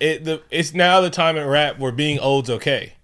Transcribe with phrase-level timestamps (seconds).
[0.00, 2.94] it the it's now the time in rap where being old's okay.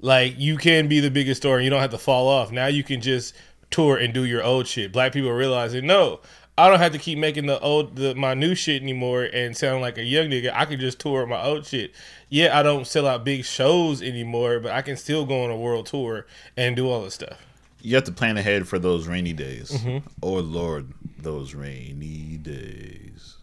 [0.00, 2.50] Like you can be the biggest star and you don't have to fall off.
[2.50, 3.34] Now you can just
[3.70, 4.92] tour and do your old shit.
[4.92, 6.20] Black people are realizing no,
[6.58, 9.80] I don't have to keep making the old the my new shit anymore and sound
[9.82, 10.52] like a young nigga.
[10.54, 11.92] I can just tour my old shit.
[12.28, 15.56] Yeah, I don't sell out big shows anymore, but I can still go on a
[15.56, 16.26] world tour
[16.56, 17.38] and do all this stuff.
[17.82, 19.70] You have to plan ahead for those rainy days.
[19.70, 20.02] Mhm.
[20.22, 23.36] Oh Lord, those rainy days.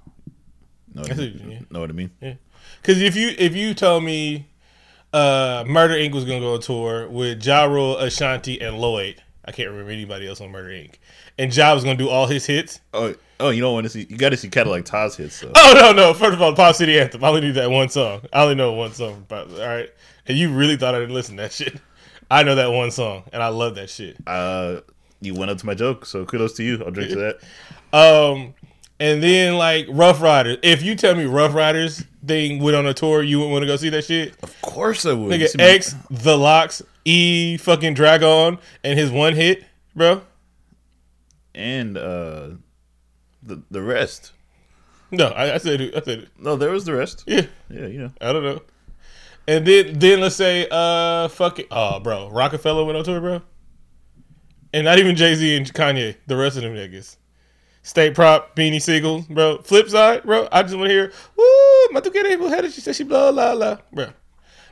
[0.93, 1.51] Know what, I mean?
[1.51, 2.11] you know what I mean?
[2.21, 2.33] Yeah.
[2.87, 4.47] Because if you if you told me
[5.11, 6.13] uh, Murder Inc.
[6.13, 10.25] was gonna go on tour with Ja Rule, Ashanti, and Lloyd, I can't remember anybody
[10.25, 10.93] else on Murder Inc.
[11.37, 12.79] And Ja was gonna do all his hits.
[12.93, 14.07] Oh, oh, you don't want to see.
[14.09, 15.35] You got to see Cadillac Tah hits.
[15.35, 15.51] So.
[15.53, 16.13] Oh no, no!
[16.13, 17.25] First of all, Pop City Anthem.
[17.25, 18.21] I only need that one song.
[18.31, 19.15] I only know one song.
[19.15, 19.89] About, all right,
[20.25, 21.81] and you really thought I didn't listen to that shit?
[22.31, 24.15] I know that one song, and I love that shit.
[24.25, 24.79] Uh,
[25.19, 26.81] you went up to my joke, so kudos to you.
[26.85, 27.39] I'll drink to that.
[27.93, 28.53] Um,
[28.99, 30.57] and then like Ruff Ryders.
[30.63, 33.67] If you tell me Ruff Ryders thing went on a tour, you wouldn't want to
[33.67, 34.35] go see that shit.
[34.43, 35.31] Of course I would.
[35.31, 39.63] Nigga, X, The LOX, E, fucking Drag-On, and his one hit,
[39.95, 40.21] bro.
[41.55, 42.49] and uh,
[43.43, 44.33] the the rest.
[45.09, 45.95] No, I, I said it.
[45.95, 46.29] I said it.
[46.37, 47.23] No, there was the rest.
[47.27, 48.11] Yeah, Yeah, you know.
[48.19, 48.61] I don't know.
[49.47, 51.67] And then then let's say uh fuck it.
[51.71, 53.41] Oh, bro, Roc-A-Fella went on tour, bro.
[54.73, 56.17] And not even Jay Z and Kanye.
[56.27, 57.15] The rest of them niggas.
[57.87, 59.59] State prop, Beanie Sigel, bro.
[59.59, 60.49] Flip side, bro.
[60.51, 63.77] I just want to hear, woo, Matukere Mujer, she said she blah, la, la.
[63.93, 64.09] Bro.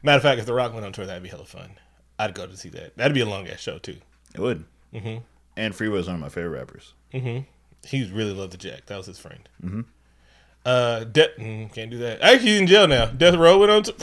[0.03, 1.77] Matter of fact, if The Rock went on tour, that'd be hella fun.
[2.19, 2.97] I'd go to see that.
[2.97, 3.95] That'd be a long ass show, too.
[4.33, 4.65] It would.
[4.93, 5.21] Mhm.
[5.55, 6.91] And Freeway's one of my favorite rappers.
[7.13, 7.43] Mm-hmm.
[7.87, 8.87] He really loved the Jack.
[8.87, 9.47] That was his friend.
[9.63, 9.81] Mm-hmm.
[10.65, 12.21] Uh, De- mm, can't do that.
[12.21, 13.05] Actually, he's in jail now.
[13.05, 13.93] Death Row went on to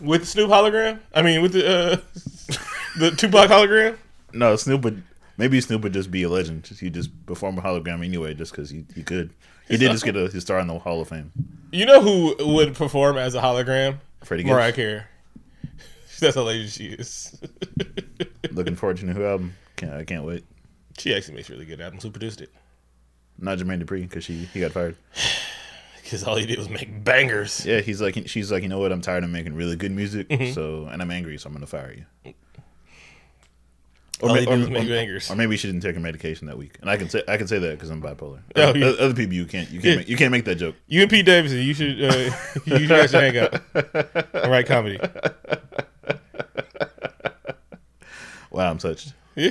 [0.00, 1.00] with the Snoop hologram.
[1.12, 1.96] I mean, with the uh,
[3.00, 3.96] the Tupac hologram.
[4.32, 5.02] No, Snoop would
[5.36, 6.66] maybe Snoop would just be a legend.
[6.66, 9.32] He just perform a hologram anyway, just because he, he could.
[9.68, 11.32] He did just get a, his star in the Hall of Fame.
[11.72, 13.98] You know who would perform as a hologram?
[14.22, 14.52] Freddie Gibbs.
[14.52, 15.02] Mariah Carey.
[16.20, 17.40] That's how lazy she is.
[18.52, 19.54] Looking forward to the new album.
[19.76, 20.44] Can't, I can't wait.
[20.98, 22.02] she actually makes really good albums.
[22.04, 22.50] Who produced it?
[23.38, 24.96] Not Jermaine Dupri because she he got fired.
[26.02, 27.64] Because all he did was make bangers.
[27.64, 30.28] Yeah, he's like she's like you know what I'm tired of making really good music.
[30.28, 30.52] Mhm.
[30.54, 32.34] So and I'm angry, so I'm gonna fire you.
[34.20, 35.30] He did was make bangers.
[35.30, 37.46] or maybe she didn't take her medication that week, and I can say I can
[37.48, 38.40] say that because I'm bipolar.
[38.56, 38.86] Oh, other, yeah.
[38.86, 39.96] other people you can't you can't Yeah.
[39.98, 40.76] make, you can't make that joke.
[40.86, 42.30] You and Pete Davidson, you should uh,
[42.78, 43.60] you guys should hang out
[44.34, 44.98] and write comedy.
[48.50, 49.12] Wow, I'm touched.
[49.34, 49.50] Yeah.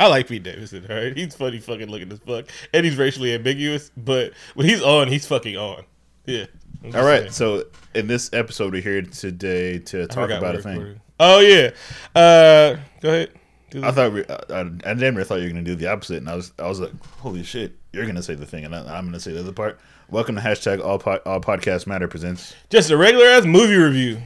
[0.00, 1.16] I like Pete Davidson, all right?
[1.16, 2.46] He's funny fucking looking as fuck.
[2.74, 5.84] And he's racially ambiguous, but when he's on, he's fucking on.
[6.26, 6.46] Yeah.
[6.94, 7.32] All right, saying.
[7.32, 11.00] so in this episode, we're here today to talk about a thing.
[11.20, 11.70] Oh, yeah.
[12.14, 13.30] Uh, go ahead.
[13.70, 15.86] Do I thought we, I, I, I damn near thought you were gonna do the
[15.86, 18.74] opposite, and I was I was like, holy shit, you're gonna say the thing, and
[18.74, 19.78] I, I'm gonna say the other part.
[20.08, 24.22] Welcome to hashtag all po- all podcast matter presents Just a regular ass movie review.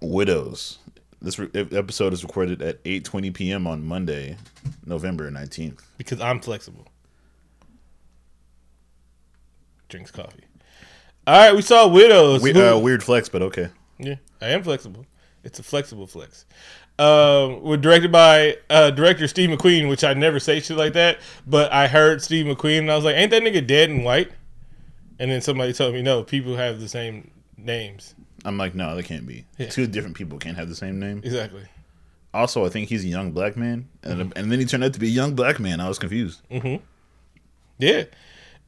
[0.00, 0.78] widows.
[1.20, 3.66] This re- episode is recorded at 8:20 p.m.
[3.66, 4.38] on Monday,
[4.86, 5.80] November 19th.
[5.98, 6.86] Because I'm flexible.
[9.88, 10.44] Drinks coffee.
[11.26, 12.42] All right, we saw Widows.
[12.42, 13.68] We, uh, weird flex, but okay.
[13.98, 15.06] Yeah, I am flexible.
[15.44, 16.46] It's a flexible flex.
[16.98, 21.18] Um, we're directed by uh, director Steve McQueen, which I never say shit like that,
[21.46, 24.30] but I heard Steve McQueen and I was like, "Ain't that nigga dead and white?"
[25.18, 28.14] And then somebody told me, "No, people have the same names."
[28.44, 29.46] I'm like, no, they can't be.
[29.56, 29.68] Yeah.
[29.68, 31.22] Two different people can't have the same name.
[31.24, 31.62] Exactly.
[32.34, 35.00] Also, I think he's a young black man, and and then he turned out to
[35.00, 35.80] be a young black man.
[35.80, 36.40] I was confused.
[36.50, 36.82] Mm-hmm.
[37.78, 38.04] Yeah,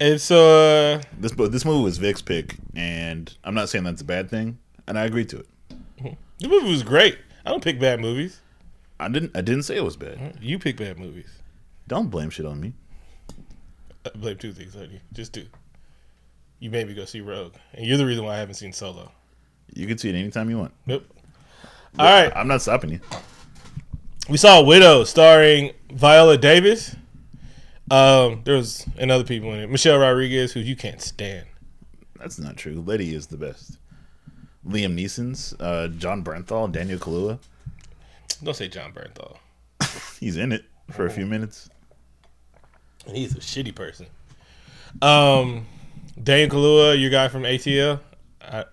[0.00, 4.04] and so uh, This this movie was Vic's pick, and I'm not saying that's a
[4.04, 5.46] bad thing, and I agreed to it.
[6.40, 7.18] the movie was great.
[7.44, 8.40] I don't pick bad movies.
[8.98, 10.38] I didn't I didn't say it was bad.
[10.40, 11.28] You pick bad movies.
[11.86, 12.72] Don't blame shit on me.
[14.06, 15.00] I blame two things on you.
[15.12, 15.46] Just two.
[16.60, 19.10] You made me go see Rogue, and you're the reason why I haven't seen Solo.
[19.74, 20.72] You can see it anytime you want.
[20.86, 21.04] Nope.
[21.98, 22.32] All right.
[22.34, 23.00] I'm not stopping you.
[24.28, 26.96] We saw Widow starring Viola Davis.
[27.90, 29.70] Um, there was and other people in it.
[29.70, 31.46] Michelle Rodriguez, who you can't stand.
[32.18, 32.82] That's not true.
[32.86, 33.78] Letty is the best.
[34.66, 37.38] Liam Neeson's, uh, Jon Bernthal, Daniel Kaluuya.
[38.42, 39.36] Don't say Jon Bernthal.
[40.20, 41.68] He's in it for a few minutes.
[43.06, 44.06] And he's a shitty person.
[45.02, 45.66] Um,
[46.22, 48.00] Daniel Kaluuya, your guy from ATL.
[48.40, 48.64] I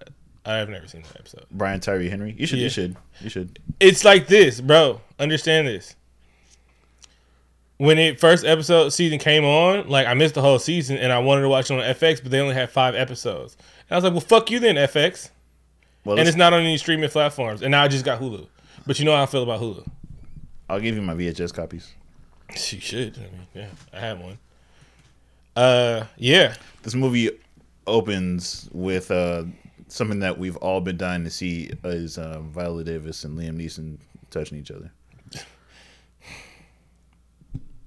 [0.45, 1.45] I have never seen that episode.
[1.51, 2.35] Brian Tyree Henry.
[2.37, 2.59] You should.
[2.59, 2.63] Yeah.
[2.65, 2.95] You should.
[3.21, 3.59] You should.
[3.79, 5.01] It's like this, bro.
[5.19, 5.95] Understand this.
[7.77, 11.19] When it first episode season came on, like I missed the whole season and I
[11.19, 13.57] wanted to watch it on FX, but they only had five episodes.
[13.89, 15.29] And I was like, well, fuck you then, FX.
[16.03, 17.61] Well, and it's not on any streaming platforms.
[17.61, 18.47] And now I just got Hulu.
[18.87, 19.87] But you know how I feel about Hulu.
[20.69, 21.91] I'll give you my VHS copies.
[22.49, 23.17] You should.
[23.17, 24.37] I mean, yeah, I have one.
[25.55, 26.55] Uh, yeah.
[26.83, 27.29] This movie
[27.87, 29.43] opens with uh,
[29.87, 33.97] something that we've all been dying to see is uh, Viola Davis and Liam Neeson
[34.29, 34.91] touching each other.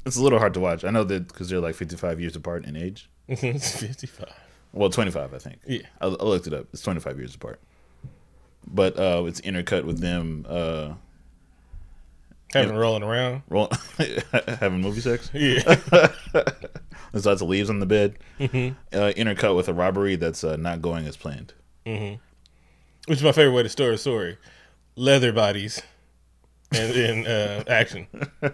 [0.06, 0.84] It's a little hard to watch.
[0.84, 3.08] I know that because they're like 55 years apart in age.
[3.26, 4.28] it's 55.
[4.75, 5.60] Well, 25, I think.
[5.67, 5.87] Yeah.
[5.99, 6.67] I, I looked it up.
[6.75, 7.58] It's 25 years apart.
[8.66, 10.94] But uh, it's intercut with them uh,
[12.52, 13.43] Having rolling around.
[13.49, 13.69] roll,
[14.46, 15.31] having movie sex.
[15.32, 15.76] Yeah.
[17.12, 18.16] There's lots of leaves on the bed.
[18.40, 18.44] Uh,
[18.93, 21.52] intercut with a robbery that's uh, not going as planned.
[21.84, 22.19] Which
[23.19, 24.38] is my favorite way to store a story.
[24.96, 25.82] Leather bodies
[26.72, 28.06] and in uh, action.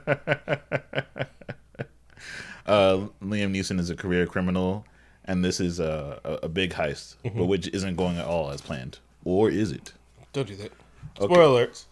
[2.67, 4.85] Uh, Liam Neeson is a career criminal,
[5.25, 8.61] and this is a, a, a big heist, but which isn't going at all as
[8.61, 8.99] planned.
[9.25, 9.93] Or is it?
[10.33, 10.73] Don't do that.
[11.17, 11.85] Spoiler alerts.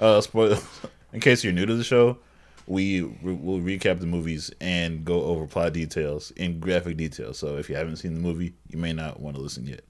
[0.00, 0.58] Uh, spoil-
[1.12, 2.18] in case you're new to the show,
[2.66, 7.34] we re- will recap the movies and go over plot details in graphic detail.
[7.34, 9.82] So if you haven't seen the movie, you may not want to listen yet,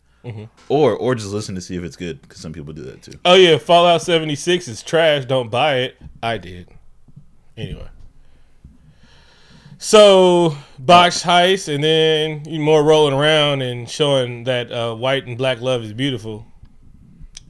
[0.68, 3.18] or or just listen to see if it's good because some people do that too.
[3.24, 5.24] Oh yeah, Fallout 76 is trash.
[5.26, 5.96] Don't buy it.
[6.22, 6.68] I did.
[7.56, 7.88] Anyway.
[9.78, 15.60] So box heist and then more rolling around and showing that uh, white and black
[15.60, 16.46] love is beautiful.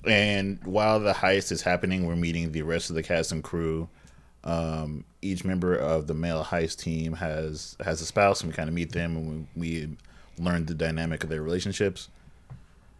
[0.05, 3.89] And while the heist is happening, we're meeting the rest of the cast and crew.
[4.45, 8.69] Um, each member of the male heist team has has a spouse, and we kind
[8.69, 9.97] of meet them, and we, we
[10.39, 12.09] learn the dynamic of their relationships.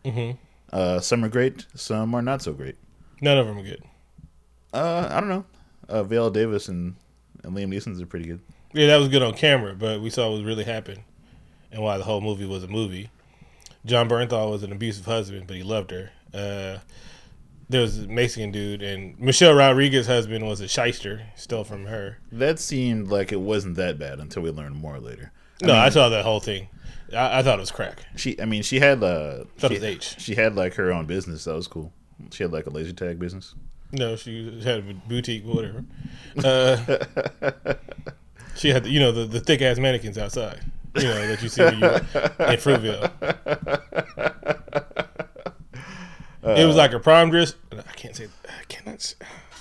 [0.05, 0.37] Mm-hmm.
[0.73, 2.77] Uh, some are great, some are not so great.
[3.21, 3.83] None of them are good.
[4.73, 5.45] Uh, I don't know.
[5.89, 6.95] Uh, Viola Davis and,
[7.43, 8.41] and Liam Neeson's are pretty good.
[8.73, 11.03] Yeah, that was good on camera, but we saw what really happened
[11.71, 13.11] and why the whole movie was a movie.
[13.85, 16.11] Jon Bernthal was an abusive husband, but he loved her.
[16.35, 16.79] Uh,
[17.69, 22.19] there was a Mexican dude, and Michelle Rodriguez's husband was a shyster, stole from her.
[22.31, 25.33] That seemed like it wasn't that bad until we learned more later.
[25.63, 26.69] No, I saw that whole thing.
[27.13, 28.03] I, I thought it was crack.
[28.17, 30.17] She, I mean, she had uh, she, H.
[30.19, 31.45] she had like her own business.
[31.45, 31.93] That was cool.
[32.31, 33.55] She had like a laser tag business.
[33.93, 35.85] No, she had a boutique, whatever.
[36.43, 36.97] Uh,
[38.57, 40.61] she had, you know, the, the thick ass mannequins outside,
[40.97, 43.11] you know, that you see when you in Fruitvale.
[46.43, 47.55] it was like a prom dress.
[47.73, 48.29] I can't say.
[48.49, 49.01] I cannot.
[49.03, 49.17] Say,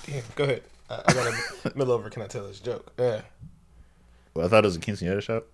[0.06, 0.62] damn, go ahead.
[0.90, 1.26] I, I got
[1.74, 2.10] a middle over.
[2.10, 2.92] Can I tell this joke?
[2.98, 3.22] Yeah,
[4.34, 5.44] Well, I thought it was a quinceanera shop.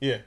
[0.00, 0.18] yeah.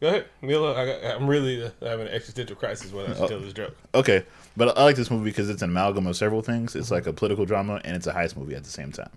[0.00, 0.74] Go ahead, Milo.
[0.74, 3.76] I got, I'm really uh, having an existential crisis when I should tell this joke.
[3.94, 4.24] Okay,
[4.56, 6.74] but I like this movie because it's an amalgam of several things.
[6.74, 9.10] It's like a political drama and it's a heist movie at the same time.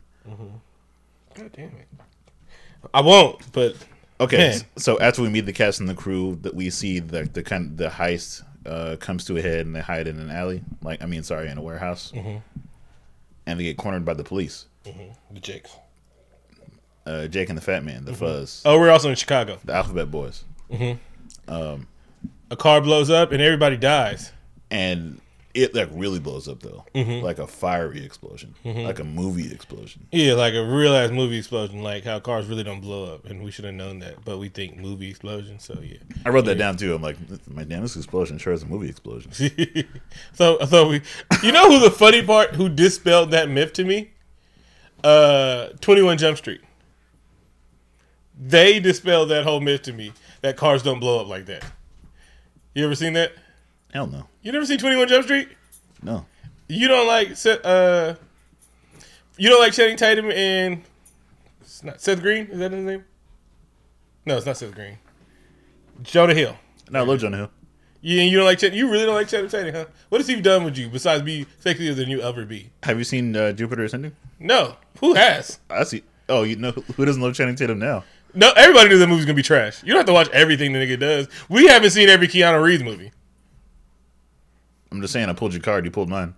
[1.35, 1.87] God damn it!
[2.93, 3.75] I won't, but
[4.19, 4.61] Okay, Man.
[4.75, 7.71] so after we meet the cast and the crew, that we see the the kind
[7.71, 10.61] of the heist uh, comes to a head and they hide in an alley.
[10.81, 14.65] Like I mean, sorry, in a warehouse, and they get cornered by the police.
[14.83, 15.75] the Jakes.
[17.05, 19.59] Uh, Jake and the Fat Man, the Fuzz, Oh, we're also in Chicago.
[19.65, 20.45] the Alphabet Boys,
[21.49, 21.87] Um,
[22.49, 24.31] A car blows up and everybody dies.
[24.71, 25.19] and
[25.53, 27.23] it like really blows up though, Mm-hmm.
[27.23, 30.07] like a fiery explosion, like a movie explosion.
[30.11, 33.43] Yeah, like a real ass movie explosion, like how cars really don't blow up, and
[33.43, 35.59] we should have known that, but we think movie explosion.
[35.59, 35.97] So yeah.
[36.25, 36.95] I wrote that down too.
[36.95, 37.17] I'm like,
[37.47, 39.31] my damn, this explosion sure is a movie explosion.
[40.33, 41.01] so thought we,
[41.43, 44.11] you know, who the funny part who dispelled that myth to me?
[45.03, 46.61] Uh, Twenty One Jump Street.
[48.39, 51.63] They dispelled that whole myth to me that cars don't blow up like that.
[52.73, 53.33] You ever seen that?
[53.93, 55.49] Hell no, You never seen Twenty One Jump Street?
[56.01, 56.25] no.
[56.69, 57.29] You don't like
[57.65, 58.15] uh,
[59.37, 60.81] you don't like Channing Tatum and
[61.61, 62.47] it's not Seth Green?
[62.47, 63.03] Is that his name?
[64.25, 64.97] No, it's not Seth Green.
[66.01, 66.55] Jonah Hill.
[66.89, 67.51] No, I love Jonah Hill.
[68.01, 69.85] You you don't like Channing, you really don't like Channing Tatum, huh?
[70.09, 72.71] What has he done with you besides be sexier than you ever be?
[72.83, 74.15] Have you seen uh, Jupiter Ascending?
[74.39, 75.59] No, who has?
[75.69, 76.03] I see.
[76.29, 78.03] Oh, you know who doesn't love Channing Tatum now?
[78.33, 79.83] No, everybody knew that movie's gonna be trash.
[79.83, 81.27] You don't have to watch everything the nigga does.
[81.49, 83.11] We haven't seen every Keanu Reeves movie.
[84.93, 85.85] I'm just saying, I pulled your card.
[85.85, 86.35] You pulled mine.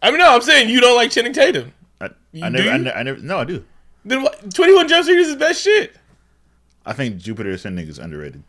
[0.00, 1.72] I mean, no, I'm saying you don't like Channing Tatum.
[2.00, 2.10] I,
[2.42, 3.18] I never, I, ne- I never.
[3.20, 3.64] No, I do.
[4.04, 5.96] Then what, 21 Jump Street is his best shit.
[6.86, 8.42] I think Jupiter Ascending is underrated.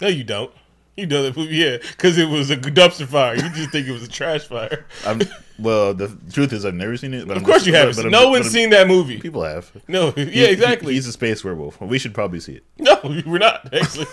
[0.00, 0.52] No, you don't.
[0.96, 3.34] You know that movie, yeah, because it was a dumpster fire.
[3.34, 4.84] You just think it was a trash fire.
[5.06, 5.22] I'm,
[5.58, 7.26] well, the truth is, I've never seen it.
[7.26, 7.96] But Of course you haven't.
[7.96, 9.18] But, but no I'm- one's seen that movie.
[9.18, 9.72] People have.
[9.88, 10.92] No, yeah, He- exactly.
[10.94, 11.80] he's a space werewolf.
[11.80, 12.64] We should probably see it.
[12.78, 14.06] No, we're not actually.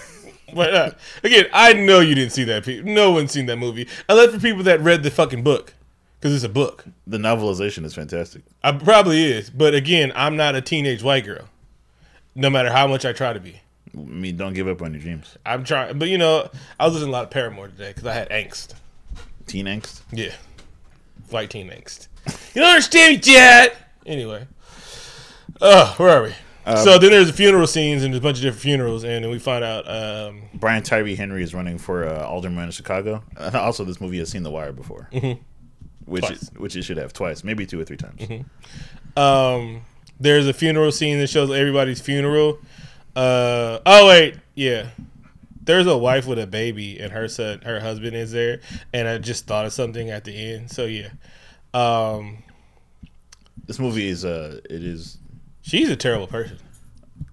[0.53, 0.97] Why not?
[1.23, 2.67] Again, I know you didn't see that.
[2.85, 5.73] No one's seen that movie, unless for people that read the fucking book,
[6.19, 6.85] because it's a book.
[7.07, 8.43] The novelization is fantastic.
[8.63, 11.45] I probably is, but again, I'm not a teenage white girl.
[12.35, 13.61] No matter how much I try to be,
[13.93, 15.37] I mean, don't give up on your dreams.
[15.45, 15.97] I'm trying.
[15.97, 18.29] But you know, I was listening to a lot of Paramore today because I had
[18.29, 18.75] angst.
[19.47, 20.01] Teen angst.
[20.11, 20.33] Yeah,
[21.29, 22.07] white teen angst.
[22.53, 23.75] You don't understand me yet.
[24.05, 24.47] Anyway,
[25.61, 26.33] uh, where are we?
[26.77, 29.31] So then there's a funeral scenes and there's a bunch of different funerals, and then
[29.31, 29.89] we find out.
[29.89, 33.23] Um, Brian Tyree Henry is running for uh, alderman in Chicago.
[33.53, 35.09] Also, this movie has seen The Wire before,
[36.05, 36.43] which Twice.
[36.49, 38.21] it, which it should have twice, maybe two or three times.
[39.17, 39.81] um,
[40.19, 42.59] there's a funeral scene that shows everybody's funeral.
[43.15, 44.89] Uh, oh wait, yeah.
[45.61, 48.59] There's a wife with a baby, and her son, her husband is there,
[48.91, 50.71] and I just thought of something at the end.
[50.71, 51.09] So yeah,
[51.75, 52.39] um,
[53.67, 55.18] This movie is uh, it is
[55.69, 56.57] she's a terrible person.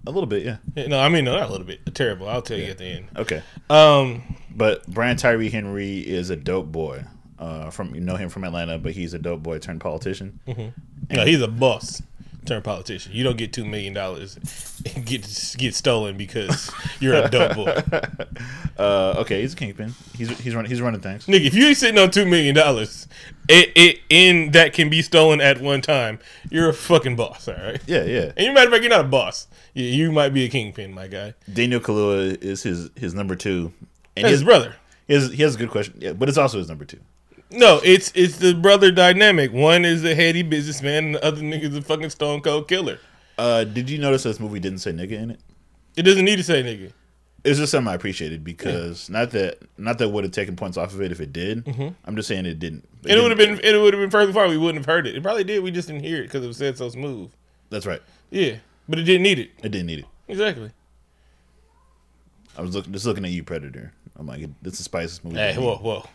[0.05, 0.87] a little bit, yeah.
[0.87, 2.29] No, I mean no, not a little bit terrible.
[2.29, 3.07] I'll tell you at the end.
[3.17, 7.03] Okay, Um, but Brian Tyree Henry is a dope boy.
[7.39, 10.39] Uh, from you know him from Atlanta, but he's a dope boy turned politician.
[10.47, 12.01] no, he's a boss
[12.47, 13.11] turned politician.
[13.13, 14.37] You don't get two million dollars
[15.05, 17.81] get get stolen because you're a dope boy.
[18.77, 19.91] Uh, okay, he's a kingpin.
[20.15, 21.25] He's he's running he's running things.
[21.25, 23.07] Nigga, if you ain't sitting on two million dollars,
[23.49, 26.19] it it in that can be stolen at one time,
[26.51, 27.81] you're a fucking boss, all right.
[27.87, 28.33] Yeah, yeah.
[28.37, 29.47] And you matter of fact, you're not a boss.
[29.73, 31.33] You, you might be a kingpin, my guy.
[31.51, 33.73] Daniel Kaluuya is his his number two,
[34.15, 34.75] and his his brother.
[35.07, 36.99] He has, he has a good question, yeah, but it's also his number two.
[37.49, 39.53] No, it's it's the brother dynamic.
[39.53, 42.99] One is a heady businessman, and the other nigga's a fucking stone cold killer.
[43.37, 45.39] Uh, did you notice this movie didn't say nigga in it?
[45.95, 46.91] It doesn't need to say nigga.
[47.43, 50.93] It's just something I appreciated because not that not that would have taken points off
[50.93, 51.65] of it if it did.
[52.03, 52.87] I'm just saying it didn't.
[53.05, 54.49] It would have been it would have been further far.
[54.49, 55.15] We wouldn't have heard it.
[55.15, 55.63] It probably did.
[55.63, 57.31] We just didn't hear it because it was said so smooth.
[57.69, 58.01] That's right.
[58.31, 58.57] Yeah,
[58.89, 59.51] but it didn't need it.
[59.63, 60.05] It didn't need it.
[60.27, 60.71] Exactly.
[62.57, 63.93] I was looking just looking at you, Predator.
[64.17, 65.37] I'm like, this is the spiciest movie.
[65.37, 66.05] Hey, whoa, whoa.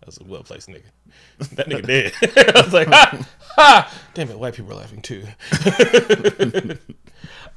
[0.00, 0.82] That was a well placed nigga.
[1.56, 2.12] That nigga dead.
[2.56, 3.26] I was like, ha,
[3.56, 3.92] ha.
[4.14, 5.24] Damn it, white people are laughing too.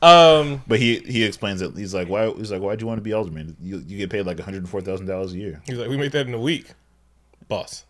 [0.02, 1.76] um, But he he explains it.
[1.78, 2.32] He's like, why?
[2.32, 3.56] He's like, why'd you want to be alderman?
[3.62, 5.62] You you get paid like 104 thousand dollars a year.
[5.66, 6.72] he's like, we make that in a week,
[7.48, 7.86] boss.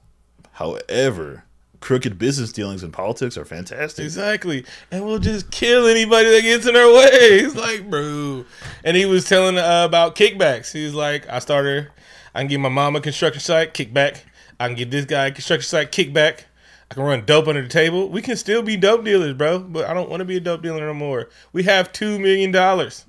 [0.53, 1.45] However,
[1.79, 4.05] crooked business dealings in politics are fantastic.
[4.05, 7.39] Exactly, and we'll just kill anybody that gets in our way.
[7.41, 8.45] He's like, bro,
[8.83, 10.71] and he was telling uh, about kickbacks.
[10.71, 11.89] He's like, I started.
[12.35, 14.19] I can give my mom a construction site kickback.
[14.63, 16.45] I can get this guy construction site kickback.
[16.89, 18.07] I can run dope under the table.
[18.07, 19.59] We can still be dope dealers, bro.
[19.59, 21.27] But I don't want to be a dope dealer no more.
[21.51, 23.05] We have two million dollars.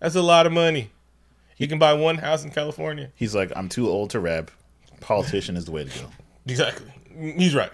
[0.00, 0.90] That's a lot of money.
[1.56, 3.12] You can buy one house in California.
[3.14, 4.50] He's like, I'm too old to rap.
[4.98, 6.06] Politician is the way to go.
[6.44, 6.92] Exactly.
[7.16, 7.70] He's right.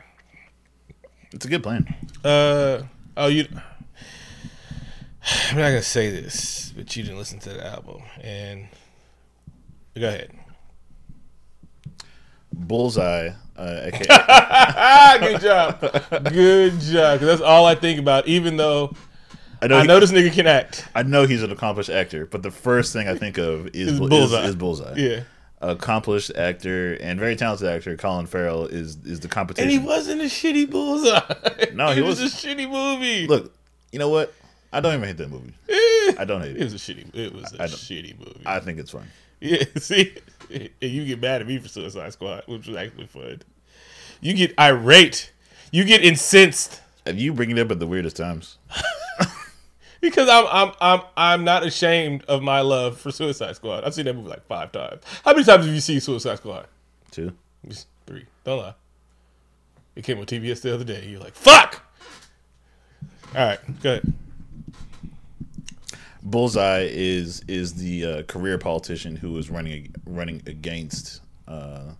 [1.32, 1.86] It's a good plan.
[2.22, 2.82] Uh
[3.16, 3.46] oh, you.
[5.48, 8.68] I'm not gonna say this, but you didn't listen to the album, and
[9.98, 10.37] go ahead.
[12.58, 13.90] Bullseye, uh,
[15.20, 15.80] good job,
[16.32, 17.20] good job.
[17.20, 18.26] that's all I think about.
[18.26, 18.94] Even though
[19.62, 20.86] I know, I he- know this nigga can act.
[20.94, 23.92] I know he's an accomplished actor, but the first thing I think of is, Is
[23.94, 24.44] is, Bullseye.
[24.44, 24.94] is Bullseye.
[24.96, 25.20] Yeah,
[25.60, 29.70] Accomplished actor and very talented actor Colin Farrell is is the competition.
[29.70, 31.20] and he wasn't a shitty bullseye.
[31.74, 33.26] No, he was was- a shitty movie.
[33.26, 33.52] Look,
[33.92, 34.32] you know what?
[34.72, 35.54] I don't even hate that movie.
[36.18, 36.64] I don't hate it it.
[36.64, 37.14] was a shitty.
[37.14, 38.42] It was a shitty movie.
[38.44, 39.06] I think it's fun.
[39.40, 40.14] Yeah, see,
[40.52, 43.42] and you get mad at me for Suicide Squad, which was actually fun.
[44.20, 45.32] You get irate.
[45.70, 48.58] You get incensed Have you bring it up at the weirdest times?
[50.00, 53.84] because I'm I'm I'm I'm not ashamed of my love for Suicide Squad.
[53.84, 55.02] I've seen that movie like five times.
[55.24, 56.66] How many times have you seen Suicide Squad?
[57.10, 57.32] Two,
[57.66, 58.26] Just three.
[58.44, 58.74] Don't lie.
[59.96, 61.06] It came on TBS the other day.
[61.08, 61.84] You're like, fuck.
[63.34, 64.14] All right, go ahead.
[66.30, 71.92] Bullseye is is the uh, career politician who is running running against uh,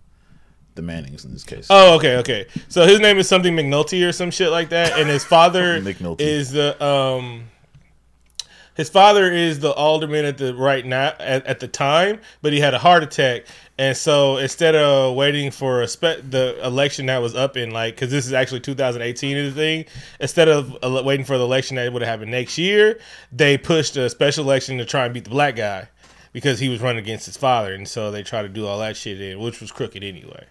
[0.75, 1.67] the Mannings in this case.
[1.69, 2.47] Oh, okay, okay.
[2.67, 6.21] So his name is something McNulty or some shit like that, and his father McNulty.
[6.21, 7.45] is the um.
[8.75, 12.61] His father is the alderman at the right now at, at the time, but he
[12.61, 13.43] had a heart attack,
[13.79, 18.11] and so instead of waiting for spe- the election that was up in like, because
[18.11, 19.85] this is actually 2018 is the thing,
[20.19, 22.99] instead of waiting for the election that would have happened next year,
[23.31, 25.87] they pushed a special election to try and beat the black guy
[26.33, 28.97] because he was running against his father, and so they tried to do all that
[28.97, 30.45] shit in, which was crooked anyway.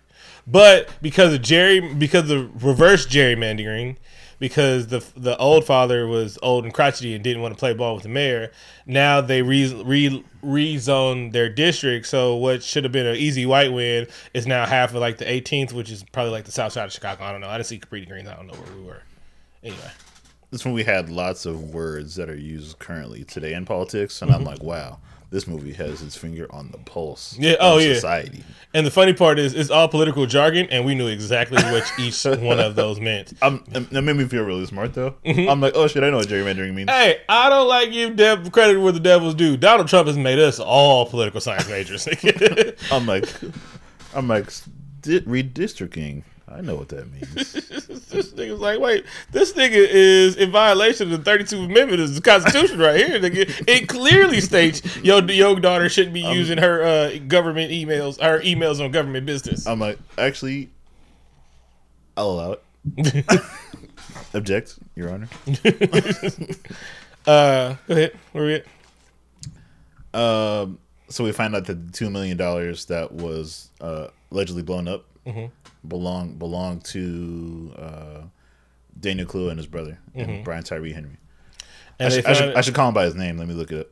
[0.46, 3.98] But because of Jerry, because of reverse gerrymandering,
[4.38, 7.94] because the the old father was old and crotchety and didn't want to play ball
[7.94, 8.50] with the mayor,
[8.86, 12.06] now they re, re rezone their district.
[12.06, 15.24] So what should have been an easy white win is now half of like the
[15.24, 17.24] 18th, which is probably like the south side of Chicago.
[17.24, 17.48] I don't know.
[17.48, 18.28] I didn't see Cabrini Greens.
[18.28, 19.02] I don't know where we were.
[19.62, 19.90] Anyway,
[20.50, 24.38] This we had lots of words that are used currently today in politics, and I'm
[24.38, 24.48] mm-hmm.
[24.48, 24.98] like, wow,
[25.30, 27.36] this movie has its finger on the pulse.
[27.38, 27.94] Yeah, oh, yeah.
[27.94, 28.42] society.
[28.72, 32.24] and the funny part is, it's all political jargon, and we knew exactly which each
[32.24, 33.34] one of those meant.
[33.42, 35.14] Um, that made me feel really smart though.
[35.24, 35.50] Mm-hmm.
[35.50, 36.90] I'm like, oh shit, I know what gerrymandering means.
[36.90, 39.56] Hey, I don't like give dev- credit where the devil's due.
[39.56, 42.08] Donald Trump has made us all political science majors.
[42.90, 43.28] I'm like,
[44.14, 44.50] I'm like,
[45.02, 46.22] di- redistricting.
[46.50, 47.52] I know what that means.
[48.08, 52.20] this nigga's like, wait, this nigga is in violation of the 32th Amendment of the
[52.20, 53.20] Constitution right here.
[53.20, 53.64] Nigga.
[53.68, 58.82] It clearly states your your daughter shouldn't be using her uh, government emails, her emails
[58.82, 59.66] on government business.
[59.66, 60.70] I'm like, actually,
[62.16, 63.42] I'll allow it.
[64.34, 65.28] Object, Your Honor.
[67.26, 68.12] Uh, go ahead.
[68.32, 70.18] Where we at?
[70.18, 70.78] Um,
[71.10, 75.04] so we find out that the two million dollars that was uh, allegedly blown up
[75.86, 78.20] belong belonged to uh,
[78.98, 81.16] Daniel Kaluuya and his brother and Brian Tyree Henry.
[82.00, 83.38] I, And they should, I, should, I should call him by his name.
[83.38, 83.86] Let me look it up.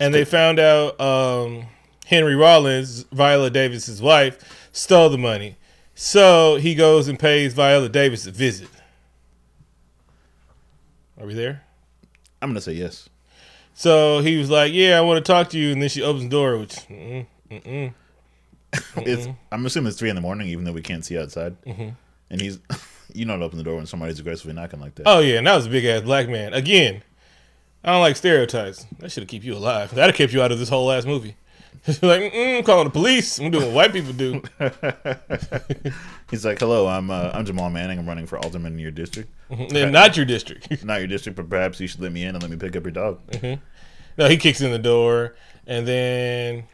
[0.00, 1.64] and they found out um,
[2.06, 5.56] Henry Rollins, Viola Davis's wife, stole the money.
[5.94, 8.68] So he goes and pays Viola Davis a visit.
[11.20, 11.62] Are we there?
[12.40, 13.08] I'm gonna say yes.
[13.74, 16.24] So he was like, "Yeah, I want to talk to you," and then she opens
[16.24, 17.94] the door, which mm, mm-mm.
[18.96, 19.32] It's mm-hmm.
[19.50, 21.60] I'm assuming it's three in the morning, even though we can't see outside.
[21.62, 21.90] Mm-hmm.
[22.30, 22.58] And he's,
[23.14, 25.04] you don't open the door when somebody's aggressively knocking like that.
[25.06, 27.02] oh yeah, and that was a big ass black man again.
[27.84, 28.86] I don't like stereotypes.
[29.00, 29.90] That should have kept you alive.
[29.90, 31.36] That'd have kept you out of this whole ass movie.
[31.86, 33.38] like, mm-mm, calling the police.
[33.38, 34.40] I'm doing what white people do.
[36.30, 37.98] He's like, "Hello, I'm uh, I'm Jamal Manning.
[37.98, 39.30] I'm running for alderman in your district.
[39.50, 39.76] Mm-hmm.
[39.76, 40.84] and not your district.
[40.84, 42.84] Not your district, but perhaps you should let me in and let me pick up
[42.84, 43.20] your dog."
[44.18, 45.34] No, he kicks in the door
[45.66, 46.64] and then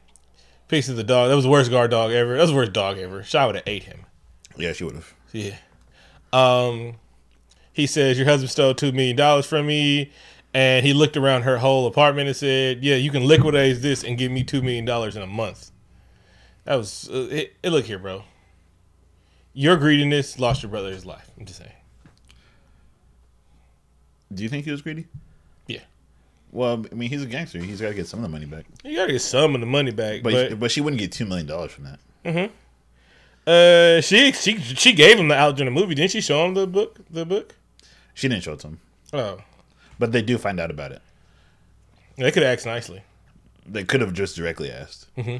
[0.69, 1.29] picks up the dog.
[1.29, 2.35] That was the worst guard dog ever.
[2.35, 3.23] That was the worst dog ever.
[3.23, 4.07] Shaw would have ate him.
[4.57, 5.15] Yeah, she would have.
[5.33, 5.57] Yeah.
[6.33, 6.97] Um,
[7.73, 10.13] he says your husband stole two million dollars from me,
[10.53, 14.19] and he looked around her whole apartment and said, "Yeah, you can liquidate this and
[14.19, 15.71] give me two million dollars in a month."
[16.65, 17.71] That was uh, it, it.
[17.71, 18.25] Look here, bro.
[19.55, 21.31] Your greediness lost your brother his life.
[21.39, 21.73] I'm just saying.
[24.33, 25.07] Do you think he was greedy?
[26.53, 27.59] Well, I mean, he's a gangster.
[27.59, 28.65] He's got to get some of the money back.
[28.85, 31.27] You gotta get some of the money back, But but, but, she wouldn't get two
[31.27, 32.51] million dollars from that.
[33.47, 35.95] uh, she she she gave him the out during the movie.
[35.95, 36.99] Didn't she show him the book?
[37.11, 37.55] The book?
[38.15, 38.81] She didn't show it to him,
[39.13, 39.39] Oh,
[39.99, 41.03] but they do find out about it.
[42.17, 43.03] they could ask nicely.
[43.67, 45.15] They could have just directly asked.
[45.17, 45.37] Mm-hmm.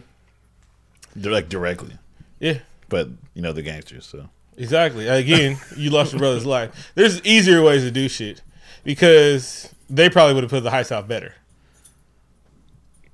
[1.17, 1.95] They're like directly,
[2.39, 2.59] Yeah.
[2.89, 4.07] but you know the gangsters.
[4.07, 5.07] So Exactly.
[5.09, 6.93] Again, you lost your brother's life.
[6.95, 8.43] There's easier ways to do shit
[8.85, 11.35] because they probably would have put the heist out better.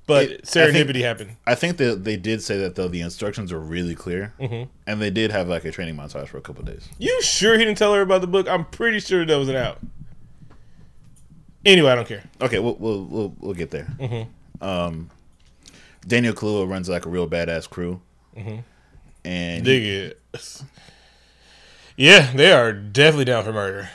[0.07, 1.31] But It- I think- serendipity happened.
[1.47, 4.69] I think that they did say that though the instructions were really clear, mm-hmm.
[4.85, 6.87] and they did have like a training montage for a couple of days.
[6.99, 8.47] You sure he didn't tell her about the book?
[8.47, 9.79] I'm pretty sure that wasn't out.
[11.65, 12.23] Anyway, I don't care.
[12.41, 13.87] Okay, we'll we'll we'll, we'll get there.
[13.99, 14.63] Mm-hmm.
[14.63, 15.09] Um,
[16.07, 17.99] Daniel Kaluuya runs like a real badass crew,
[18.37, 18.57] mm-hmm.
[19.23, 20.21] and Dig it.
[21.97, 23.89] Yeah, they are definitely down for murder.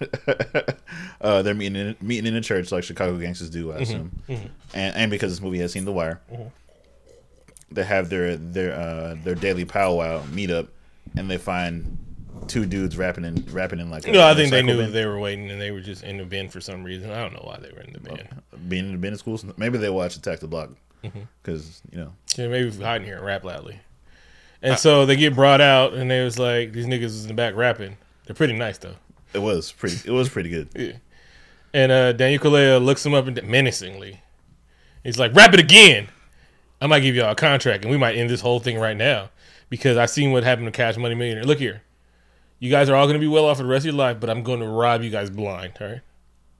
[1.20, 4.50] uh, they're meeting in, meeting in a church like Chicago gangsters do, I assume, and
[4.74, 6.20] and because this movie has seen The Wire,
[7.70, 10.68] they have their their uh, their daily powwow meetup,
[11.16, 11.98] and they find
[12.48, 14.92] two dudes rapping in rapping in like a, No, I think they knew bin.
[14.92, 17.10] they were waiting and they were just in the bin for some reason.
[17.10, 18.18] I don't know why they were in the bin.
[18.68, 20.70] being in the bin in school, Maybe they watch Attack the Block
[21.04, 21.20] Mm-hmm.
[21.42, 23.78] because you know Yeah, maybe hiding here and rap loudly.
[24.62, 27.34] And so they get brought out, and they was like, these niggas was in the
[27.34, 27.98] back rapping.
[28.24, 28.94] They're pretty nice though.
[29.34, 30.68] It was pretty it was pretty good.
[30.74, 30.92] Yeah.
[31.72, 34.20] And uh, Daniel Kaluuya looks him up and menacingly.
[35.02, 36.08] He's like, "Rap it again.
[36.80, 39.30] I might give y'all a contract, and we might end this whole thing right now
[39.68, 41.44] because I seen what happened to Cash Money Millionaire.
[41.44, 41.82] Look here,
[42.58, 44.20] you guys are all going to be well off for the rest of your life,
[44.20, 45.74] but I'm going to rob you guys blind.
[45.80, 46.00] All right?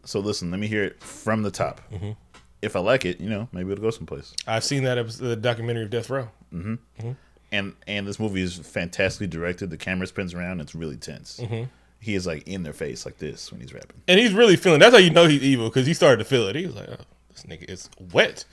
[0.05, 1.81] So listen, let me hear it from the top.
[1.91, 2.13] Mm-hmm.
[2.61, 4.35] If I like it, you know, maybe it'll go someplace.
[4.47, 6.29] I've seen that episode, the documentary of Death Row.
[7.53, 9.71] And and this movie is fantastically directed.
[9.71, 10.61] The camera spins around.
[10.61, 11.41] It's really tense.
[11.41, 11.65] Mm-hmm.
[12.05, 13.97] He is like in their face like this when he's rapping.
[14.07, 14.79] and he's really feeling.
[14.79, 16.55] That's how you know he's evil because he started to feel it.
[16.55, 18.45] He was like, "Oh, this nigga is wet."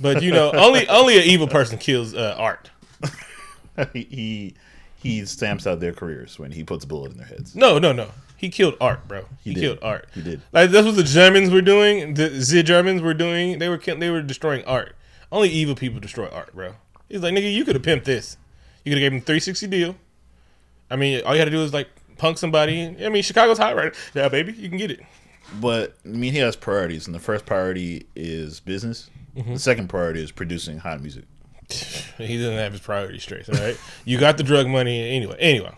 [0.00, 2.70] But you know, only only an evil person kills uh, art.
[3.92, 4.54] he, he
[4.96, 7.54] he stamps out their careers when he puts a bullet in their heads.
[7.54, 8.08] No, no, no.
[8.38, 9.26] He killed art, bro.
[9.44, 9.60] He, did.
[9.60, 10.08] killed art.
[10.14, 10.40] He did.
[10.52, 12.14] Like that's what the Germans were doing.
[12.14, 13.58] The, the Germans were doing.
[13.58, 14.96] They were they were destroying art.
[15.30, 16.76] Only evil people destroy art, bro.
[17.10, 18.38] He's like, nigga, you could have pimped this.
[18.84, 19.96] You could have gave him three sixty deal.
[20.90, 22.96] I mean, all you had to do is like punk somebody.
[23.04, 24.22] I mean, Chicago's hot right now.
[24.22, 25.00] Yeah, baby, you can get it.
[25.60, 29.10] But I mean, he has priorities, and the first priority is business.
[29.36, 29.54] Mm-hmm.
[29.54, 31.24] The second priority is producing hot music.
[32.18, 33.48] He doesn't have his priorities straight.
[33.48, 35.36] All right, you got the drug money anyway.
[35.38, 35.72] Anyway,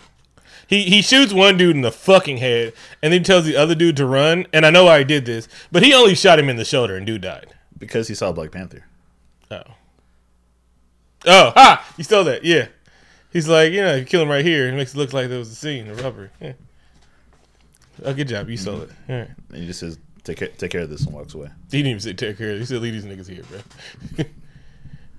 [0.69, 3.97] he he shoots one dude in the fucking head, and then tells the other dude
[3.97, 4.47] to run.
[4.53, 6.97] And I know why he did this, but he only shot him in the shoulder,
[6.97, 7.55] and dude died.
[7.77, 8.85] Because he saw Black Panther.
[9.51, 9.63] Oh,
[11.27, 11.87] oh, ha!
[11.97, 12.69] You stole that, yeah.
[13.33, 14.69] He's like, you know, you kill him right here.
[14.69, 16.31] It makes it look like there was a scene, a rubber.
[16.41, 16.53] Yeah.
[18.05, 18.49] Oh, good job.
[18.49, 18.91] You stole it.
[19.09, 19.31] All right.
[19.51, 21.49] And he just says, "Take care, take care of this," and walks away.
[21.71, 22.61] He didn't even say take care of it.
[22.61, 24.25] He said leave these niggas here, bro.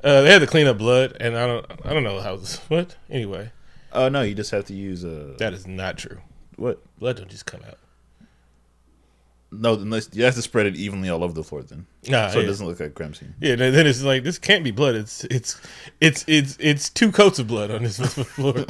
[0.04, 2.58] uh, they had to clean up blood, and I don't, I don't know how this.
[2.69, 2.95] What?
[3.10, 3.52] Anyway,
[3.91, 6.19] Oh no, you just have to use uh That is not true.
[6.56, 6.82] what?
[7.00, 7.78] Blood don't just come out.
[9.51, 12.38] No, unless you have to spread it evenly all over the floor then, Nah, so
[12.38, 12.43] yeah.
[12.43, 13.33] it doesn't look like crime scene.
[13.41, 14.93] Yeah, then it's like this can't be blood.
[14.95, 15.59] It's it's
[15.99, 18.65] it's it's it's two coats of blood on this floor.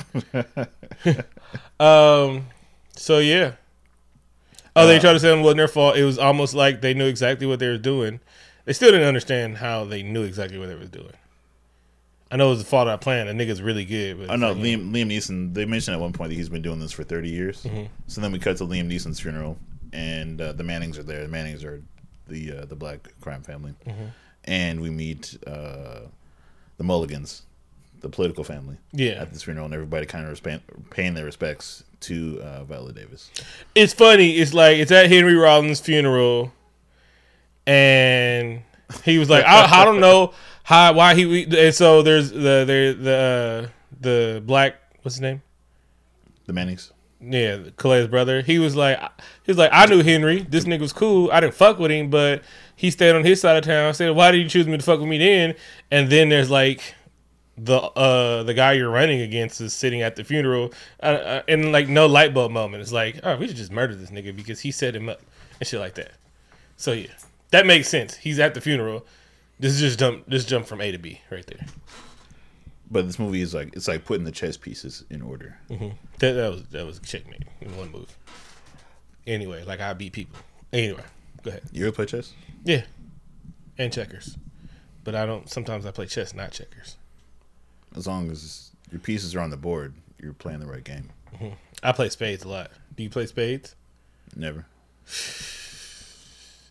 [1.79, 2.47] um.
[2.95, 3.53] So yeah.
[4.75, 5.97] Oh, they Uh, tried to say it wasn't their fault.
[5.97, 8.19] It was almost like they knew exactly what they were doing.
[8.65, 11.13] They still didn't understand how they knew exactly what they were doing.
[12.31, 13.25] I know it was the fault of our plan.
[13.25, 14.19] The nigga's really good.
[14.19, 15.53] But I know like, Liam Liam Neeson.
[15.53, 17.63] They mentioned at one point that he's been doing this for thirty years.
[17.63, 17.85] Mm-hmm.
[18.07, 19.57] So then we cut to Liam Neeson's funeral,
[19.93, 21.21] and uh, the Mannings are there.
[21.23, 21.81] The Mannings are
[22.27, 24.05] the uh, the black crime family, Mm-hmm.
[24.45, 26.01] and we meet uh,
[26.77, 27.43] the Mulligans,
[28.01, 28.77] the political family.
[28.91, 29.21] Yeah.
[29.21, 33.29] at this funeral, and everybody kind of resp- paying their respects to uh, Viola Davis.
[33.75, 34.31] it's funny.
[34.37, 36.53] It's like it's at Henry Rollins' funeral,
[37.67, 38.61] and
[39.03, 41.43] he was like, I, I don't know how why he.
[41.43, 45.41] And so there's the the the uh, the black what's his name?
[46.45, 46.91] The Mannings.
[47.21, 48.41] Yeah, Clay's brother.
[48.41, 48.97] He was like,
[49.43, 50.41] he was like, I knew Henry.
[50.41, 51.29] This nigga was cool.
[51.31, 52.43] I didn't fuck with him, but
[52.75, 53.89] he stayed on his side of town.
[53.89, 55.55] I said, why did you choose me to fuck with me then?
[55.91, 56.95] And then there's like
[57.57, 60.71] the uh the guy you're running against is sitting at the funeral,
[61.03, 62.81] uh, uh, and like no light bulb moment.
[62.81, 65.21] It's like, oh, we should just murder this nigga because he set him up
[65.59, 66.13] and shit like that.
[66.77, 67.07] So yeah,
[67.51, 68.15] that makes sense.
[68.15, 69.05] He's at the funeral.
[69.59, 70.23] This is just jump.
[70.25, 71.65] This jump from A to B right there.
[72.91, 75.57] But this movie is like it's like putting the chess pieces in order.
[75.69, 75.89] Mm-hmm.
[76.19, 78.17] That, that was that was a checkmate in one move.
[79.27, 80.39] Anyway, like I beat people.
[80.73, 81.03] Anyway,
[81.43, 81.63] go ahead.
[81.71, 82.33] You ever play chess?
[82.63, 82.83] Yeah,
[83.77, 84.37] and checkers,
[85.03, 85.47] but I don't.
[85.49, 86.97] Sometimes I play chess, not checkers.
[87.95, 91.09] As long as your pieces are on the board, you're playing the right game.
[91.35, 91.53] Mm-hmm.
[91.83, 92.71] I play spades a lot.
[92.95, 93.75] Do you play spades?
[94.35, 94.65] Never.
[95.05, 96.67] It's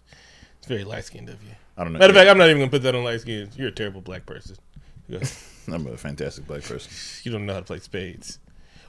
[0.66, 1.50] very light skinned of you.
[1.76, 2.00] I don't know.
[2.00, 3.50] Matter of fact, I'm not even gonna put that on light skin.
[3.56, 4.56] You're a terrible black person.
[5.72, 6.90] I'm a fantastic black person.
[7.24, 8.38] You don't know how to play spades.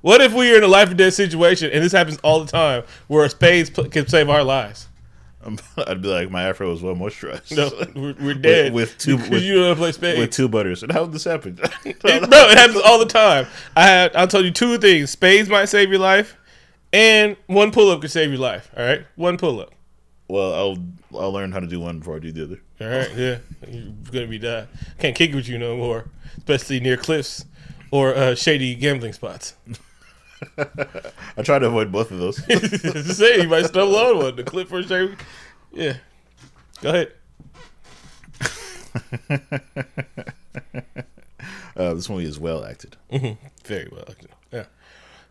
[0.01, 2.49] What if we are in a life or death situation, and this happens all the
[2.51, 4.87] time, where a spades pl- can save our lives?
[5.77, 7.55] I'd be like, my afro was well moisturized.
[7.55, 7.69] No,
[8.01, 10.19] we're, we're dead with two- with- you don't know how to play spades.
[10.19, 10.83] with two butters.
[10.83, 11.59] And how did this happen?
[11.85, 13.47] It- bro, it happens all the time.
[13.75, 15.09] I had I'll tell you two things.
[15.11, 16.37] Spades might save your life,
[16.93, 18.69] and one pull up could save your life.
[18.77, 19.73] All right, one pull up.
[20.29, 20.77] Well, I'll
[21.19, 22.61] I'll learn how to do one before I do the other.
[22.79, 23.37] All right, yeah,
[23.67, 24.67] you're gonna be die.
[24.99, 26.05] Can't kick with you no more,
[26.37, 27.45] especially near cliffs
[27.91, 29.55] or uh, shady gambling spots.
[30.57, 32.37] I try to avoid both of those.
[33.17, 34.35] Say you might stumble on one.
[34.35, 35.15] The cliff or shady.
[35.73, 35.97] Yeah,
[36.81, 37.13] go ahead.
[41.75, 42.97] Uh, this movie is well acted.
[43.63, 44.03] Very well.
[44.09, 44.27] Yeah.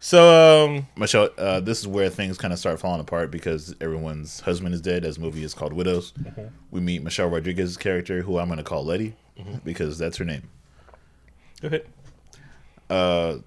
[0.00, 4.40] So um, Michelle, uh, this is where things kind of start falling apart because everyone's
[4.40, 5.04] husband is dead.
[5.04, 6.12] As movie is called Widows.
[6.70, 9.16] We meet Michelle Rodriguez's character, who I'm going to call Letty,
[9.64, 10.48] because that's her name.
[11.60, 11.86] go ahead.
[12.88, 13.38] Uh,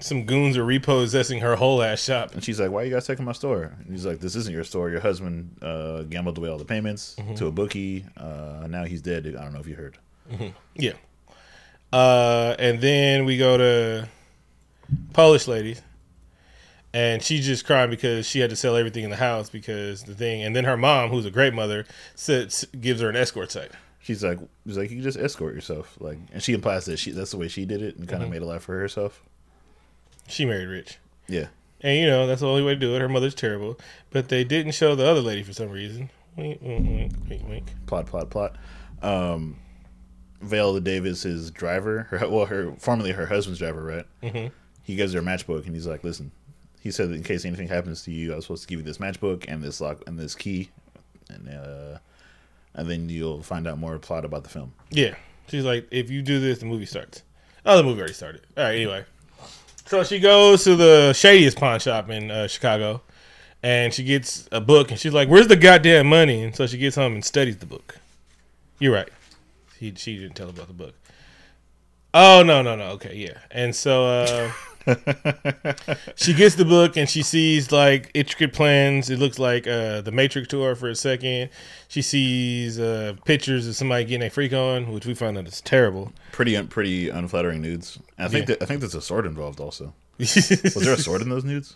[0.00, 2.34] Some goons are repossessing her whole ass shop.
[2.34, 4.52] and she's like, "Why are you guys taking my store?" And he's like, "This isn't
[4.52, 4.90] your store.
[4.90, 8.04] Your husband uh, gambled away all the payments to a bookie.
[8.18, 9.26] Uh, now he's dead.
[9.26, 9.96] I don't know if you heard."
[10.74, 10.92] Yeah.
[11.92, 14.08] Uh, and then we go to
[15.12, 15.76] Polish lady,
[16.94, 20.14] and she's just crying because she had to sell everything in the house because the
[20.14, 20.42] thing.
[20.42, 23.70] And then her mom, who's a great mother, says gives her an escort site.
[24.00, 27.10] She's like, "She's like, you can just escort yourself." Like, and she implies that she
[27.10, 29.22] that's the way she did it and kind of made a life for herself.
[30.28, 31.46] She married rich, Yeah,
[31.80, 33.00] and you know that's the only way to do it.
[33.00, 33.78] Her mother's terrible,
[34.10, 36.10] but they didn't show the other lady for some reason.
[36.36, 37.66] Wink, wink, wink, wink, wink.
[37.86, 38.56] plot, plot, plot.
[39.02, 39.56] Um,
[40.40, 44.06] Viola Davis, his driver, her well, her formerly her husband's driver, right?
[44.22, 44.50] Mhm.
[44.86, 46.30] He gives her a matchbook, and he's like, "Listen,"
[46.80, 48.98] he said, "in case anything happens to you, I was supposed to give you this
[48.98, 50.70] matchbook and this lock and this key,
[51.28, 51.98] and uh,
[52.74, 55.16] and then you'll find out more plot about the film." Yeah.
[55.48, 57.22] She's like, if you do this, the movie starts.
[57.64, 58.42] Oh, the movie already started.
[58.56, 59.04] All right, anyway.
[59.86, 63.02] So she goes to the shadiest pawn shop in uh, Chicago
[63.62, 66.42] and she gets a book and she's like, where's the goddamn money?
[66.42, 67.96] And so she gets home and studies the book.
[68.80, 69.08] You're right.
[69.78, 70.94] She, she didn't tell about the book.
[72.12, 72.90] Oh, no, no, no.
[72.92, 73.38] Okay, yeah.
[73.50, 74.50] And so uh,
[76.16, 79.10] she gets the book and she sees like intricate plans.
[79.10, 81.50] It looks like uh, the Matrix to her for a second.
[81.88, 85.60] She sees uh, pictures of somebody getting a freak on, which we find out is
[85.60, 86.12] terrible.
[86.32, 87.98] Pretty, un- pretty unflattering nudes.
[88.18, 88.54] And I think Yeah.
[88.56, 89.92] that I think there's a sword involved also.
[90.18, 91.74] Was there a sword in those nudes?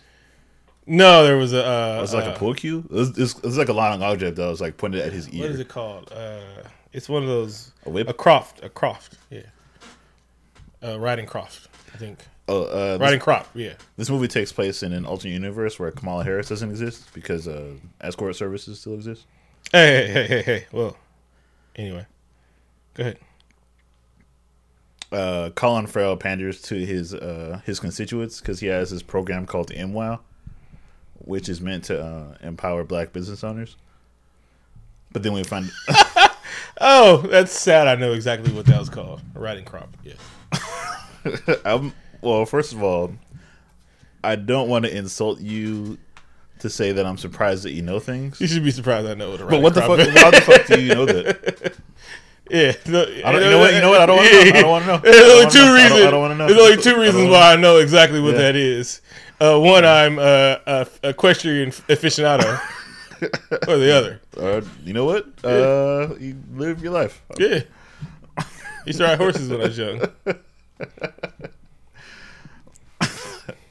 [0.87, 1.63] No, there was a.
[1.63, 2.79] Uh, Was like uh, a pool cue?
[2.89, 5.13] It was, it was, it was like a long object that was like pointed at
[5.13, 5.43] his ear.
[5.43, 6.11] What is it called?
[6.11, 6.39] Uh,
[6.91, 7.71] it's one of those.
[7.85, 8.09] A whip?
[8.09, 8.63] A croft.
[8.63, 9.15] A croft.
[9.29, 9.41] Yeah.
[10.83, 11.69] Uh, riding croft.
[11.93, 12.17] I think.
[12.47, 13.47] Oh, uh, this, Riding crop.
[13.53, 13.73] Yeah.
[13.97, 17.73] this movie takes place in an alternate universe where Kamala Harris doesn't exist because uh,
[18.01, 19.25] escort services still exist.
[19.71, 20.65] Hey, hey, hey, hey, hey.
[20.71, 20.97] Well,
[21.75, 22.05] anyway,
[22.95, 23.17] go ahead.
[25.11, 29.69] uh, Colin Farrell panders to his uh, his constituents because he has this program called
[29.71, 30.19] MWOW,
[31.19, 33.75] which is meant to uh, empower Black business owners.
[35.13, 35.69] But then we find,
[36.81, 37.87] Oh, that's sad.
[37.87, 39.21] I know exactly what that was called.
[39.35, 39.95] A riding crop.
[40.03, 40.13] Yeah.
[41.65, 43.13] I'm, well, first of all,
[44.23, 45.97] I don't want to insult you
[46.59, 48.39] to say that I'm surprised that you know things.
[48.39, 49.99] You should be surprised I know what a But what the fuck?
[49.99, 50.07] is.
[50.15, 51.73] How the fuck do you know that?
[52.49, 52.73] Yeah.
[52.85, 53.73] No, I don't, you know what?
[53.73, 54.01] You know what?
[54.01, 54.51] I don't want to know.
[54.51, 54.97] I don't want to know.
[54.99, 55.71] There's only two know.
[55.71, 55.99] I reasons.
[55.99, 56.47] don't- I don't want to know.
[56.49, 58.39] There's only two reasons wanna- why I know exactly what Yeah.
[58.39, 59.01] that is.
[59.39, 62.59] Uh, one, I'm uh, a equestrian aficionado,
[63.69, 64.19] or the other.
[64.37, 65.27] Uh, you know what?
[65.45, 67.21] Uh, you live your life.
[67.39, 67.61] Yeah.
[68.85, 70.01] Used to ride horses when I was young.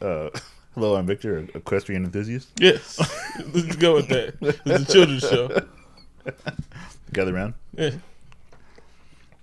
[0.01, 0.31] Uh,
[0.75, 2.49] hello, I'm Victor, an equestrian enthusiast.
[2.59, 2.99] Yes.
[3.55, 4.35] Let's go with that.
[4.65, 5.63] It's a children's show.
[7.13, 7.55] Gather around.
[7.77, 7.91] Yeah.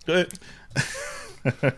[0.06, 1.74] Go ahead.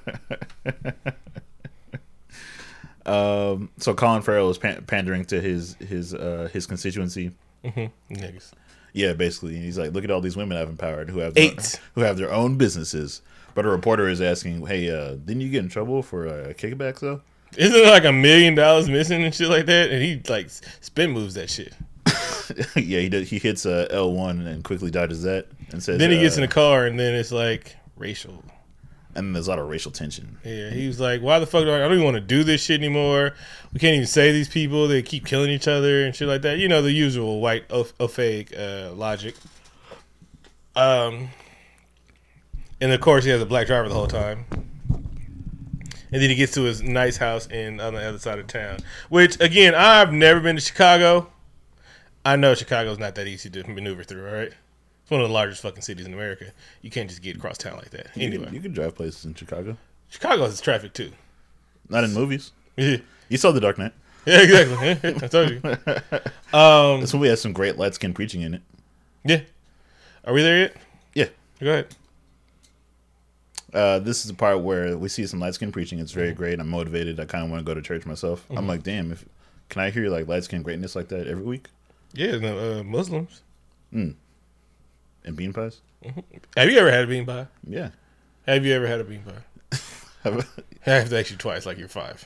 [3.06, 7.32] Um, so Colin Farrell is pan- pandering to his his uh, his constituency.
[7.64, 8.52] Niggas.
[8.94, 11.46] Yeah, basically, and he's like, "Look at all these women I've empowered who have their,
[11.46, 11.80] Eight.
[11.96, 13.22] who have their own businesses."
[13.56, 17.00] But a reporter is asking, "Hey, uh, didn't you get in trouble for uh, kickbacks
[17.00, 17.22] though?"
[17.58, 19.90] Isn't it like a million dollars missing and shit like that?
[19.92, 21.74] And he like spin moves that shit.
[22.76, 25.98] yeah, he does, he hits a L one and quickly dodges that and says.
[26.00, 28.44] Then he gets uh, in the car and then it's like racial.
[29.16, 30.38] and there's a lot of racial tension.
[30.44, 31.78] Yeah, he was like, "Why the fuck do I?
[31.78, 33.34] I don't even want to do this shit anymore.
[33.74, 34.88] We can't even say these people.
[34.88, 36.58] They keep killing each other and shit like that.
[36.60, 39.36] You know the usual white o, o fake uh, logic."
[40.76, 41.30] Um,
[42.80, 44.46] and of course he has a black driver the whole time.
[46.12, 48.80] And then he gets to his nice house in on the other side of town.
[49.10, 51.30] Which again, I've never been to Chicago.
[52.26, 54.28] I know Chicago's not that easy to maneuver through.
[54.28, 54.52] All right,
[55.02, 56.46] it's one of the largest fucking cities in America.
[56.82, 58.08] You can't just get across town like that.
[58.16, 59.78] You Anyway, can, you can drive places in Chicago,
[60.10, 61.12] Chicago has traffic too.
[61.90, 62.52] not in movies.
[62.76, 62.98] Yeah.
[63.28, 63.92] You saw The Dark Knight.
[64.26, 65.12] Yeah, exactly.
[65.24, 65.62] I told you.
[66.58, 68.62] Um, This movie has some great light skin preaching in it.
[69.26, 69.42] yeah.
[70.26, 70.76] Are we there yet?
[71.14, 71.26] Yeah.
[71.60, 71.96] Go ahead.
[73.74, 76.00] Uh, this is the part where we see some light skin preaching.
[76.00, 76.60] It's very great.
[76.60, 77.20] I'm motivated.
[77.20, 78.46] I kind of want to go to church myself.
[78.50, 79.26] I'm like, damn, if
[79.70, 81.68] can I hear like light skin greatness like that every week?
[82.14, 83.44] Yeah, no, uh, Muslims.
[83.92, 85.82] And bean pies?
[86.56, 87.48] Have you ever had a bean pie?
[87.68, 87.90] Yeah.
[88.48, 89.78] Have you ever had a bean pie?
[90.86, 92.26] I have to ask you twice, like you're five.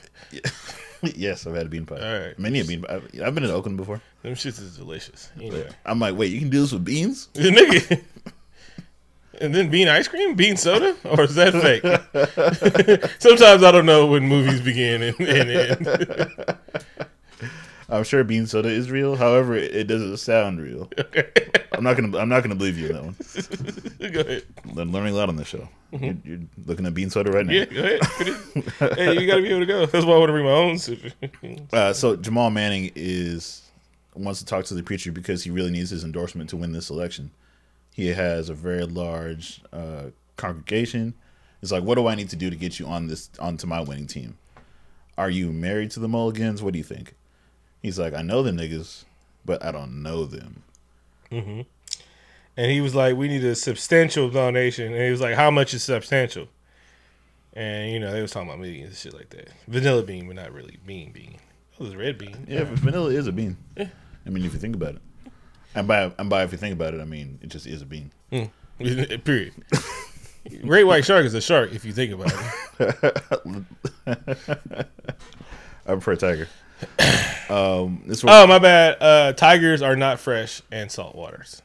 [1.02, 1.96] yes, I've had a bean pie.
[1.96, 2.38] All right.
[2.38, 2.94] Many a bean pie.
[2.94, 4.00] I've, I've been in Oakland before.
[4.22, 5.30] Them shits is delicious.
[5.36, 5.68] Anyway.
[5.84, 7.28] I'm like, wait, you can do this with beans?
[7.34, 8.02] Nigga.
[9.40, 11.82] And then bean ice cream, bean soda, or is that fake?
[13.18, 16.58] Sometimes I don't know when movies begin and, and end.
[17.88, 19.16] I'm sure bean soda is real.
[19.16, 20.90] However, it, doesn't sound real.
[20.98, 21.30] Okay.
[21.72, 22.16] I'm not gonna.
[22.18, 24.12] I'm not gonna believe you on that one.
[24.12, 24.42] go ahead.
[24.76, 25.68] I'm learning a lot on this show.
[25.92, 27.52] You're, you're looking at bean soda right now.
[27.52, 27.74] Mm-hmm.
[27.74, 28.98] Yeah, go ahead.
[28.98, 29.86] hey, you gotta be able to go.
[29.86, 31.68] That's why I want to bring my own.
[31.72, 33.62] Uh, so Jamal Manning is
[34.14, 36.90] wants to talk to the preacher because he really needs his endorsement to win this
[36.90, 37.30] election.
[37.94, 41.14] He has a very large uh, congregation.
[41.62, 43.80] It's like, what do I need to do to get you on this onto my
[43.80, 44.36] winning team?
[45.16, 46.60] Are you married to the Mulligans?
[46.60, 47.14] What do you think?
[47.82, 49.04] He's like, I know them niggas,
[49.44, 50.64] but I don't know them.
[52.56, 55.72] and he was like, "We need a substantial donation." And he was like, "How much
[55.72, 56.48] is substantial?"
[57.52, 59.50] And you know, they was talking about millions and shit like that.
[59.68, 61.38] Vanilla bean, but not really bean bean.
[61.78, 62.46] Oh, there's red bean.
[62.48, 63.56] Yeah, but vanilla is a bean.
[63.76, 63.88] Yeah.
[64.26, 65.02] I mean, if you think about it,
[65.74, 67.86] and by and by if you think about it, I mean it just is a
[67.86, 68.10] bean.
[69.24, 69.52] Period.
[70.66, 72.32] Great white shark is a shark if you think about
[72.78, 73.66] it.
[75.86, 76.48] I prefer tiger.
[77.50, 78.96] Um, this Oh my bad.
[79.02, 81.60] Uh, tigers are not fresh and salt waters.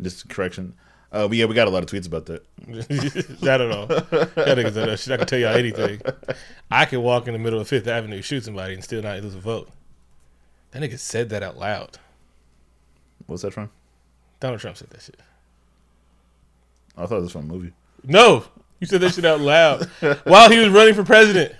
[0.00, 0.74] just a correction.
[1.10, 2.44] Uh, but yeah, we got a lot of tweets about that.
[2.68, 3.86] I don't know.
[3.86, 5.12] That niggas don't know shit.
[5.12, 6.00] I can tell y'all anything.
[6.70, 9.34] I could walk in the middle of Fifth Avenue, shoot somebody, and still not lose
[9.34, 9.68] a vote.
[10.70, 11.98] That nigga said that out loud.
[13.30, 13.70] What's that from?
[14.40, 15.20] Donald Trump said that shit.
[16.96, 17.72] I thought it was from a movie.
[18.02, 18.44] No,
[18.80, 19.84] you said that shit out loud
[20.24, 21.54] while he was running for president.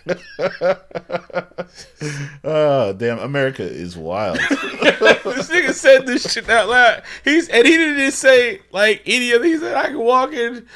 [2.42, 3.20] Oh, damn!
[3.20, 4.38] America is wild.
[4.50, 7.04] this nigga said this shit out loud.
[7.22, 9.26] He's and he didn't just say like any.
[9.26, 10.66] He said I can walk in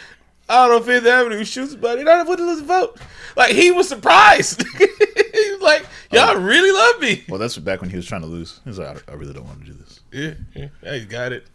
[0.48, 2.98] out on Fifth Avenue, shoot somebody, and I wouldn't lose a vote.
[3.36, 4.62] Like he was surprised.
[4.78, 8.26] he was like, "Y'all really love me." well, that's back when he was trying to
[8.26, 8.60] lose.
[8.64, 10.00] He was like, I, I really don't want to do this.
[10.12, 11.46] Yeah, yeah, yeah, he's got it,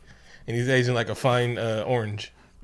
[0.47, 2.31] and he's aging like a fine uh, orange.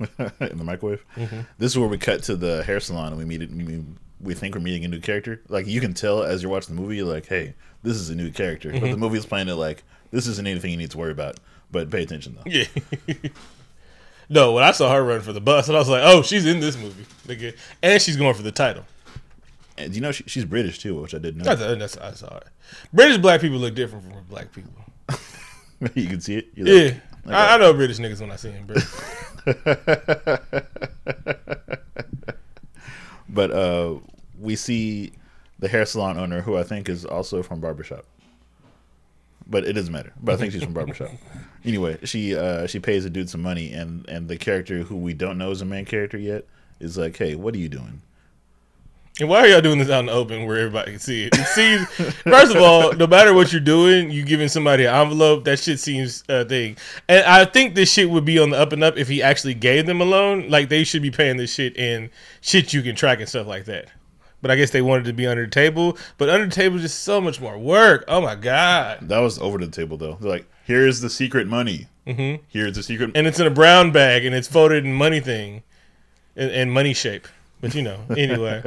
[0.00, 1.04] in the microwave.
[1.16, 1.40] Mm-hmm.
[1.58, 3.50] This is where we cut to the hair salon and we meet it.
[3.50, 3.84] We,
[4.20, 5.40] we think we're meeting a new character.
[5.48, 8.14] Like you can tell as you're watching the movie, you're like, hey, this is a
[8.14, 8.70] new character.
[8.72, 8.90] But Mm-hmm.
[8.90, 11.38] the movie's playing it like this isn't anything you need to worry about.
[11.70, 12.50] But pay attention though.
[12.50, 12.64] Yeah.
[14.28, 16.46] No, when I saw her run for the bus, and I was like, "Oh, she's
[16.46, 18.84] in this movie, nigga," and she's going for the title.
[19.76, 21.54] And you know she, she's British too, which I didn't know.
[21.54, 22.46] That's, that's I saw it.
[22.92, 24.72] British black people look different from black people.
[25.94, 26.48] you can see it.
[26.54, 28.66] You're Yeah, like, I, I know British niggas when I see them,
[33.28, 33.94] but uh,
[34.38, 35.12] we see
[35.58, 38.04] the hair salon owner, who I think is also from Barbershop.
[39.46, 40.12] But it doesn't matter.
[40.20, 41.10] But I think she's from Barbershop.
[41.66, 45.14] Anyway, she uh, she pays a dude some money, and and the character who we
[45.14, 46.44] don't know is a main character yet
[46.78, 48.02] is like, hey, what are you doing?
[49.20, 51.38] And why are y'all doing this out in the open where everybody can see it?
[51.38, 51.86] It seems,
[52.24, 55.44] first of all, no matter what you're doing, you giving somebody an envelope.
[55.44, 56.76] That shit seems a uh, thing.
[57.08, 59.54] And I think this shit would be on the up and up if he actually
[59.54, 60.48] gave them a loan.
[60.50, 63.66] Like they should be paying this shit in shit you can track and stuff like
[63.66, 63.86] that.
[64.44, 65.96] But I guess they wanted to be under the table.
[66.18, 68.04] But under the table is just so much more work.
[68.08, 68.98] Oh my god!
[69.08, 70.18] That was over the table though.
[70.20, 71.86] They're like, here's the secret money.
[72.06, 72.42] Mm-hmm.
[72.48, 73.12] Here's the secret.
[73.14, 75.62] And it's in a brown bag and it's folded in money thing,
[76.36, 77.26] in, in money shape.
[77.62, 78.62] But you know, anyway.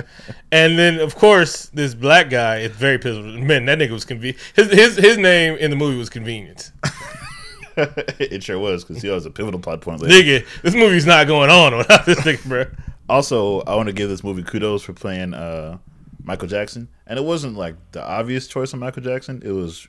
[0.51, 3.39] and then of course this black guy is very pivotal.
[3.39, 4.39] Man, that nigga was convenient.
[4.55, 6.71] His his his name in the movie was convenience.
[7.77, 10.01] it sure was because he was a pivotal plot point.
[10.01, 10.41] Later.
[10.41, 12.65] Nigga, this movie's not going on without this nigga, bro.
[13.09, 15.77] Also, I want to give this movie kudos for playing uh,
[16.23, 19.41] Michael Jackson, and it wasn't like the obvious choice of Michael Jackson.
[19.45, 19.87] It was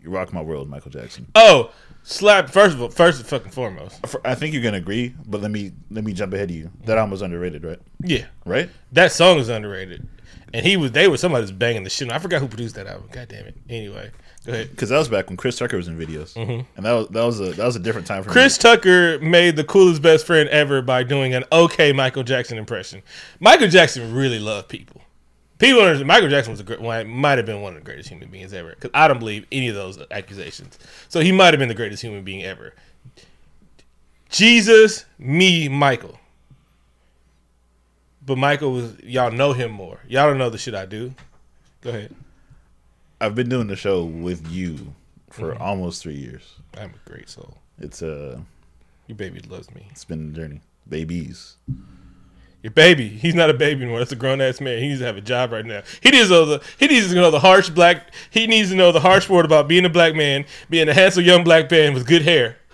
[0.00, 1.28] "You Rock My World," Michael Jackson.
[1.36, 1.70] Oh,
[2.02, 2.50] slap!
[2.50, 5.72] First of all, first and fucking foremost, I think you're gonna agree, but let me
[5.90, 6.70] let me jump ahead of you.
[6.86, 7.78] That album was underrated, right?
[8.02, 8.68] yeah, Right?
[8.92, 10.08] that song is underrated.
[10.54, 12.10] And he was, they were somebody was banging the shit.
[12.10, 13.08] I forgot who produced that album.
[13.12, 13.56] God damn it.
[13.68, 14.10] Anyway,
[14.44, 14.70] go ahead.
[14.70, 17.40] Because that was back when Chris Tucker was in videos, and that was that was
[17.40, 18.38] a that was a different time for Mm-hmm.
[18.38, 23.02] Chris Tucker made the coolest best friend ever by doing an okay Michael Jackson impression.
[23.40, 25.02] Michael Jackson really loved people.
[25.58, 28.28] People understand Michael Jackson was a great, might have been one of the greatest human
[28.28, 28.70] beings ever.
[28.70, 30.78] Because I don't believe any of those accusations.
[31.08, 32.74] So he might have been the greatest human being ever.
[34.28, 36.18] Jesus, me, Michael.
[38.26, 40.00] But Michael was y'all know him more.
[40.08, 41.14] Y'all don't know the shit I do.
[41.80, 42.14] Go ahead.
[43.20, 44.94] I've been doing the show with you
[45.30, 45.62] for Mm-hmm.
[45.62, 46.42] almost three years.
[46.76, 47.56] I'm a great soul.
[47.78, 48.38] It's uh,
[49.06, 49.86] Your baby loves me.
[49.90, 50.60] it's been a journey.
[50.88, 51.56] Babies.
[52.62, 53.08] Your baby.
[53.08, 53.98] He's not a baby anymore.
[54.00, 54.78] That's a grown ass man.
[54.80, 55.82] He needs to have a job right now.
[56.02, 58.74] He needs to know the he needs to know the harsh black he needs to
[58.76, 61.94] know the harsh word about being a black man, being a handsome young black man
[61.94, 62.56] with good hair.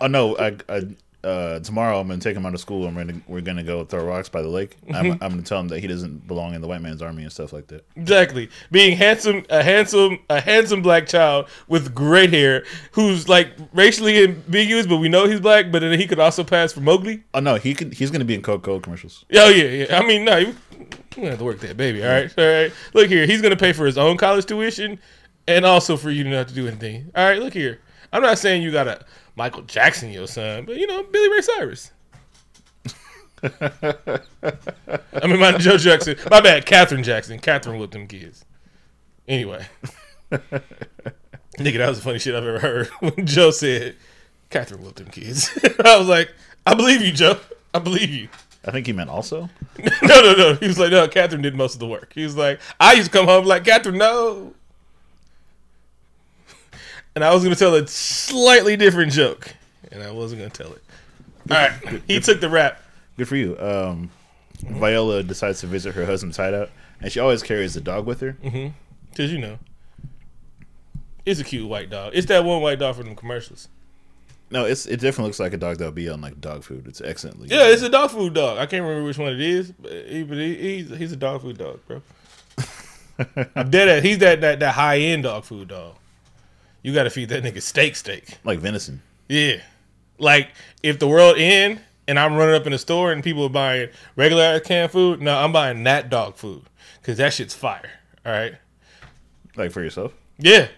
[0.00, 0.36] Oh no!
[0.36, 0.82] I, I
[1.24, 2.86] uh, tomorrow I'm gonna take him out of school.
[2.86, 4.76] and we're gonna we're gonna go throw rocks by the lake.
[4.82, 4.94] Mm-hmm.
[4.94, 7.32] I'm, I'm gonna tell him that he doesn't belong in the white man's army and
[7.32, 7.84] stuff like that.
[7.96, 8.50] exactly.
[8.70, 14.86] Being handsome a handsome a handsome black child with great hair who's like racially ambiguous,
[14.86, 17.24] but we know he's black, but then he could also pass for Mowgli.
[17.32, 17.94] Oh no, he could.
[17.94, 19.24] He's gonna be in Coca Cola commercials.
[19.34, 19.98] Oh yeah, yeah.
[19.98, 22.02] I mean, no, you you gonna have to work that baby.
[22.04, 22.72] All right, all right.
[22.92, 24.98] Look here, he's gonna pay for his own college tuition,
[25.46, 27.10] and also for you to not to do anything.
[27.14, 27.80] All right, look here.
[28.12, 29.04] I'm not saying you got to
[29.36, 31.90] Michael Jackson your son, but you know Billy Ray Cyrus.
[33.62, 36.16] I mean, my Joe Jackson.
[36.30, 37.38] My bad, Katherine Jackson.
[37.38, 38.44] Katherine with them kids.
[39.28, 39.66] Anyway,
[40.30, 43.96] nigga, that was the funny shit I've ever heard when Joe said,
[44.50, 45.50] "Katherine with them kids."
[45.84, 46.32] I was like,
[46.66, 47.38] I believe you, Joe.
[47.74, 48.28] I believe you.
[48.64, 49.50] I think he meant also.
[49.78, 50.54] no, no, no.
[50.54, 52.12] He was like, no, Katherine did most of the work.
[52.14, 54.54] He was like, I used to come home like, Katherine, no.
[57.14, 59.54] And I was going to tell a slightly different joke,
[59.92, 60.82] and I wasn't going to tell it.
[61.50, 62.02] All right.
[62.06, 62.82] He took the rap.
[63.16, 63.56] Good for you.
[63.58, 64.10] Um,
[64.62, 68.36] Viola decides to visit her husband's hideout, and she always carries the dog with her.
[69.10, 69.58] Because, you know,
[71.24, 72.12] it's a cute white dog.
[72.14, 73.68] It's that one white dog from the commercials.
[74.50, 76.86] No, it's it definitely looks like a dog that would be on like dog food.
[76.86, 77.48] It's excellently.
[77.48, 78.58] Yeah, it's a dog food dog.
[78.58, 81.42] I can't remember which one it is, but, he, but he, he's, he's a dog
[81.42, 82.02] food dog, bro.
[83.56, 85.94] I'm dead at He's that, that, that high end dog food dog.
[86.84, 88.38] You got to feed that nigga steak steak.
[88.44, 89.00] like venison.
[89.26, 89.62] Yeah.
[90.18, 90.50] Like
[90.82, 93.88] if the world end and I'm running up in the store and people are buying
[94.16, 96.62] regular canned food, no, I'm buying that dog food
[97.00, 97.90] because that shit's fire.
[98.26, 98.54] All right.
[99.56, 100.12] Like for yourself.
[100.38, 100.68] Yeah.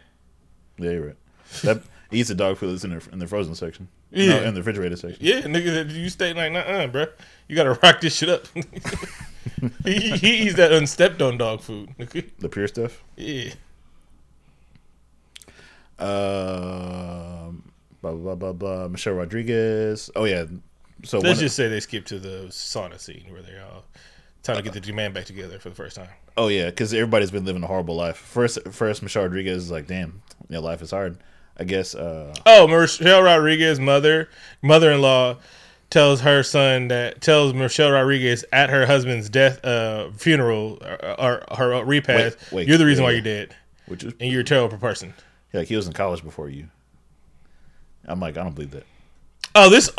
[0.79, 1.16] Yeah, you're right.
[1.64, 3.88] That eats the dog food that's in the in the frozen section.
[4.12, 4.29] Yeah.
[4.29, 5.19] No, in the refrigerator section.
[5.21, 7.07] Yeah, nigga, you stay like, nah, uh, bro.
[7.49, 8.47] You gotta rock this shit up.
[9.85, 11.90] he, he eats that unstepped on dog food.
[12.38, 13.03] The pure stuff.
[13.16, 13.51] yeah.
[15.99, 17.63] Um,
[18.03, 18.89] blah blah blah blah.
[18.89, 20.11] Michelle Rodriguez.
[20.16, 20.45] Oh yeah.
[21.05, 23.85] So Let's just say they skipped to the sauna scene where they're all
[24.43, 26.09] trying to get the two man back together for the first time.
[26.37, 28.16] oh yeah, because everybody's been living a horrible life.
[28.16, 31.18] First, first Michelle Rodriguez is like, damn, your life is hard.
[31.59, 31.95] I guess.
[31.95, 34.29] Uh, Oh, Michelle Rodriguez, mother,
[34.62, 35.39] mother-in-law,
[35.91, 41.57] tells her son that tells Michelle Rodriguez at her husband's death uh, funeral or, or
[41.57, 43.55] her repast, Wait, wait, you're the reason why you're dead,
[43.87, 45.14] which is and you're a terrible person.
[45.57, 46.69] Like he was in college before you.
[48.05, 48.85] I'm like, I don't believe that.
[49.55, 49.91] Oh, this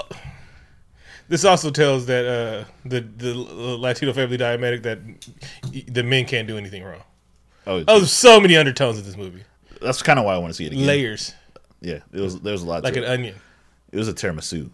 [1.30, 5.00] this also tells that uh, the the Latino family diabetic that
[5.94, 7.04] the men can't do anything wrong.
[7.66, 9.44] Oh, Oh, there's so many undertones in this movie.
[9.82, 10.86] that's kind of why I want to see it again.
[10.88, 11.34] Layers,
[11.82, 12.84] Yeah, it was there was a lot.
[12.84, 13.10] like an it.
[13.10, 13.36] onion.
[13.92, 14.70] it was a tiramisu.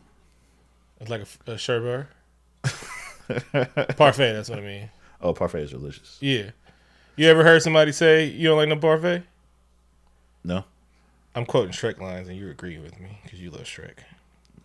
[0.99, 2.05] It's like a, a sherbet.
[3.97, 4.33] parfait.
[4.33, 4.89] That's what I mean.
[5.21, 6.17] Oh, parfait is delicious.
[6.21, 6.51] Yeah.
[7.15, 9.23] You ever heard somebody say you don't like no parfait?
[10.43, 10.65] No,
[11.35, 13.99] I'm quoting Shrek lines, and you're agreeing with me because you love Shrek.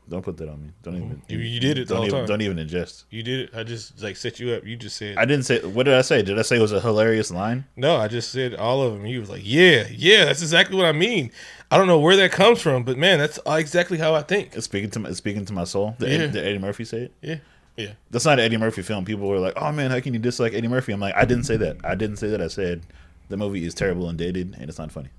[0.09, 0.71] don't put that on me.
[0.83, 1.23] Don't even.
[1.29, 2.21] You- you did it Don't even.
[2.21, 2.27] time.
[2.27, 3.05] Don't even ingest.
[3.11, 3.51] You did it.
[3.55, 4.65] I just like set you up.
[4.67, 5.61] You just said I didn't say.
[5.65, 6.23] What did I say?
[6.23, 7.65] Did I say it was a hilarious line?
[7.77, 7.97] no.
[7.97, 9.05] I just said all of them.
[9.07, 10.25] You was like, yeah, yeah.
[10.27, 11.31] That's exactly what I mean.
[11.71, 14.55] I don't know where that comes from, but man, that's exactly how I think.
[14.57, 15.95] It's speaking to my, it's speaking to my soul.
[15.99, 16.15] Did, Yeah.
[16.17, 17.13] Eddie, did Eddie Murphy say it?
[17.21, 17.37] Yeah,
[17.77, 17.93] yeah.
[18.11, 19.05] That's not an Eddie Murphy film.
[19.05, 21.45] People were like, "Oh man, how can you dislike Eddie Murphy?" I'm like, I didn't
[21.45, 21.77] say that.
[21.85, 22.41] I didn't say that.
[22.41, 22.83] I said
[23.29, 25.11] the movie is terrible and dated, and it's not funny.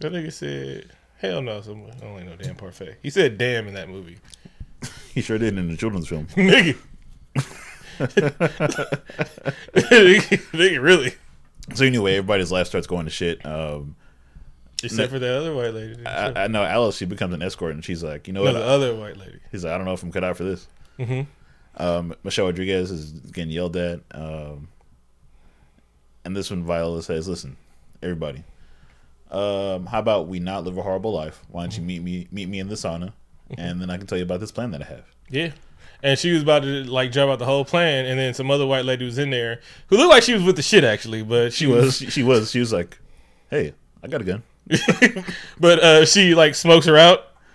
[0.00, 1.60] That nigga said, hell no.
[1.60, 2.96] Someone I don't like no damn parfait.
[3.02, 4.18] He said damn in that movie.
[5.12, 6.26] He sure did in the children's film.
[6.36, 6.76] nigga.
[9.74, 11.12] nigga, really.
[11.74, 13.44] So anyway, everybody's life starts going to shit.
[13.44, 13.96] Um,
[14.82, 16.06] Except for that other white lady.
[16.06, 16.96] I, I know Alice.
[16.96, 18.58] She becomes an escort, and she's like, you know no, what?
[18.58, 19.40] the other white lady.
[19.50, 20.66] He's like, I don't know if I'm cut out for this.
[20.98, 21.26] Mhm.
[21.76, 24.00] Um, Michelle Rodriguez is getting yelled at.
[24.12, 24.68] Um,
[26.24, 27.56] and this one, Viola says, listen,
[28.02, 28.44] everybody,
[29.30, 31.42] um, how about we not live a horrible life?
[31.50, 33.12] Why don't you meet me meet me in the sauna,
[33.56, 35.04] and then I can tell you about this plan that I have.
[35.28, 35.52] Yeah.
[36.02, 38.66] And she was about to like jump out the whole plan, and then some other
[38.66, 41.52] white lady was in there who looked like she was with the shit actually, but
[41.52, 42.98] She was, she was, she was like,
[43.50, 44.42] hey, I got a gun.
[45.60, 47.26] but uh, she like smokes her out,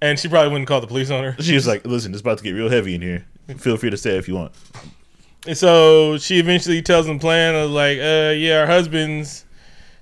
[0.00, 1.36] and she probably wouldn't call the police on her.
[1.42, 3.26] She was like, listen, it's about to get real heavy in here.
[3.56, 4.52] Feel free to stay if you want.
[5.46, 9.44] And so she eventually tells them the plan of like, uh, yeah, our husbands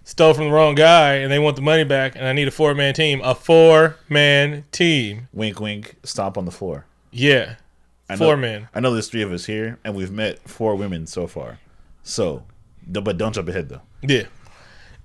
[0.09, 2.51] stole from the wrong guy, and they want the money back, and I need a
[2.51, 5.29] four man team, a four man team.
[5.35, 5.97] Wink, wink.
[6.03, 6.87] Stomp on the floor.
[7.13, 7.57] Yeah,
[8.09, 8.69] I know, four man.
[8.75, 11.59] I know there's three of us here, and we've met four women so far.
[12.03, 12.45] So,
[12.87, 13.83] but don't jump ahead though.
[14.03, 14.25] Yeah.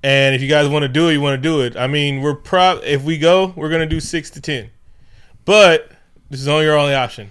[0.03, 1.75] And if you guys want to do it, you want to do it.
[1.75, 4.69] I mean, we're prob if we go, we're gonna do six to ten,
[5.43, 5.91] but
[6.29, 7.29] this is only your only option.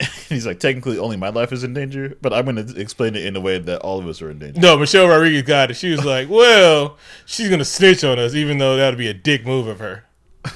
[0.28, 3.24] He's like, technically, only my life is in danger, but I'm going to explain it
[3.24, 4.60] in a way that all of us are in danger.
[4.60, 5.74] No, Michelle Rodriguez got it.
[5.74, 6.96] She was like, "Well,
[7.26, 10.04] she's gonna snitch on us, even though that would be a dick move of her."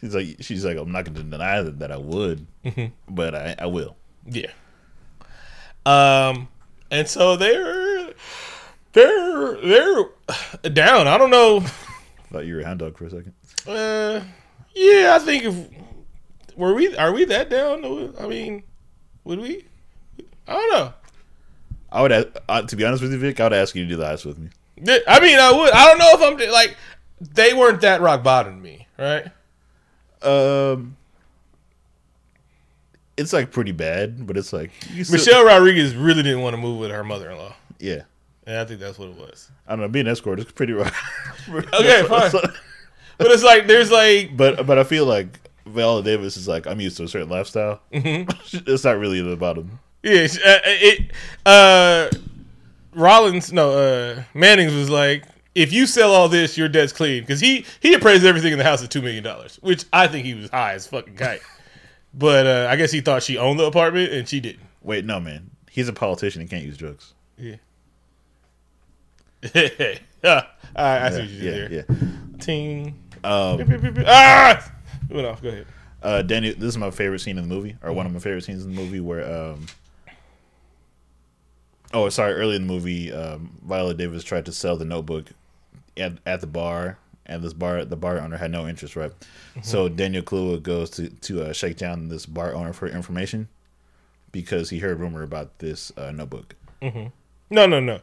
[0.00, 2.46] she's like, she's like, I'm not going to deny that, that I would,
[3.08, 3.96] but I, I will.
[4.26, 4.50] Yeah.
[5.84, 6.48] Um,
[6.90, 8.12] and so they're
[8.92, 10.04] they're they're
[10.72, 11.08] down.
[11.08, 11.60] I don't know.
[12.30, 13.32] Thought you were a hound dog for a second.
[13.66, 14.20] Uh,
[14.74, 15.54] yeah, I think if
[16.60, 17.84] were we are we that down?
[18.20, 18.62] I mean,
[19.24, 19.64] would we?
[20.46, 20.92] I don't know.
[21.92, 22.12] I would,
[22.48, 24.24] uh, to be honest with you, Vic, I would ask you to do the ice
[24.24, 24.48] with me.
[25.08, 25.72] I mean, I would.
[25.72, 26.76] I don't know if I'm like
[27.20, 29.26] they weren't that rock bottom to me, right?
[30.22, 30.96] Um,
[33.16, 34.70] it's like pretty bad, but it's like
[35.02, 38.02] still- Michelle Rodriguez really didn't want to move with her mother-in-law, Yeah,
[38.46, 39.50] and I think that's what it was.
[39.66, 39.88] I don't know.
[39.88, 40.96] Being escort is pretty rough.
[41.48, 42.30] Okay, fine.
[43.18, 45.38] But it's like there's like But but I feel like
[45.70, 47.80] Viola Davis is like I'm used to a certain lifestyle.
[47.92, 49.78] it's not really the bottom.
[50.02, 51.10] yeah, uh, it
[51.46, 52.08] uh
[52.94, 57.40] Rollins no uh Mannings was like if you sell all this your debt's clean because
[57.40, 60.34] he he appraised everything in the house at two million dollars which I think he
[60.34, 61.42] was high as fucking kite
[62.14, 65.20] but uh I guess he thought she owned the apartment and she didn't Wait, no,
[65.20, 65.50] man.
[65.70, 66.40] He's a politician.
[66.40, 67.12] He can't use drugs.
[67.36, 67.56] yeah
[69.44, 70.46] I,
[70.76, 71.96] I see what you yeah, did there yeah.
[72.38, 74.72] ting Um, ah
[75.10, 75.66] went off go ahead
[76.02, 78.44] uh, Danny, this is my favorite scene in the movie, or one of my favorite
[78.44, 79.66] scenes in the movie, where um,
[81.92, 85.26] oh, sorry, early in the movie, um, Viola Davis tried to sell the Notebook
[85.96, 89.12] at at the bar, and this bar the bar owner had no interest, right?
[89.62, 93.48] So Daniel Kaluuya goes to to uh, shake down this bar owner for information
[94.32, 96.54] because he heard rumor about this uh, Notebook.
[97.50, 98.00] No, no, no.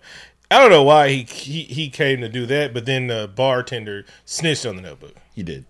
[0.52, 4.06] I don't know why he, he he came to do that, but then the bartender
[4.24, 5.16] snitched on the notebook.
[5.34, 5.66] He did,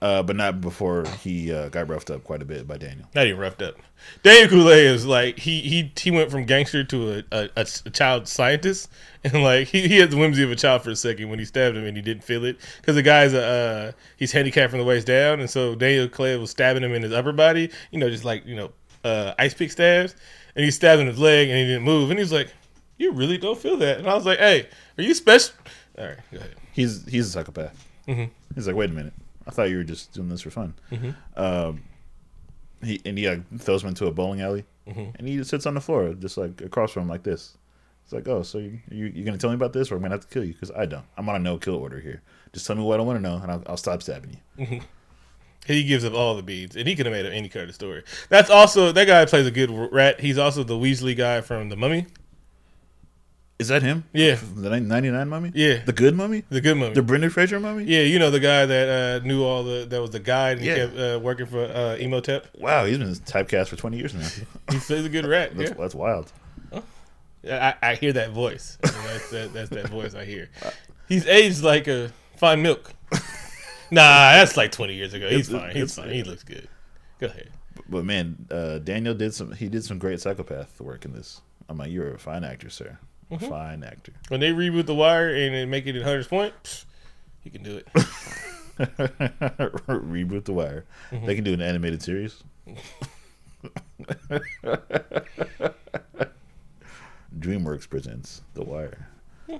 [0.00, 3.06] uh, but not before he uh, got roughed up quite a bit by Daniel.
[3.14, 3.76] Not even roughed up.
[4.22, 8.28] Daniel Kool-Aid is like he he he went from gangster to a, a, a, child
[8.28, 8.90] scientist,
[9.24, 11.44] and like he, he had the whimsy of a child for a second when he
[11.44, 14.78] stabbed him and he didn't feel it because the guy's a uh, he's handicapped from
[14.78, 17.98] the waist down, and so Daniel Kool-Aid was stabbing him in his upper body, you
[17.98, 18.70] know, just like you know
[19.04, 20.14] uh, ice pick stabs,
[20.54, 22.52] and he stabbed in his leg and he didn't move, and he's like,
[22.98, 25.54] "You really don't feel that?" And I was like, "Hey, are you special?"
[25.98, 26.54] All right, go ahead.
[26.72, 27.84] He's he's a psychopath.
[28.54, 29.12] He's like, wait a minute,
[29.48, 30.74] I thought you were just doing this for fun.
[30.92, 31.10] Mm-hmm.
[31.40, 31.82] Um,
[32.82, 35.16] he and he like, throws him into a bowling alley, mm-hmm.
[35.16, 37.56] and he just sits on the floor, just like across from him, like this.
[38.04, 40.14] It's like, oh, so you you you gonna tell me about this, or I'm gonna
[40.14, 41.04] have to kill you because I don't.
[41.16, 42.22] I'm on a no kill order here.
[42.52, 44.64] Just tell me what I want to know, and I'll, I'll stop stabbing you.
[44.64, 44.84] Mm-hmm.
[45.66, 47.74] He gives up all the beads, and he could have made up any kind of
[47.74, 48.02] story.
[48.28, 50.20] That's also that guy plays a good rat.
[50.20, 52.06] He's also the Weasley guy from the Mummy.
[53.58, 54.04] Is that him?
[54.12, 54.38] Yeah.
[54.54, 55.50] The ninety nine mummy.
[55.54, 55.82] Yeah.
[55.84, 56.44] The good mummy.
[56.48, 56.94] The good Mummy.
[56.94, 57.84] The Brendan Fraser mummy.
[57.84, 60.66] yeah, you know the guy that uh, knew all the that was the guide and
[60.66, 60.74] Yeah.
[60.74, 62.46] he kept uh, working for uh, Imhotep.
[62.56, 64.28] Wow, he's been typecast for twenty years now.
[64.72, 65.54] He plays a good rat.
[65.56, 65.76] That's, yeah.
[65.76, 66.32] that's wild.
[67.50, 68.76] I, I hear that voice.
[68.84, 70.50] I mean, that's, that, that's that voice I hear.
[71.08, 72.92] He's aged like a fine milk.
[73.90, 74.02] Nah,
[74.34, 75.30] that's like twenty years ago.
[75.30, 75.74] He's It's- fine.
[75.74, 76.10] He's fine.
[76.10, 76.68] He looks good.
[77.20, 77.48] Go ahead.
[77.88, 79.52] But man, uh, Daniel did some.
[79.52, 81.40] He did some great psychopath work in this.
[81.70, 82.98] I'm like, you're a fine actor, sir.
[83.30, 83.48] A mm-hmm.
[83.48, 84.12] Fine actor.
[84.28, 86.84] When they reboot The Wire and then make it at Hunter's Point, pff,
[87.40, 87.86] he can do it.
[88.78, 90.84] Reboot the Wire.
[91.10, 91.26] Mm-hmm.
[91.26, 92.42] They can do an animated series.
[97.38, 99.08] DreamWorks presents The Wire.
[99.48, 99.56] Hmm.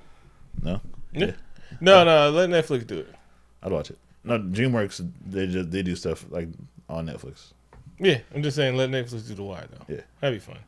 [0.62, 0.80] No,
[1.12, 1.32] Yeah.
[1.80, 3.14] No, no, let Netflix do it.
[3.62, 3.98] I'd watch it.
[4.24, 6.48] No, DreamWorks they just they do stuff like
[6.88, 7.52] on Netflix.
[7.98, 9.94] Yeah, I'm just saying let Netflix do The Wire though.
[9.94, 10.02] Yeah.
[10.20, 10.58] That'd be fun.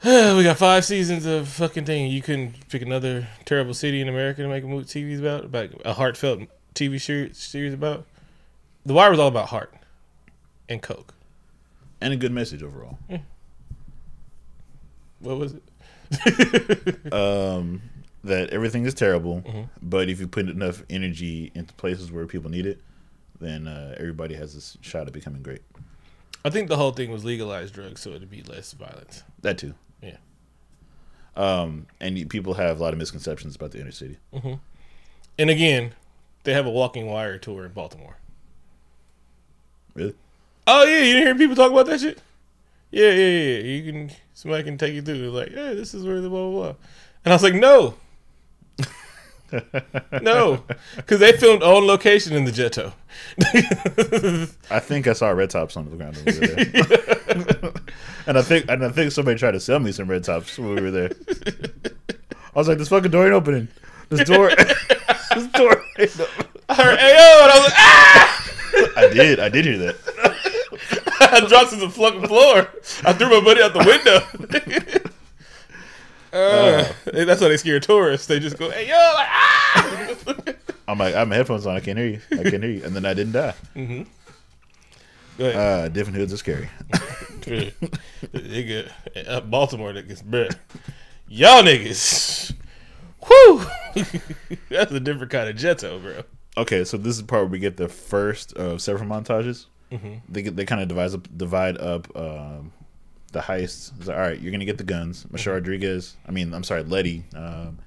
[0.04, 2.10] we got five seasons of fucking thing.
[2.10, 5.70] You couldn't pick another terrible city in America to make a movie TVs about, about
[5.84, 6.42] a heartfelt
[6.74, 7.00] TV
[7.34, 8.06] series about.
[8.86, 9.74] The Wire was all about heart
[10.68, 11.14] and coke.
[12.00, 12.98] And a good message overall.
[15.20, 15.62] What was it?
[17.12, 17.82] Um,
[18.24, 19.62] that everything is terrible, Mm-hmm.
[19.82, 22.80] but if you put enough energy into places where people need it,
[23.40, 25.62] then uh, everybody has a shot at becoming great.
[26.44, 29.22] I think the whole thing was legalized drugs, so it'd be less violence.
[29.42, 29.74] That too.
[31.38, 31.60] Yeah.
[31.62, 34.16] Um, and you- people have a lot of misconceptions about the inner city.
[35.38, 35.92] And again,
[36.44, 38.16] they have a walking wire tour in Baltimore.
[39.94, 40.14] Really?
[40.66, 42.20] Oh yeah, you didn't hear people talk about that shit?
[42.90, 43.58] Yeah, yeah, yeah.
[43.60, 45.30] You can somebody can take you through.
[45.30, 46.74] Like, hey, this is where the blah blah blah.
[47.24, 47.94] And I was like, no,
[50.22, 50.62] no,
[50.96, 52.92] because they filmed on location in the Jetto.
[54.70, 57.72] I think I saw red tops on the ground over there.
[58.26, 60.74] and I think and I think somebody tried to sell me some red tops when
[60.74, 61.10] we were there.
[62.54, 63.68] I was like, this fucking door ain't opening.
[64.10, 64.50] This door
[65.34, 66.20] this door ain't.
[66.68, 68.44] I heard Ayo, and I was like, ah!
[68.96, 69.40] I did.
[69.40, 69.96] I did hear that.
[71.20, 72.68] I dropped to the fucking floor.
[73.04, 75.10] I threw my buddy out the window.
[76.32, 78.26] Uh, that's why they scare tourists.
[78.26, 80.54] They just go, "Hey yo!" Like, ah!
[80.88, 81.76] I'm like, I have my headphones on.
[81.76, 82.20] I can't hear you.
[82.32, 82.84] I can't hear you.
[82.84, 83.54] And then I didn't die.
[85.38, 85.54] Ahead.
[85.56, 86.68] Uh, different hoods are scary.
[87.42, 88.90] Nigga,
[89.26, 90.52] uh, Baltimore niggas, bruh.
[91.28, 92.54] Y'all niggas.
[93.26, 93.64] Whew.
[94.68, 96.22] That's a different kind of jetto, bro.
[96.56, 99.66] Okay, so this is the part where we get the first of several montages.
[100.28, 102.72] They they kind of divide up divide up um,
[103.38, 103.92] the heist.
[104.06, 105.26] Like, all right, you're gonna get the guns.
[105.30, 106.16] Michelle Rodriguez.
[106.26, 107.24] I mean, I'm sorry, Letty.
[107.34, 107.78] Um,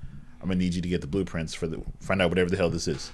[0.42, 2.70] I'm gonna need you to get the blueprints for the find out whatever the hell
[2.70, 3.12] this is.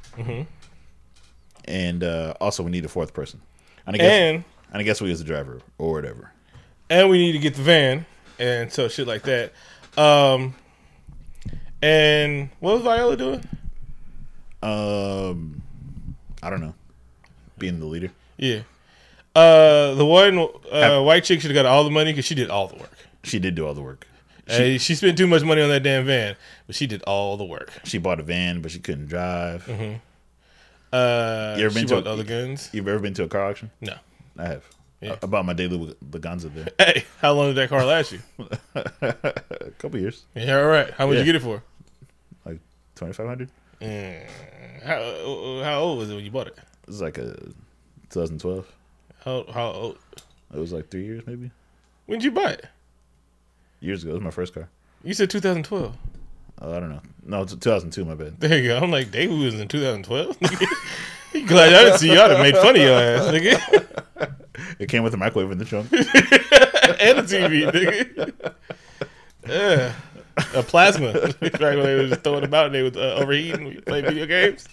[1.65, 3.41] And uh, also, we need a fourth person.
[3.85, 6.31] And I guess And and I guess we as the driver or whatever.
[6.89, 8.05] and we need to get the van
[8.39, 9.51] and so shit like that.
[9.97, 10.55] Um
[11.81, 13.43] and what was Viola doing?
[14.63, 15.61] Um,
[16.41, 16.73] I don't know.
[17.57, 18.11] Being the leader.
[18.37, 18.61] Yeah.
[19.37, 20.39] Uh the one
[20.71, 22.91] uh white chick should have got all the money because she did all the work.
[23.23, 24.07] She did do all the work.
[24.49, 27.43] She, she spent too much money on that damn van, but she did all the
[27.43, 27.69] work.
[27.83, 29.67] She bought a van, but she couldn't drive.
[30.93, 32.69] Uh, You ever she been to bought a- the guns.
[32.71, 33.71] You've ever been to a car auction?
[33.81, 33.95] No.
[34.37, 34.63] I have.
[35.01, 35.11] Yeah.
[35.11, 36.69] I, I bought my Daewoo Leganza there.
[36.79, 38.19] Hey, how long did that car last you?
[38.75, 40.91] a couple years, Yeah, all right.
[40.91, 41.19] How much Yeah.
[41.19, 41.61] you get it for?
[42.45, 42.59] like
[42.95, 43.49] twenty five hundred.
[43.81, 44.23] Mm,
[44.83, 46.55] how how old was it when you bought it?
[46.85, 47.35] This is like a
[48.11, 48.65] 2012.
[49.23, 49.97] How how old?
[50.53, 51.51] It was like three years, maybe
[52.05, 52.65] When did you buy it?
[53.79, 54.11] years ago.
[54.11, 54.69] It was my first car.
[55.03, 55.95] You said 2012.
[56.59, 57.01] Oh, I don't know.
[57.23, 58.05] No, it's 2002.
[58.05, 58.39] My bad.
[58.39, 58.77] There you go.
[58.77, 60.39] I'm like, Daewoo was in 2012.
[61.45, 63.83] Glad I didn't see y'all to made fun of your ass, nigga.
[64.79, 65.91] It came with a microwave in the trunk.
[65.91, 68.53] and a TV, nigga.
[69.47, 69.93] Yeah.
[70.55, 71.13] A plasma.
[71.13, 73.65] Back when they were just throwing about and they was uh, overheating.
[73.65, 74.67] We play video games.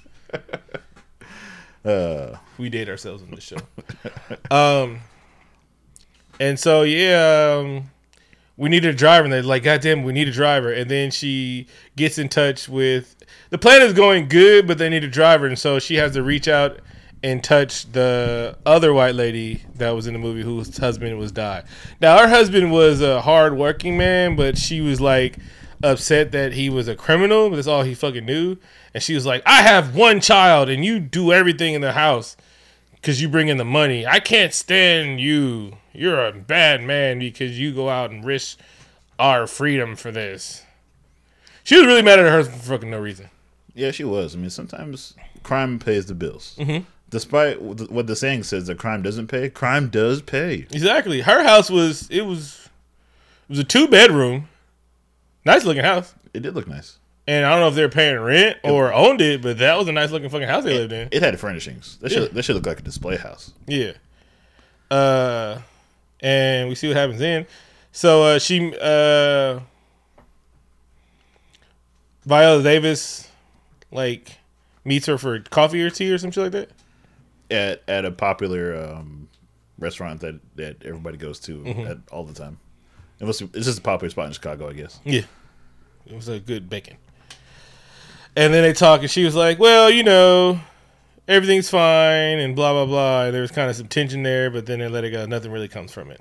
[1.85, 3.57] Uh, we date ourselves in this show.
[4.51, 5.01] Um,
[6.41, 7.91] and so yeah, um,
[8.57, 11.11] we need a driver, and they're like, "God damn, we need a driver." And then
[11.11, 11.66] she
[11.97, 13.16] gets in touch with
[13.51, 16.22] the plan is going good, but they need a driver, and so she has to
[16.22, 16.80] reach out
[17.22, 21.64] and touch the other white lady that was in the movie whose husband was died.
[22.01, 25.39] Now her husband was a hard working man, but she was like
[25.85, 27.51] upset that he was a criminal.
[27.51, 28.57] That's all he fucking knew.
[28.95, 32.37] And she was like, I have one child and you do everything in the house
[32.95, 34.07] because you bring in the money.
[34.07, 35.76] I can't stand you.
[35.93, 38.59] You're a bad man because you go out and risk
[39.18, 40.62] our freedom for this.
[41.62, 43.30] She was really mad at her for fucking no reason.
[43.74, 44.35] yeah, she was.
[44.35, 46.57] I mean, sometimes crime pays the bills.
[46.59, 46.85] Mm-hmm.
[47.11, 50.66] despite what the saying says that crime doesn't pay, crime does pay.
[50.70, 51.20] Exactly.
[51.20, 52.68] Her house was it was
[53.49, 54.49] it was a two bedroom,
[55.45, 56.14] nice looking house.
[56.32, 56.99] It did look nice.
[57.26, 59.92] And I don't know if they're paying rent or owned it, but that was a
[59.92, 61.09] nice looking fucking house they lived in.
[61.11, 61.97] It had furnishings.
[62.03, 63.53] That should that should look like a display house.
[63.66, 63.92] Yeah.
[64.90, 65.61] Uh,
[66.20, 67.47] and we see what happens then.
[67.92, 69.61] So uh, she uh,
[72.26, 73.28] Viola Davis
[73.90, 74.38] like
[74.84, 76.70] meets her for coffee or tea or some shit like that.
[77.51, 79.28] At at a popular um,
[79.78, 81.86] restaurant that that everybody goes to Mm-hmm.
[81.90, 82.59] at, all the time.
[83.20, 85.00] It was it's just a popular spot in Chicago, I guess.
[85.04, 85.22] Yeah.
[86.06, 86.96] It was a good bacon.
[88.36, 90.60] And then they talk, and she was like, Well, you know,
[91.28, 93.24] everything's fine, and blah, blah, blah.
[93.26, 95.24] And there was kind of some tension there, but then they let it go.
[95.26, 96.20] Nothing really comes from it.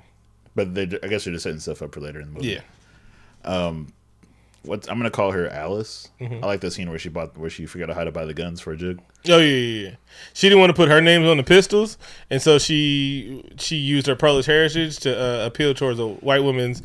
[0.54, 2.48] But they, I guess they're just setting stuff up for later in the movie.
[2.48, 2.60] Yeah.
[3.44, 3.92] Um,
[4.64, 6.08] What I'm gonna call her Alice.
[6.20, 6.42] Mm-hmm.
[6.42, 8.60] I like the scene where she bought where she forgot how to buy the guns
[8.60, 9.00] for a jig.
[9.28, 9.94] Oh, yeah, yeah, yeah.
[10.32, 11.98] She didn't want to put her names on the pistols,
[12.30, 16.82] and so she she used her Polish heritage to uh, appeal towards a white woman's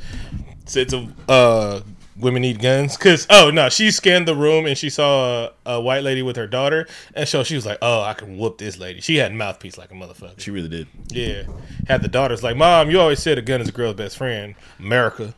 [0.65, 1.81] sense of uh,
[2.19, 2.97] women need guns.
[2.97, 6.35] Because, oh, no, she scanned the room and she saw a, a white lady with
[6.35, 9.01] her daughter, and so she was like, oh, I can whoop this lady.
[9.01, 10.39] She had mouthpiece like a motherfucker.
[10.39, 10.87] She really did.
[11.09, 11.43] Yeah.
[11.87, 14.55] Had the daughters like, Mom, you always said a gun is a girl's best friend.
[14.79, 15.33] America.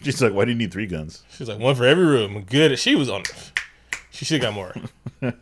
[0.02, 2.42] She's like, "Why do you need three guns?" She's like, one for every room.
[2.48, 2.78] Good.
[2.78, 3.22] She was on.
[4.10, 4.74] She should have got more.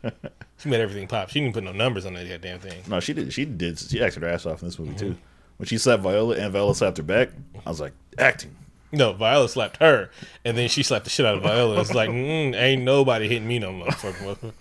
[0.59, 1.31] she made everything pop.
[1.31, 2.83] She didn't put no numbers on that goddamn thing.
[2.89, 3.33] No, she did.
[3.33, 3.79] She did.
[3.79, 4.99] She acted her ass off in this movie Mm-hmm.
[5.13, 5.17] too.
[5.57, 7.31] When she slapped Viola and Viola slapped her back,
[7.67, 8.55] I was like, acting.
[8.93, 10.09] No, Viola slapped her,
[10.45, 11.81] and then she slapped the shit out of Viola.
[11.81, 14.53] It's like, mm, ain't nobody hitting me no motherfucker.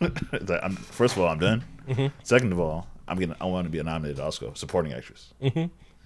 [0.49, 1.63] Like, first of all, I'm done.
[1.87, 2.07] Mm-hmm.
[2.23, 3.37] Second of all, I'm gonna.
[3.39, 5.33] I want to be a nominated Oscar supporting actress.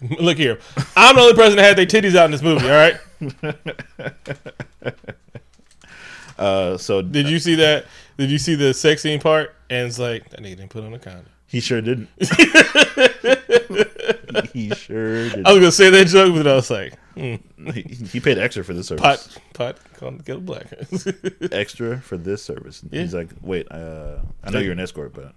[0.19, 0.59] Look here,
[0.97, 2.69] I'm the only person that had their titties out in this movie.
[2.69, 2.97] All right.
[6.37, 7.85] Uh, so Did you see that?
[8.17, 9.53] Did you see the sex scene part?
[9.69, 11.27] And it's like that nigga didn't put on a condom.
[11.45, 12.09] he sure didn't.
[14.53, 15.45] he sure did.
[15.45, 17.35] I was gonna say that joke, but I was like, hmm,
[17.71, 19.03] He, he paid extra for this service.
[19.03, 20.65] pot, pot, call the kettle black.
[21.51, 22.81] Extra for this service.
[22.89, 23.01] Yeah.
[23.01, 25.33] He's like, wait, uh, I know you're an escort, but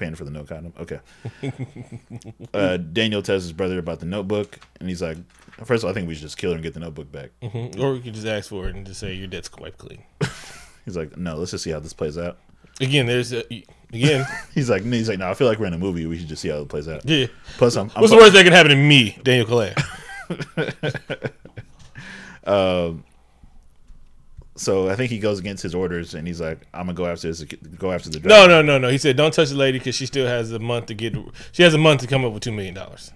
[0.00, 0.72] paying for the no condom.
[0.80, 0.98] Okay.
[2.54, 5.18] uh, Daniel tells his brother about the notebook, and he's like,
[5.64, 7.30] first of all, I think we should just kill her and get the notebook back.
[7.42, 7.78] Mhm.
[7.78, 10.02] Or we could just ask for it and just say your debt's quite clean.
[10.84, 12.38] He's like, no, let's just see how this plays out.
[12.80, 13.44] Again, there's a,
[13.92, 14.24] again,
[14.54, 16.06] He's like, he's like, no, I feel like we're in a movie.
[16.06, 17.06] We should just see how it plays out.
[17.06, 17.26] yeah.
[17.58, 19.76] Plus, I'm, I'm What's the worst that can happen to me, Daniel Kaluuya?
[24.60, 27.28] So I think he goes against his orders, and he's like, I'm gonna go after
[27.28, 27.42] this,
[27.78, 28.28] go after the drug.
[28.30, 28.88] No, no, no, no.
[28.90, 31.14] He said, "Don't touch the lady because she still has a month to get.
[31.52, 33.10] She has a month to come up with two million dollars.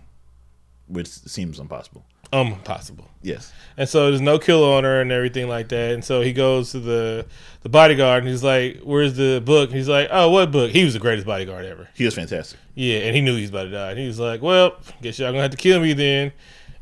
[0.86, 2.04] which seems impossible.
[2.32, 3.08] Um, possible.
[3.22, 5.92] Yes, And so there's no kill on her and everything like that.
[5.92, 7.26] And so he goes to the
[7.62, 10.82] the bodyguard and he's like, "Where's the book?" And he's like, "Oh, what book?" He
[10.84, 11.88] was the greatest bodyguard ever.
[11.94, 12.58] he was fantastic.
[12.74, 13.90] Yeah, and he knew he was about to die.
[13.90, 16.32] And he was like, "Well, guess y'all gonna have to kill me then."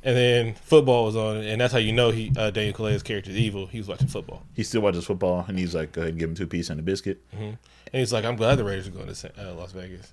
[0.04, 3.30] And then football was on, and that's how you know he uh, Daniel Kaluuya's character
[3.30, 3.66] is evil.
[3.66, 6.28] He was watching football, He still watches football, and he's like, go ahead and give
[6.30, 7.22] him two piece and a biscuit.
[7.32, 7.56] and
[7.92, 10.12] he's like, "I'm glad the Raiders are going to uh, Las Vegas."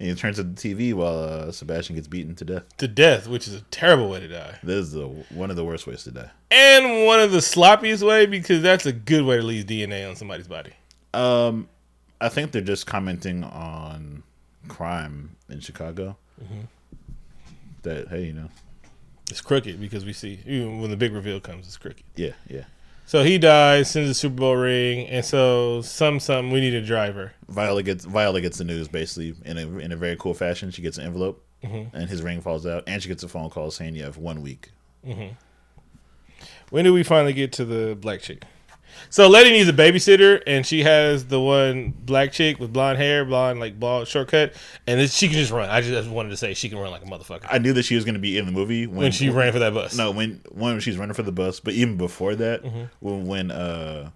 [0.00, 2.64] And he turns to the TV while uh, Sebastian gets beaten to death.
[2.78, 5.64] to death, which is a terrible way to die, This is the one of the
[5.64, 6.30] worst ways to die.
[6.50, 10.16] and one of the sloppiest way because that's a good way to leave DNA on
[10.16, 10.72] somebody's body.
[11.14, 11.68] Um,
[12.20, 14.24] I think they're just commenting on
[14.68, 16.16] crime in Chicago.
[16.42, 16.60] Mm-hmm.
[17.82, 18.48] That hey, you know,
[19.30, 22.04] It's crooked because we see even when the big reveal comes, it's crooked.
[22.16, 22.64] yeah, yeah.
[23.06, 26.80] So he dies, sends a Super Bowl ring, and so some some we need a
[26.80, 27.32] driver.
[27.48, 30.70] Viola gets Viola gets the news basically in a in a very cool fashion.
[30.70, 31.94] She gets an envelope, mm-hmm.
[31.94, 34.40] and his ring falls out, and she gets a phone call saying you have one
[34.40, 34.70] week.
[35.06, 35.34] Mm-hmm.
[36.70, 38.42] When do we finally get to the black chick?
[39.10, 43.24] So Letty needs a babysitter, and she has the one black chick with blonde hair,
[43.24, 44.54] blonde like bald shortcut,
[44.86, 45.68] and she can just run.
[45.70, 47.94] I just wanted to say she can run like a motherfucker I knew that she
[47.94, 49.96] was going to be in the movie when, when she ran for that bus.
[49.96, 52.82] No, when when she's running for the bus, but even before that, Mm-hmm.
[53.00, 54.10] when when uh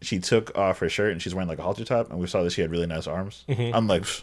[0.00, 2.42] she took off her shirt and she's wearing like a halter top, and we saw
[2.42, 3.44] that she had really nice arms.
[3.48, 3.74] Mm-hmm.
[3.74, 4.22] I'm like, "Pfft,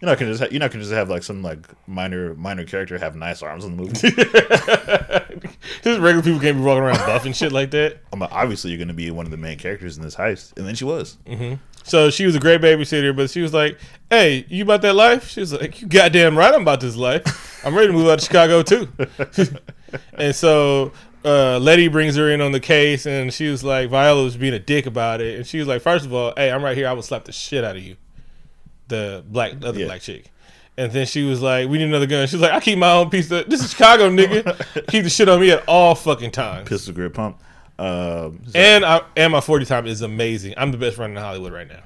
[0.00, 2.64] you're not gonna just ha- you're not gonna just have like some like minor minor
[2.64, 5.29] character have nice arms in the movie.
[5.82, 7.98] just regular people can't be walking around buff and shit like that.
[8.12, 10.66] I'm like, obviously you're gonna be one of the main characters in this heist, and
[10.66, 11.18] then she was.
[11.82, 13.78] So she was a great babysitter, but she was like,
[14.10, 17.64] "Hey, you about that life?" She was like, "You goddamn right, I'm about this life.
[17.64, 18.88] I'm ready to move out to Chicago too."
[20.14, 20.92] and so
[21.24, 24.54] uh, Letty brings her in on the case, and she was like, Viola was being
[24.54, 26.86] a dick about it, and she was like, first of all, hey, I'm right here.
[26.88, 27.96] I will slap the shit out of you,
[28.88, 29.86] the black other Yeah.
[29.86, 30.30] black chick."
[30.80, 32.92] And then she was like, "We need another gun." She was like, "I keep my
[32.92, 34.86] own piece of this is Chicago, nigga.
[34.88, 37.38] keep the shit on me at all fucking times." Pistol grip pump.
[37.78, 40.54] Um, so- And I, and my 40 time is amazing.
[40.56, 41.82] I'm the best runner in Hollywood right now.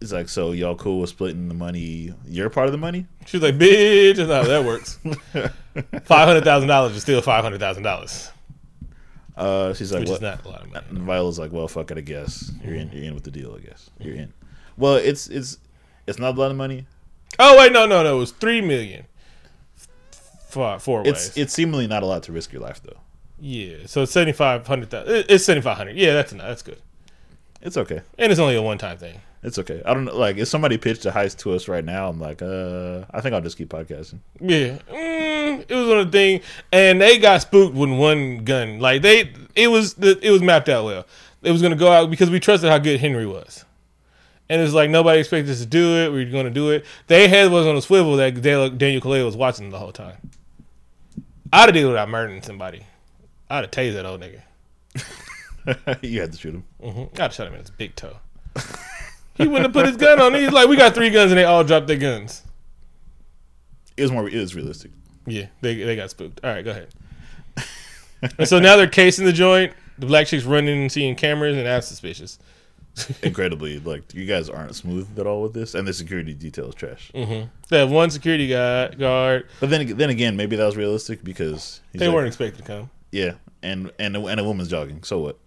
[0.00, 2.12] It's like, so y'all cool with splitting the money?
[2.26, 3.06] Your part of the money?
[3.26, 4.98] She's like, "Bitch, that's not how that works.
[6.04, 8.30] Five hundred thousand dollars is still five hundred thousand dollars,
[9.36, 10.16] Uh, she's like, which what?
[10.16, 12.74] is not a lot of money." And Viola's like, well, fuck it, I guess you're
[12.74, 12.90] in.
[12.92, 14.32] You're in with the deal, I guess you're in.
[14.76, 15.58] Well, it's it's
[16.06, 16.86] it's not a lot of money.
[17.38, 18.16] Oh wait, no, no, no.
[18.16, 19.06] It was three million.
[20.48, 21.08] Four, four ways.
[21.28, 22.98] It's it's seemingly not a lot to risk your life though.
[23.38, 25.26] yeah, so it's seventy five hundred thousand.
[25.28, 25.96] It's seventy five hundred.
[25.96, 26.48] Yeah, that's enough.
[26.48, 26.80] That's good,
[27.60, 28.00] It's okay.
[28.18, 29.20] and it's only a one time thing.
[29.42, 29.82] It's okay.
[29.84, 30.16] I don't know.
[30.16, 33.34] Like, if somebody pitched a heist to us right now, I'm like, uh, I think
[33.34, 34.18] I'll just keep podcasting.
[34.40, 36.40] Yeah, mm, it was one of the thing,
[36.72, 38.80] and they got spooked with one gun.
[38.80, 41.06] Like they, it was the, it was mapped out well.
[41.42, 43.64] It was gonna go out because we trusted how good Henry was,
[44.48, 46.12] and it's like nobody expected us to do it.
[46.12, 46.84] We were gonna do it.
[47.06, 48.70] They head was on a swivel that Daniel,
[49.00, 50.16] Kaluuya was watching the whole time.
[51.52, 52.84] I'd have deal without murdering somebody.
[53.48, 56.02] I'd have tased that old nigga.
[56.02, 56.64] you had to shoot him.
[56.82, 58.16] hmm I'd shot him in his big toe.
[59.34, 60.34] he wouldn't have put his gun on.
[60.34, 62.42] He's like, we got three guns, and they all dropped their guns.
[63.96, 64.28] It was more.
[64.28, 64.90] It was realistic.
[65.26, 66.40] Yeah, they they got spooked.
[66.44, 66.88] All right, go ahead.
[68.38, 69.72] and so now they're casing the joint.
[69.98, 72.38] The black chick's running and seeing cameras, and that's suspicious.
[73.22, 76.74] Incredibly, like you guys aren't smooth at all with this, and the security detail is
[76.74, 77.10] trash.
[77.14, 77.48] Mm-hmm.
[77.68, 79.48] They have one security guy guard.
[79.60, 82.72] But then, then again, maybe that was realistic because he's They like- weren't expected to
[82.72, 82.90] come.
[83.12, 85.02] Yeah, and and a, and a woman's jogging.
[85.02, 85.38] So what?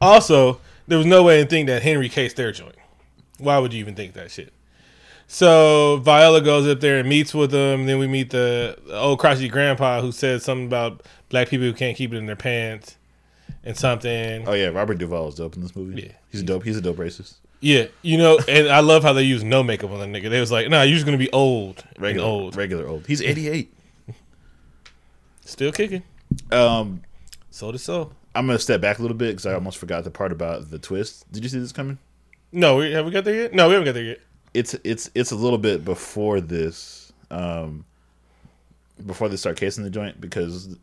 [0.00, 2.74] Also, there was no way to think that Henry cased their joint.
[3.38, 4.52] Why would you even think that shit?
[5.26, 7.86] So Viola goes up there and meets with them.
[7.86, 11.96] Then we meet the old crotchety grandpa who said something about black people who can't
[11.96, 12.96] keep it in their pants
[13.64, 14.46] and something.
[14.46, 16.02] Oh yeah, Robert Duvall is dope in this movie.
[16.02, 16.12] Yeah.
[16.30, 16.64] he's a dope.
[16.64, 17.34] He's a dope racist.
[17.60, 20.28] Yeah, you know, and I love how they use no makeup on the nigga.
[20.30, 23.06] They was like, nah, you're just gonna be old, Regular, old, regular old.
[23.06, 23.72] He's eighty eight.
[25.44, 26.02] still kicking.
[26.50, 27.02] Um,
[27.50, 28.12] So to so.
[28.34, 30.78] I'm gonna step back a little bit because I almost forgot the part about the
[30.78, 31.30] twist.
[31.30, 31.98] Did you see this coming?
[32.50, 33.54] No, we, have we got there yet?
[33.54, 34.20] No, we haven't got there yet.
[34.54, 37.84] It's it's it's a little bit before this, um,
[39.06, 40.76] before they start casing the joint because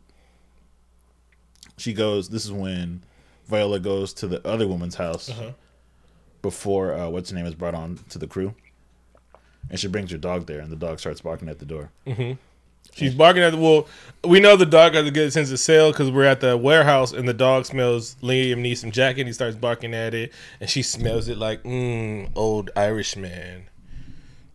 [1.80, 2.28] she goes.
[2.28, 3.02] This is when
[3.48, 5.52] Viola goes to the other woman's house Uh-huh.
[6.42, 8.54] before uh, what's her name is brought on to the crew,
[9.70, 11.90] and she brings her dog there, and the dog starts barking at the door.
[12.92, 13.86] She's barking at the well.
[14.24, 17.12] We know the dog has a good sense of smell because we're at the warehouse
[17.12, 19.26] and the dog smells Liam Neeson jacket.
[19.28, 23.66] He starts barking at it, and she smells it like mmm, old Irish man.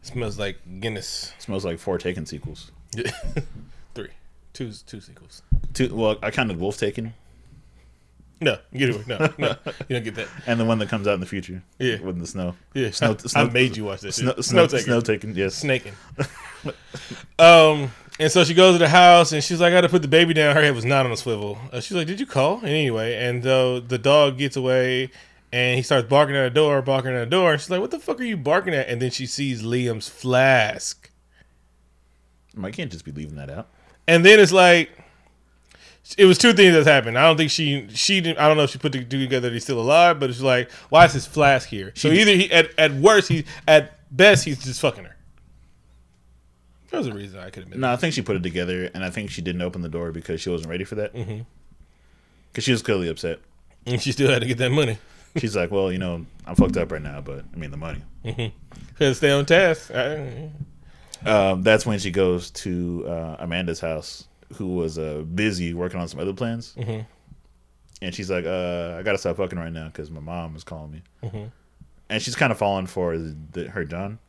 [0.01, 1.31] smells like Guinness.
[1.39, 2.71] smells like four Taken sequels.
[4.55, 5.41] Two, two sequels.
[5.73, 7.13] Two, well, I counted Wolf Taken
[8.39, 9.05] No, get it.
[9.05, 9.55] No, no,
[9.89, 10.29] you don't get that.
[10.47, 11.61] and the one that comes out in the future.
[11.77, 11.99] Yeah.
[11.99, 12.55] with the snow.
[12.73, 14.13] Yeah, Snow- I snow- made you watch that.
[14.13, 15.35] Snow, snow, snow Taken.
[15.35, 15.55] Yes.
[15.55, 15.91] snaking.
[17.37, 20.01] um, and so she goes to the house and she's like, I got to put
[20.01, 20.55] the baby down.
[20.55, 21.57] Her head was not on a swivel.
[21.73, 22.59] Uh, she's like, Did you call?
[22.59, 25.11] And anyway, and so the dog gets away
[25.51, 27.51] and he starts barking at the door, barking at the door.
[27.51, 28.87] And she's like, What the fuck are you barking at?
[28.87, 31.11] And then she sees Liam's flask.
[32.63, 33.67] I can't just be leaving that out.
[34.07, 34.91] And then it's like,
[36.17, 37.17] it was two things that happened.
[37.17, 38.37] I don't think she she didn't.
[38.39, 39.49] I don't know if she put the two together.
[39.49, 41.91] That he's still alive, but it's like, why is his flask here?
[41.95, 45.15] So either he at at worst he at best he's just fucking her.
[46.91, 47.79] There was a reason I could have been.
[47.81, 50.11] No, I think she put it together, and I think she didn't open the door
[50.11, 51.11] because she wasn't ready for that.
[51.13, 52.59] Because Mm-hmm.
[52.61, 53.39] she was clearly upset.
[53.87, 54.97] And she still had to get that money.
[55.37, 58.01] She's like, "Well, you know, I'm fucked up right now, but I mean the money."
[58.23, 58.51] Had
[58.99, 59.91] to stay on task.
[59.91, 60.49] I-
[61.25, 66.07] Um, that's when she goes to uh, Amanda's house, who was uh, busy working on
[66.07, 66.73] some other plans.
[66.77, 67.01] Mm-hmm.
[68.01, 70.91] And she's like, uh, "I gotta stop fucking right now because my mom is calling
[70.91, 71.45] me." Mm-hmm.
[72.09, 74.19] And she's kind of falling for the, the, her John.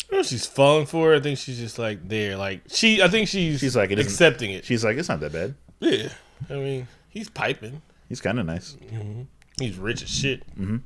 [0.00, 1.18] I don't know she's falling for it.
[1.18, 2.36] I think she's just like there.
[2.36, 4.64] Like she, I think she's She's like, it isn't- accepting it.
[4.64, 5.54] She's like, "It's not that bad.
[5.80, 6.08] Yeah,
[6.50, 7.82] I mean, he's piping.
[8.08, 8.76] He's kind of nice."
[9.58, 10.46] He's rich as shit.
[10.58, 10.78] Mm-hmm.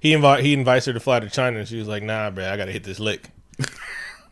[0.00, 2.48] He invite he invites her to fly to China, and she was like, "Nah, bro,
[2.48, 3.28] I gotta hit this lick."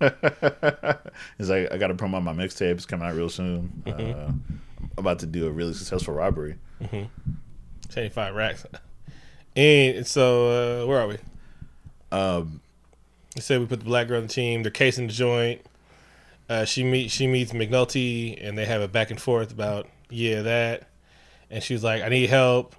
[1.39, 2.73] He's like, "I gotta promote my mixtape.
[2.73, 3.83] It's coming out real soon.
[3.87, 4.61] Uh, I'm
[4.97, 6.57] about to do a really successful robbery."
[7.89, 8.67] Seventy five racks.
[9.55, 11.17] And so, uh, where are we?
[12.13, 12.61] Um,
[13.35, 14.63] They said we put the black girl on the team.
[14.63, 15.63] They're casing the joint.
[16.49, 20.43] Uh, she meet she meets McNulty, and they have a back and forth about yeah
[20.43, 20.89] that.
[21.51, 22.77] And she was like, "I need help.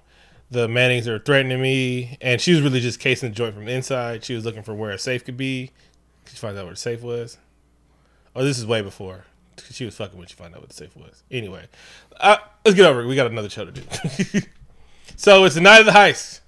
[0.50, 3.72] The Mannings are threatening me." And she was really just casing the joint from the
[3.72, 4.24] inside.
[4.24, 5.70] She was looking for where a safe could be.
[6.28, 7.38] She finds out where the safe was.
[8.36, 9.24] Oh, this is way before.
[9.70, 11.22] She was fucking when she found out what the safe was.
[11.30, 11.66] Anyway,
[12.20, 13.06] uh, let's get over it.
[13.06, 13.82] We got another show to do.
[15.16, 16.40] so it's the night of the heist.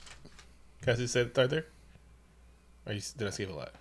[0.82, 1.66] Can I just say start there?
[2.86, 3.72] Or you, did I skip a lot?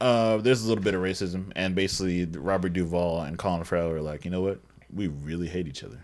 [0.00, 4.00] uh, there's a little bit of racism, and basically Robert Duvall and Colin Farrell are
[4.00, 4.60] like, "You know what?
[4.92, 6.02] We really hate each other,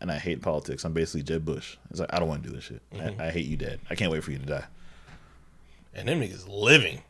[0.00, 0.84] and I hate politics.
[0.84, 1.76] I'm basically Jeb Bush.
[1.90, 2.82] It's like I don't want to do this shit.
[2.98, 3.78] I, I hate you, Dad.
[3.90, 4.64] I can't wait for you to die."
[5.94, 7.02] and them niggas living.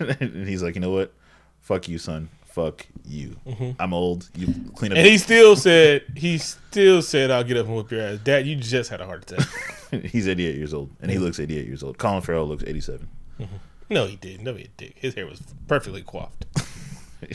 [0.20, 1.12] and he's like, you know what?
[1.60, 2.28] Fuck you, son.
[2.46, 3.36] Fuck you.
[3.46, 3.80] Mm-hmm.
[3.80, 4.28] I'm old.
[4.34, 4.98] You clean up.
[4.98, 8.46] And he still said, he still said, "I'll get up and whip your ass." Dad,
[8.46, 9.46] you just had a heart attack.
[10.06, 11.26] he's 88 years old, and he mm-hmm.
[11.26, 11.98] looks 88 years old.
[11.98, 13.08] Colin Farrell looks 87.
[13.38, 13.54] Mm-hmm.
[13.88, 14.44] no, he didn't.
[14.44, 14.94] No, he dick.
[14.96, 16.46] His hair was perfectly coiffed.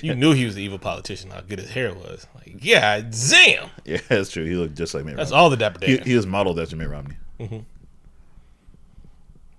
[0.01, 1.29] You knew he was the evil politician.
[1.29, 2.25] How good his hair was.
[2.33, 3.69] Like, yeah, damn.
[3.85, 4.43] Yeah, that's true.
[4.43, 5.43] He looked just like Mitt That's Romney.
[5.43, 6.05] all the Dapper He, Dan.
[6.07, 7.15] he was modeled after Mitt Romney.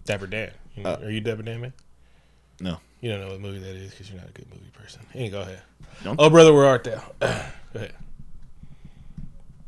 [0.05, 0.51] Dapper Dan.
[0.75, 1.73] You uh, know- Uh, are you Dapper Dan, man?
[2.61, 2.79] No.
[3.01, 5.01] You don't know what movie that is because you're not a good movie person.
[5.13, 5.61] Hey, go ahead.
[6.03, 7.03] Don't- Oh, brother, where art thou?
[7.21, 7.29] go
[7.75, 7.93] ahead.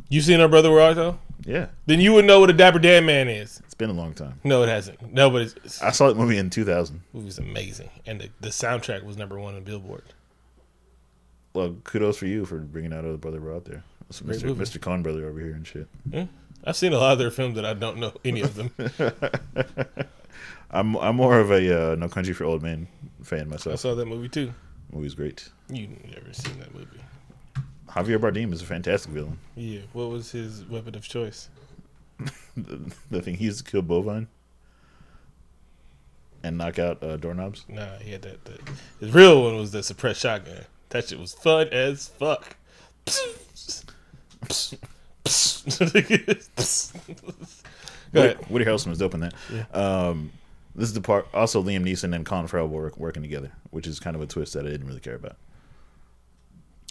[0.08, 1.18] You seen our brother, where art thou?
[1.44, 3.60] Yeah, Then you would know what a Dapper Dan man is.
[3.64, 4.40] it's been a long time.
[4.44, 5.14] No, it hasn't.
[5.14, 7.00] No, but it's, I saw that movie in 2000.
[7.14, 10.02] movie's amazing, and the, the soundtrack was number one on Billboard.
[11.54, 13.82] Well, kudos for you for bringing out other brother we're out there.
[14.24, 14.44] Great Mr.
[14.44, 14.64] movie.
[14.64, 14.78] Mr.
[14.78, 15.86] Coen brother over here and shit.
[16.12, 16.24] Hmm?
[16.64, 18.70] I've seen a lot of their films that I don't know any of them.
[20.70, 22.88] I'm I'm more of a uh, No Country for Old Men
[23.22, 23.74] fan myself.
[23.74, 24.52] I saw that movie too.
[24.92, 25.48] movie's great.
[25.70, 27.00] You never seen that movie?
[27.88, 29.38] Javier Bardem is a fantastic villain.
[29.56, 29.80] Yeah.
[29.92, 31.48] What was his weapon of choice?
[32.56, 34.28] The, the thing he used to kill bovine
[36.42, 37.64] and knock out uh, doorknobs.
[37.68, 38.44] Nah, he had that.
[38.44, 38.60] that.
[39.00, 40.64] His real one was the suppressed shotgun.
[40.90, 42.56] That shit was fun as fuck.
[48.12, 48.38] Go ahead.
[48.38, 49.34] Woody, Woody Harrelson was dope in that.
[49.74, 50.32] Um,
[50.74, 51.26] this is the part.
[51.34, 54.54] Also, Liam Neeson and Colin Farrell were working together, which is kind of a twist
[54.54, 55.36] that I didn't really care about.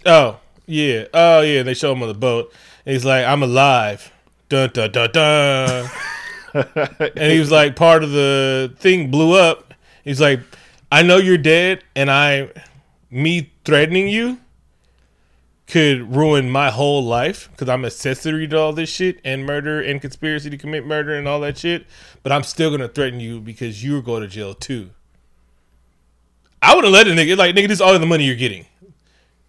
[0.06, 1.64] Oh yeah, oh yeah.
[1.64, 2.54] They show him on the boat,
[2.86, 4.12] and he's like, "I'm alive."
[4.50, 5.90] Dun dun dun dun.
[6.54, 9.74] and he was like, part of the thing blew up.
[10.04, 10.40] He's like,
[10.92, 12.50] "I know you're dead, and I,
[13.10, 14.40] me threatening you,
[15.68, 20.02] could ruin my whole life because I'm accessory to all this shit and murder and
[20.02, 21.86] conspiracy to commit murder and all that shit.
[22.24, 24.92] But I'm still gonna threaten you because you're going to jail too."
[26.62, 27.68] I would have let a nigga like nigga.
[27.68, 28.66] This is all the money you're getting.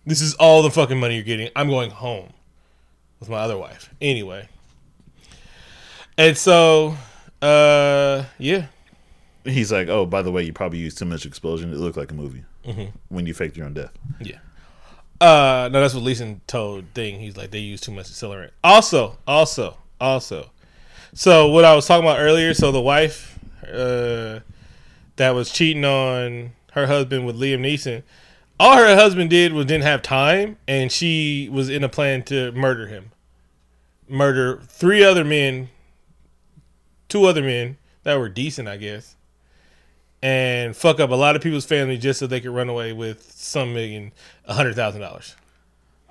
[0.05, 1.51] This is all the fucking money you're getting.
[1.57, 2.33] I'm going home
[3.21, 3.93] with my other wife.
[4.01, 4.49] Anyway.
[6.17, 6.97] And so,
[7.41, 8.67] uh, yeah.
[9.45, 11.73] He's like, "Oh, by the way, you probably used too much explosion.
[11.73, 12.45] It looked like a movie
[13.09, 14.39] when you faked your own death." Yeah.
[15.21, 17.19] Uh, no, that's what Neeson told Thing.
[17.19, 18.51] He's like, they use too much accelerant.
[18.63, 20.51] Also, also, also.
[21.13, 24.41] So, what I was talking about earlier, so the wife uh,
[25.17, 28.05] that was cheating on her husband with Liam Neeson,
[28.61, 32.53] all her husband did was didn't have time, and she was in a plan to
[32.53, 33.11] murder him.
[34.09, 35.69] Murder three other men,
[37.09, 39.17] two other men that were decent, I guess,
[40.23, 43.33] and fuck up a lot of people's family just so they could run away with
[43.33, 44.13] some million,
[44.47, 45.37] a hundred thousand dollars.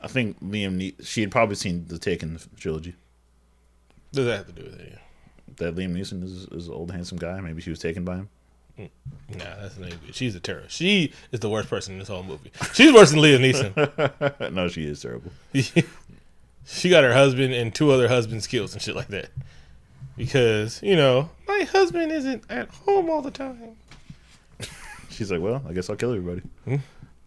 [0.01, 0.76] I think Liam.
[0.76, 2.95] Ne- she had probably seen the Taken trilogy.
[4.12, 4.99] Does that have to do with it?
[5.58, 7.39] That Liam Neeson is, is an old handsome guy.
[7.41, 8.30] Maybe she was taken by him.
[8.78, 8.88] Yeah.
[9.30, 10.14] Nah, that's not good.
[10.14, 10.76] She's a terrorist.
[10.76, 12.51] She is the worst person in this whole movie.
[12.74, 14.51] She's worse than Liam Neeson.
[14.53, 15.32] no, she is terrible.
[15.53, 19.30] she got her husband and two other husbands killed and shit like that.
[20.16, 23.76] Because, you know, my husband isn't at home all the time.
[25.18, 26.41] She's like, "Well, I guess I'll kill everybody."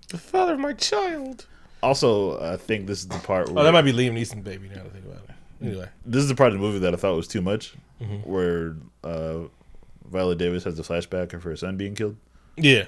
[0.08, 1.46] The father of my child.
[1.82, 4.68] Also, I think this is the part where Oh, that might be Liam Neeson's baby
[4.68, 5.34] now that I think about it.
[5.66, 5.88] Anyway.
[6.06, 8.30] this is the part of the movie that I thought was too much, Mm-hmm.
[8.30, 9.40] where uh,
[10.10, 12.16] Viola Davis has the flashback of her son being killed.
[12.56, 12.84] Yeah.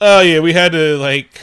[0.00, 1.42] Oh yeah, we had to like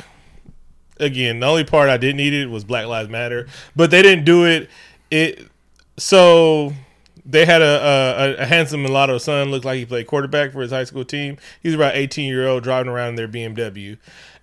[0.99, 4.25] again, the only part I didn't need it was Black Lives Matter, but they didn't
[4.25, 4.69] do it
[5.11, 5.47] it
[5.97, 6.73] so
[7.26, 10.71] they had a, a a handsome mulatto son looked like he played quarterback for his
[10.71, 11.38] high school team.
[11.61, 13.97] He's about 18 year old driving around in their BMW.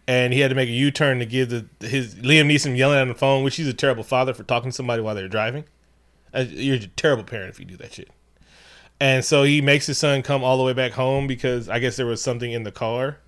[0.09, 2.99] And he had to make a U turn to give the his Liam Neeson yelling
[2.99, 5.65] on the phone, which he's a terrible father for talking to somebody while they're driving.
[6.35, 8.11] Uh, You're a terrible parent if you do that shit.
[8.99, 11.97] And so he makes his son come all the way back home because I guess
[11.97, 13.19] there was something in the car,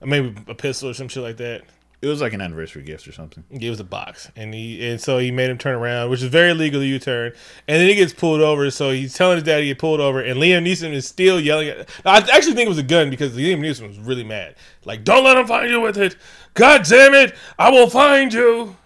[0.00, 1.62] maybe a pistol or some shit like that.
[2.04, 3.44] It was like an anniversary gift or something.
[3.50, 6.28] It was a box, and he and so he made him turn around, which is
[6.28, 7.32] very legal U turn.
[7.66, 10.20] And then he gets pulled over, so he's telling his dad he get pulled over,
[10.20, 11.88] and Liam Neeson is still yelling at.
[12.04, 14.54] I actually think it was a gun because Liam Neeson was really mad.
[14.84, 16.16] Like, don't let him find you with it.
[16.52, 18.76] God damn it, I will find you.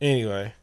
[0.00, 0.54] Anyway.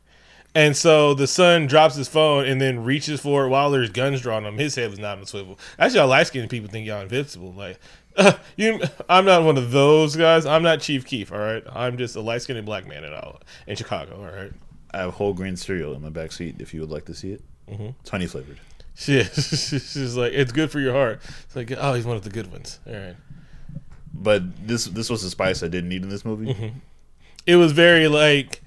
[0.56, 4.22] And so the son drops his phone and then reaches for it while there's guns
[4.22, 4.58] drawn on him.
[4.58, 5.60] His head was not on a swivel.
[5.78, 7.54] That's y'all light skinned people think y'all invincible.
[7.54, 7.80] Like,
[8.18, 10.46] uh, you, I'm not one of those guys.
[10.46, 11.32] I'm not Chief Keef.
[11.32, 14.18] All right, I'm just a light skinned black man in all in Chicago.
[14.18, 14.52] All right,
[14.92, 17.32] I have whole grain cereal in my back seat if you would like to see
[17.32, 17.44] it.
[17.70, 17.90] Mm-hmm.
[18.02, 18.60] It's honey flavored.
[18.96, 21.22] She's like, it's good for your heart.
[21.44, 22.80] It's like, oh, he's one of the good ones.
[22.88, 23.16] All right.
[24.12, 26.48] But this this was the spice I didn't need in this movie.
[26.54, 26.80] Mm-hmm.
[27.46, 28.64] It was very like.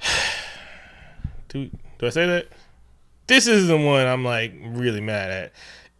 [1.48, 2.48] Do do I say that?
[3.26, 5.52] This is the one I'm like really mad at.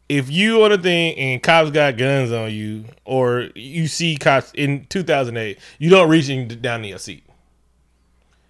[0.08, 4.52] If you on a thing and cops got guns on you, or you see cops
[4.54, 6.28] in 2008, you don't reach
[6.60, 7.24] down to your seat.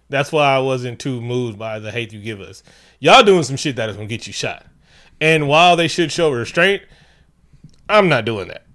[0.09, 2.63] That's why I wasn't too moved by the hate you give us.
[2.99, 4.65] Y'all doing some shit that is gonna get you shot.
[5.21, 6.81] And while they should show restraint,
[7.87, 8.65] I'm not doing that.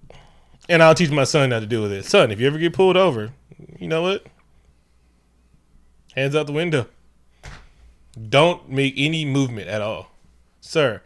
[0.69, 2.05] And I'll teach my son how to deal with it.
[2.05, 3.33] Son, if you ever get pulled over,
[3.79, 4.27] you know what?
[6.15, 6.87] Hands out the window.
[8.29, 10.11] Don't make any movement at all.
[10.61, 11.03] Sir,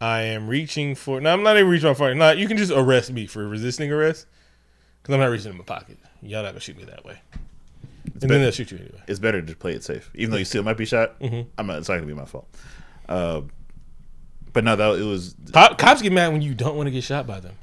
[0.00, 1.20] I am reaching for.
[1.20, 2.18] No, I'm not even reaching my phone.
[2.18, 4.26] No, you can just arrest me for resisting arrest.
[5.02, 5.98] Because I'm not reaching in my pocket.
[6.22, 7.18] Y'all not going to shoot me that way.
[7.32, 9.00] and then better- they'll shoot you anyway.
[9.08, 11.18] It's better to play it safe, even though you still might be shot.
[11.20, 11.48] Mm-hmm.
[11.58, 11.78] I'm not.
[11.78, 12.48] It's not gonna be my fault.
[13.08, 13.42] Uh,
[14.52, 15.34] but no, that it was.
[15.52, 17.54] Co- cops get mad when you don't want to get shot by them.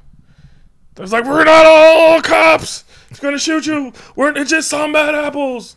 [0.98, 2.86] It's like, we're not all cops.
[3.10, 3.92] It's going to shoot you.
[4.16, 5.76] We're it's just some bad apples.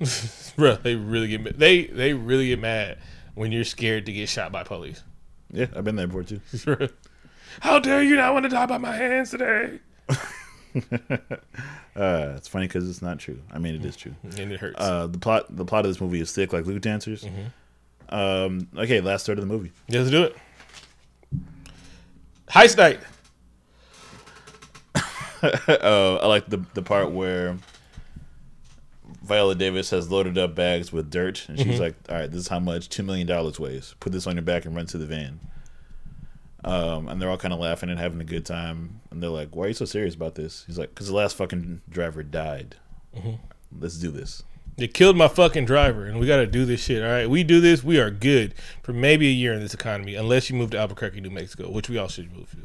[0.56, 1.58] Bro, they really get.
[1.58, 2.98] They, they really get mad
[3.34, 5.02] when you're scared to get shot by police.
[5.56, 6.40] Yeah, I've been there before too.
[7.60, 9.80] How dare you not want to die by my hands today?
[11.96, 13.40] Uh, it's funny because it's not true.
[13.50, 14.14] I mean, it is true.
[14.22, 14.76] And it hurts.
[14.78, 17.24] Uh, the plot, the plot of this movie is thick like Luke dancers.
[17.24, 18.14] Mm-hmm.
[18.14, 19.72] Um, okay, last third of the movie.
[19.88, 20.36] Let's do it.
[22.50, 23.00] Heist night.
[25.42, 27.56] uh, I like the the part where
[29.26, 32.48] Viola Davis has loaded up bags with dirt, and she's like, "All right, this is
[32.48, 33.94] how much two million dollars weighs.
[34.00, 35.40] Put this on your back and run to the van."
[36.64, 39.54] Um, and they're all kind of laughing and having a good time, and they're like,
[39.54, 42.76] "Why are you so serious about this?" He's like, "Cause the last fucking driver died.
[43.78, 44.42] Let's do this."
[44.76, 47.02] They killed my fucking driver, and we got to do this shit.
[47.02, 50.14] All right, we do this, we are good for maybe a year in this economy,
[50.14, 52.58] unless you move to Albuquerque, New Mexico, which we all should move to.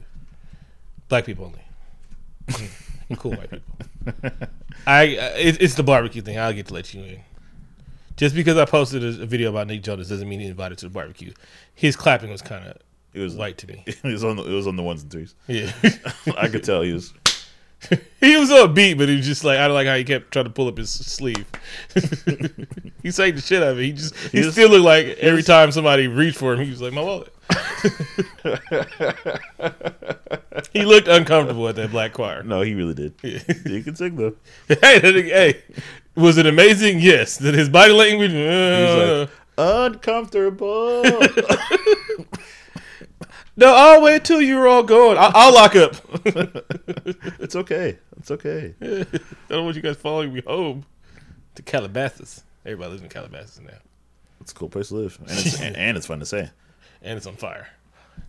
[1.07, 2.69] Black people only.
[3.11, 4.31] Mm, cool white people.
[4.87, 6.37] I it, it's the barbecue thing.
[6.39, 7.19] I'll get to let you in.
[8.17, 10.85] Just because I posted a, a video about Nick Jonas doesn't mean he invited to
[10.85, 11.33] the barbecue.
[11.73, 12.77] His clapping was kind of
[13.13, 13.83] It was white to me.
[13.87, 15.33] It was on the, it was on the ones and threes.
[15.47, 15.71] Yeah.
[16.37, 17.13] I could tell he was.
[18.19, 20.45] he was upbeat, but he was just like I don't like how he kept trying
[20.45, 21.45] to pull up his sleeve.
[23.01, 23.83] he saved the shit out of it.
[23.85, 26.69] He just he, He was- still looked like every time somebody reached for him, he
[26.69, 27.33] was like my wallet.
[30.73, 32.43] he looked uncomfortable at that black choir.
[32.43, 33.13] No, he really did.
[33.65, 34.35] He could sing though.
[34.67, 35.63] hey, hey,
[36.15, 36.99] was it amazing?
[36.99, 37.37] Yes.
[37.37, 38.33] Did his body language?
[38.33, 41.03] Uh, like, uncomfortable.
[43.55, 45.17] no, I'll wait till you're all gone.
[45.17, 45.95] I- I'll lock up.
[46.25, 47.97] it's okay.
[48.17, 48.73] It's okay.
[48.81, 49.05] I
[49.49, 50.85] don't want you guys following me home
[51.55, 52.43] to Calabasas.
[52.65, 53.73] Everybody lives in Calabasas now.
[54.41, 56.49] It's a cool place to live, and it's, and, and it's fun to say.
[57.03, 57.67] and it's on fire.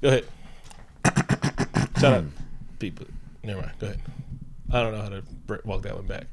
[0.03, 0.09] Go
[1.05, 1.49] ahead.
[2.03, 2.25] Shut up,
[2.81, 3.07] people.
[3.45, 3.73] Never mind.
[3.79, 4.01] Go ahead.
[4.73, 5.23] I don't know how to
[5.65, 6.27] walk that one back.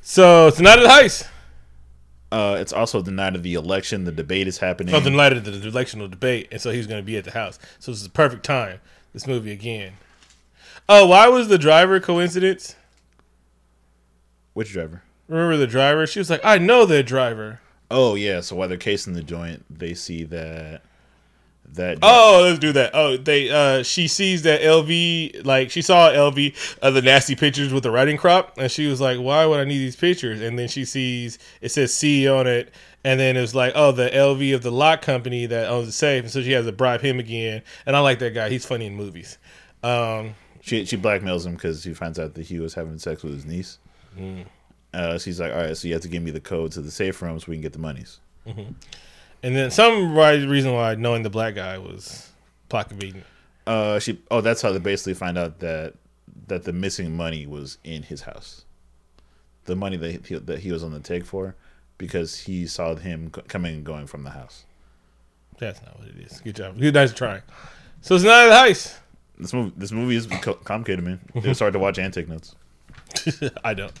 [0.00, 1.28] So it's tonight at the heist.
[2.32, 4.02] Uh, it's also the night of the election.
[4.02, 4.92] The debate is happening.
[4.92, 7.22] Oh, the night of the, the electional debate, and so he's going to be at
[7.22, 7.60] the house.
[7.78, 8.80] So this is the perfect time.
[9.12, 9.92] This movie again.
[10.88, 12.74] Oh, why was the driver coincidence?
[14.52, 15.04] Which driver?
[15.28, 16.08] Remember the driver?
[16.08, 18.40] She was like, "I know that driver." Oh yeah.
[18.40, 20.82] So while they're casing the joint, they see that
[21.74, 21.98] that.
[22.02, 22.90] Oh, let's do that.
[22.94, 27.72] Oh, they uh she sees that LV like she saw LV of the nasty pictures
[27.72, 30.58] with the writing crop and she was like, "Why would I need these pictures?" And
[30.58, 32.72] then she sees it says C on it
[33.04, 35.92] and then it was like, "Oh, the LV of the lock company that owns the
[35.92, 37.62] safe." And so she has to bribe him again.
[37.86, 38.48] And I like that guy.
[38.48, 39.38] He's funny in movies.
[39.82, 43.34] Um she she blackmails him because he finds out that he was having sex with
[43.34, 43.78] his niece.
[44.18, 44.46] Mm.
[44.94, 46.90] Uh, she's like, all right, so you have to give me the code to the
[46.90, 48.20] safe room so we can get the monies.
[49.44, 52.30] And then some reason why knowing the black guy was
[52.70, 53.26] convenient.
[53.66, 54.18] Uh, she.
[54.30, 55.94] Oh, that's how they basically find out that
[56.46, 58.64] that the missing money was in his house.
[59.66, 61.56] The money that he, that he was on the take for,
[61.98, 64.64] because he saw him coming and going from the house.
[65.58, 66.40] That's not what it is.
[66.40, 66.78] Good job.
[66.78, 67.42] Good nice trying.
[68.00, 68.96] So it's not the heist.
[69.38, 71.20] This movie, this movie is complicated, man.
[71.34, 72.54] It was hard to watch and take notes.
[73.64, 73.92] I don't.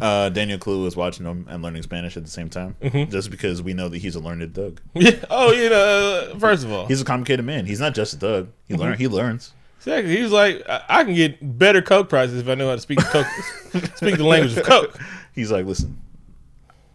[0.00, 2.76] Uh, Daniel Kaluuya was watching them and learning Spanish at the same time,
[3.10, 4.80] just because we know that he's a learned thug.
[4.94, 5.12] Yeah.
[5.30, 6.30] Oh, you know.
[6.34, 7.66] uh, First of all, He's a complicated man.
[7.66, 8.48] He's not just a thug.
[8.68, 8.98] He learn.
[8.98, 9.52] He learns.
[9.78, 10.16] exactly.
[10.16, 12.80] He was like, I, I can get better coke prices if I know how to
[12.80, 13.26] speak coke,
[13.96, 14.98] speak the language of coke.
[15.34, 16.00] He's like, listen,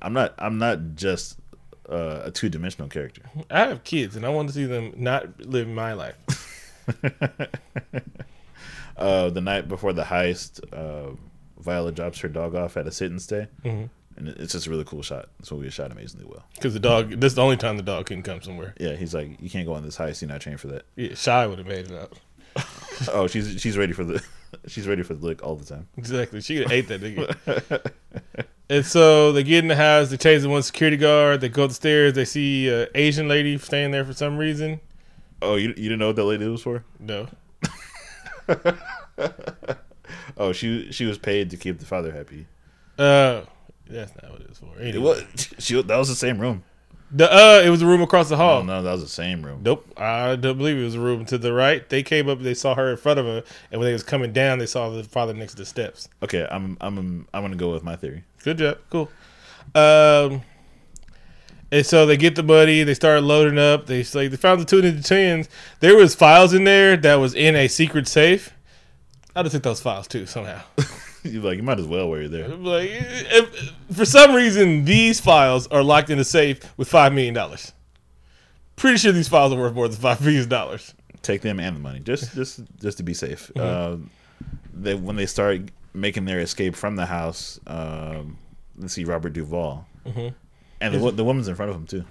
[0.01, 0.33] I'm not.
[0.37, 1.37] I'm not just
[1.89, 3.23] uh, a two dimensional character.
[3.49, 6.15] I have kids, and I want to see them not live my life.
[8.97, 11.13] Uh, the night before the heist, uh,
[11.59, 13.85] Viola drops her dog off at a sit and stay, mm-hmm.
[14.17, 15.29] and it's just a really cool shot.
[15.39, 16.45] This movie is shot amazingly well.
[16.55, 17.11] Because the dog.
[17.11, 18.73] This is the only time the dog can come somewhere.
[18.79, 20.21] Yeah, he's like, you can't go on this heist.
[20.21, 20.83] You're not trained for that.
[20.95, 22.13] Yeah, Shy would have made it out.
[23.11, 24.23] oh, she's she's ready for the
[24.67, 25.87] she's ready for the lick all the time.
[25.97, 26.41] Exactly.
[26.41, 27.91] She could have ate that nigga.
[28.69, 30.09] and so they get in the house.
[30.09, 31.41] They chase the one security guard.
[31.41, 32.13] They go upstairs.
[32.13, 34.79] They see an Asian lady staying there for some reason.
[35.41, 36.83] Oh, you you didn't know what that lady was for?
[36.99, 37.27] No.
[40.37, 42.47] Oh, she she was paid to keep the father happy.
[42.97, 43.41] Uh,
[43.87, 44.79] that's not what it was for.
[44.79, 45.23] It was
[45.59, 45.81] she.
[45.81, 46.63] That was the same room.
[47.11, 48.59] The uh, it was a room across the hall.
[48.59, 49.61] Oh no, that was the same room.
[49.63, 51.87] Nope, I don't believe it was a room to the right.
[51.87, 54.33] They came up, they saw her in front of her, and when they was coming
[54.33, 56.09] down, they saw the father next to the steps.
[56.23, 58.23] Okay, I'm I'm I'm gonna go with my theory.
[58.43, 59.09] Good job, cool.
[59.75, 60.41] Um,
[61.71, 63.85] and so they get the money, they start loading up.
[63.85, 65.47] They like they found the two ninja twins.
[65.81, 68.54] There was files in there that was in a secret safe.
[69.35, 70.61] I just took those files too somehow.
[71.23, 72.47] You're like, you might as well wear you're there.
[72.49, 77.33] like, if, for some reason, these files are locked in a safe with five million
[77.33, 77.73] dollars.
[78.75, 80.93] Pretty sure these files are worth more than five million dollars.
[81.23, 83.51] Take them and the money, just just just to be safe.
[83.57, 84.11] Um,
[84.71, 85.61] they when they start
[85.95, 88.37] making their escape from the house, um,
[88.77, 92.05] let's see Robert Duvall, and the, the woman's in front of him too.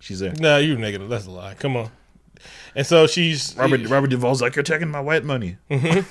[0.00, 0.34] She's there.
[0.38, 1.08] Nah, you're negative.
[1.08, 1.54] That's a lie.
[1.54, 1.90] Come on.
[2.76, 5.56] And so she's Robert Robert Duvall's like, you're taking my white money.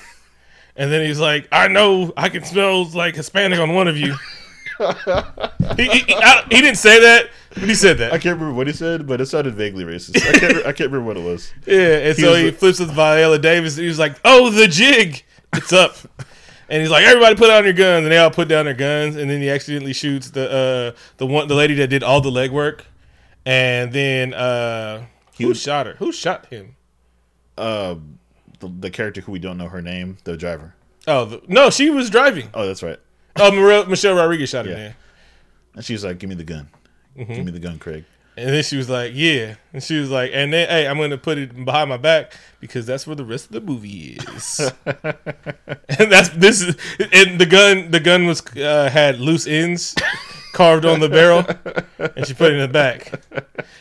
[0.75, 4.15] And then he's like, I know I can smell like Hispanic on one of you.
[5.77, 8.11] he, he, he- I- he didn't say that, but he said that.
[8.11, 10.17] I can't remember what he said, but it sounded vaguely racist.
[10.27, 11.53] I can't re- I can't remember what it was.
[11.67, 13.75] Yeah, and so he a- flips with Viola Davis.
[13.75, 15.23] He was like, Oh, the jig.
[15.53, 15.95] It's up.
[16.69, 18.05] and he's like, Everybody put down your guns.
[18.05, 19.15] And they all put down their guns.
[19.15, 20.51] And then he accidentally shoots the
[20.95, 22.81] uh, the one the lady that did all the legwork.
[23.45, 25.05] And then uh,
[25.37, 25.93] who was- shot her?
[25.95, 26.75] Who shot him?
[27.57, 27.95] Uh,
[28.59, 30.73] the, the character who we don't know her name, the driver.
[31.07, 32.49] Oh, the, no, she was driving.
[32.53, 32.99] Oh, that's right.
[33.35, 34.93] Oh, Michelle, Michelle Rodriguez shot him Yeah.
[35.75, 36.69] And she was like, "Give me the gun.
[37.17, 38.05] Give me the gun, Craig."
[38.37, 41.17] And then she was like, "Yeah," and she was like, "And then, hey, I'm gonna
[41.17, 46.11] put it behind my back because that's where the rest of the movie is." and
[46.11, 46.75] that's this is,
[47.11, 49.95] and the gun, the gun was uh, had loose ends
[50.53, 51.45] carved on the barrel,
[52.15, 53.11] and she put it in the back.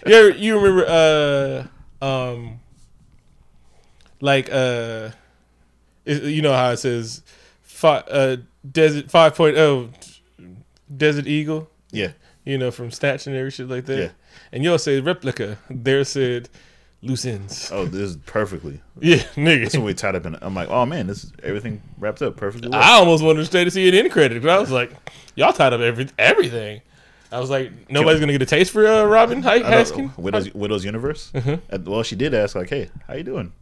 [0.07, 0.85] You ever, you remember,
[2.03, 2.61] uh, um,
[4.20, 5.11] like, uh,
[6.05, 7.23] it- you know how it says,
[7.83, 8.37] uh,
[8.70, 9.91] desert 5.0,
[10.95, 12.12] Desert Eagle Yeah,
[12.45, 13.99] you know, from Stats and every shit like that.
[13.99, 14.09] Yeah.
[14.53, 15.59] And you'll say replica.
[15.70, 16.49] There said
[17.03, 17.70] loose ends.
[17.72, 18.80] Oh, this is perfectly.
[19.00, 20.36] Yeah, That's when we tied up in.
[20.40, 22.68] I'm like, oh man, this is everything wrapped up perfectly.
[22.70, 22.80] Well.
[22.80, 24.92] I almost wanted to stay to see it in credit, but I was like,
[25.34, 26.80] y'all tied up every everything.
[27.30, 30.18] I was like, nobody's gonna get a taste for uh, Robin Hi- I don't- Haskin.
[30.18, 31.30] Widow's, Widow's Universe.
[31.34, 31.90] Mm-hmm.
[31.90, 33.53] Well, she did ask like, "Hey, how you doing?"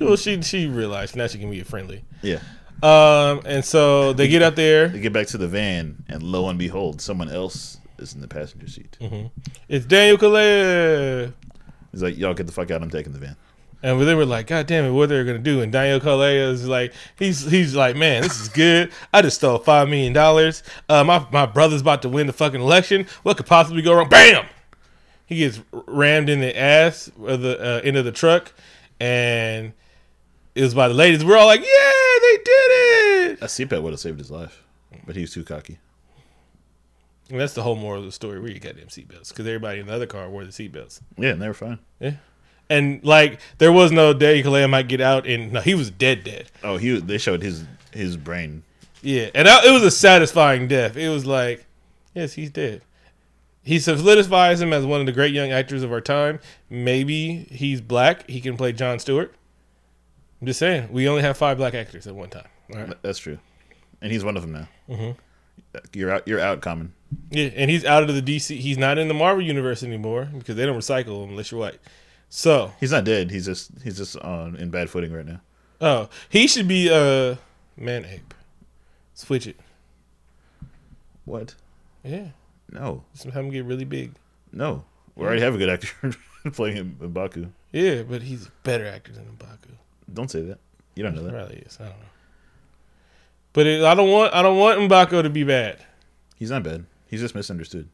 [0.00, 2.04] Well, she she realized now she can be a friendly.
[2.22, 2.38] Yeah.
[2.80, 4.86] Um, and so they get out there.
[4.86, 8.28] They get back to the van, and lo and behold, someone else is in the
[8.28, 8.96] passenger seat.
[9.00, 9.26] Mm-hmm.
[9.68, 11.32] It's Daniel Kaluuya.
[11.98, 12.82] He's like, "Y'all get the fuck out!
[12.82, 13.36] I'm taking the van."
[13.82, 15.60] And they were like, God damn it, what they're gonna do?
[15.60, 18.90] And Daniel Kaluuya is like, he's he's like, man, this is good.
[19.12, 20.62] I just stole five million dollars.
[20.88, 23.06] Uh, my my brother's about to win the fucking election.
[23.22, 24.08] What could possibly go wrong?
[24.08, 24.46] Bam!
[25.26, 28.52] He gets rammed in the ass of the uh, end of the truck,
[28.98, 29.72] and
[30.54, 31.24] it was by the ladies.
[31.24, 33.42] We're all like, yeah, they did it.
[33.42, 34.64] A seatbelt would have saved his life,
[35.06, 35.78] but he was too cocky.
[37.30, 38.40] And that's the whole moral of the story.
[38.40, 41.00] Where you got them seatbelts because everybody in the other car wore the seatbelts.
[41.16, 41.78] Yeah, and they were fine.
[42.00, 42.14] Yeah.
[42.70, 46.24] And like there was no Daniel Kaluuya might get out, and no, he was dead,
[46.24, 46.50] dead.
[46.62, 48.62] Oh, he they showed his his brain.
[49.02, 50.96] Yeah, and I, it was a satisfying death.
[50.96, 51.66] It was like,
[52.14, 52.82] yes, he's dead.
[53.62, 56.40] He solidifies him as one of the great young actors of our time.
[56.70, 58.28] Maybe he's black.
[58.28, 59.34] He can play John Stewart.
[60.40, 62.48] I'm just saying, we only have five black actors at one time.
[62.72, 63.02] All right.
[63.02, 63.38] That's true,
[64.00, 64.68] and he's one of them now.
[64.88, 65.78] Mm-hmm.
[65.92, 66.26] You're out.
[66.26, 66.92] You're out, common.
[67.30, 68.58] Yeah, and he's out of the DC.
[68.58, 71.78] He's not in the Marvel universe anymore because they don't recycle him unless you're white.
[72.30, 73.30] So, He's not dead.
[73.30, 75.40] He's just he's just on in bad footing right now.
[75.80, 77.36] oh, he should be uh
[77.76, 78.34] man ape.
[79.14, 79.58] Switch it.
[81.24, 81.54] What?
[82.04, 82.28] Yeah,
[82.72, 84.12] No, just have him get really big.
[84.52, 84.84] no.
[85.16, 85.88] We already have a good actor
[86.52, 87.50] playing him Mbaku.
[87.72, 89.70] Yeah, but he's a better actor than Mbaku.
[90.14, 90.58] Don't say that.
[90.94, 91.32] You don't know that.
[91.32, 91.76] Probably is.
[91.80, 92.06] I don't know.
[93.52, 95.84] But it, I don't want I don't want Mbaku to be bad.
[96.36, 96.84] He's not bad.
[97.08, 97.88] He's just misunderstood.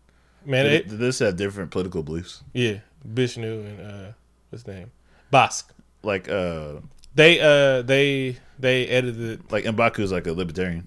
[0.45, 2.43] Man, They, it, just have different political beliefs.
[2.53, 2.79] yeah,
[3.15, 4.13] Bishnu and uh,
[4.51, 4.91] what's his name,
[5.33, 5.65] Bosk.
[6.03, 6.81] Like uh,
[7.15, 10.87] They uh they they edited like Mbaku is like a libertarian.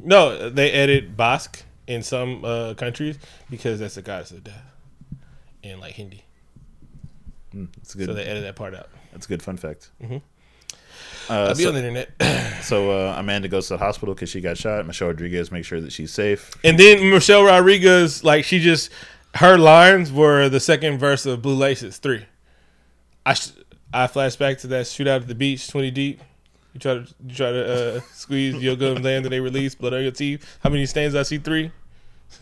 [0.00, 3.18] no they edit Bosk in some uh countries
[3.50, 4.64] because that's the goddess of death
[5.62, 6.24] in like Hindi.
[7.54, 8.06] Mm, It's good.
[8.06, 8.88] So they edit that part out.
[9.12, 9.90] that's a good fun fact.
[10.02, 10.22] Mhm.
[11.28, 12.62] Uh, I'll be so, on the internet.
[12.62, 14.86] so uh, Amanda goes to the hospital because she got shot.
[14.86, 16.54] Michelle Rodriguez makes sure that she's safe.
[16.64, 18.90] and then Michelle Rodriguez like she just
[19.34, 22.24] her lines were the second verse of Blue Laces three.
[23.24, 23.52] I sh-
[23.92, 26.20] I flash back to that shootout at the beach, twenty deep.
[26.74, 29.94] You try to you try to uh, squeeze your gun land that they release, blood
[29.94, 30.58] on your teeth.
[30.62, 31.38] How many stains I see?
[31.38, 31.72] Three.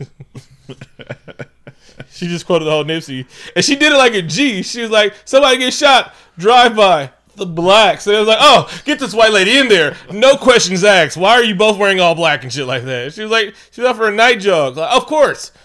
[2.09, 3.25] she just quoted the whole Nipsey,
[3.55, 4.61] and she did it like a G.
[4.63, 8.07] She was like, "Somebody get shot, drive by, the blacks.
[8.07, 9.95] And it was like, oh, get this white lady in there.
[10.11, 11.17] No questions asked.
[11.17, 13.13] Why are you both wearing all black and shit like that?
[13.13, 14.77] She was like, she was out for a night jog.
[14.77, 15.51] Like, of course.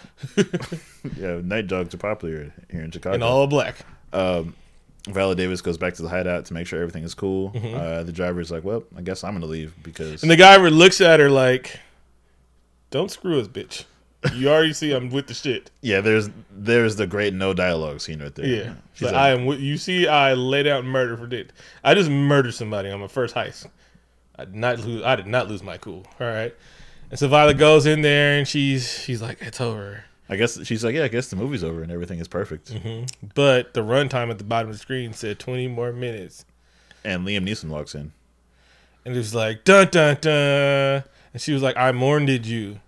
[1.17, 3.15] Yeah, night jogs are popular here in Chicago.
[3.15, 3.77] And all black.
[4.13, 4.55] um,
[5.09, 7.53] Viola Davis goes back to the hideout to make sure everything is cool.
[7.53, 7.75] Mm-hmm.
[7.75, 11.01] Uh, the driver's like, "Well, I guess I'm gonna leave because And the guy looks
[11.01, 11.81] at her like,
[12.91, 13.85] don't screw us, bitch.
[14.35, 15.71] You already see I'm with the shit.
[15.81, 18.47] yeah, there's there's the great no dialogue scene right there.
[18.47, 18.75] Yeah.
[18.93, 21.53] She's like, I am with you see I laid out murder for dit.
[21.83, 23.67] I just murdered somebody on my first heist.
[24.37, 26.07] I did not lose I did not lose my cool.
[26.21, 26.55] All right.
[27.11, 30.05] And so Viola goes in there and she's she's like, It's over.
[30.29, 32.73] I guess she's like, yeah, I guess the movie's over and everything is perfect.
[32.73, 33.29] Mm-hmm.
[33.35, 36.45] But the runtime at the bottom of the screen said twenty more minutes.
[37.05, 38.13] And Liam Neeson walks in.
[39.05, 42.81] And it was like dun dun dun and she was like, I mourned you.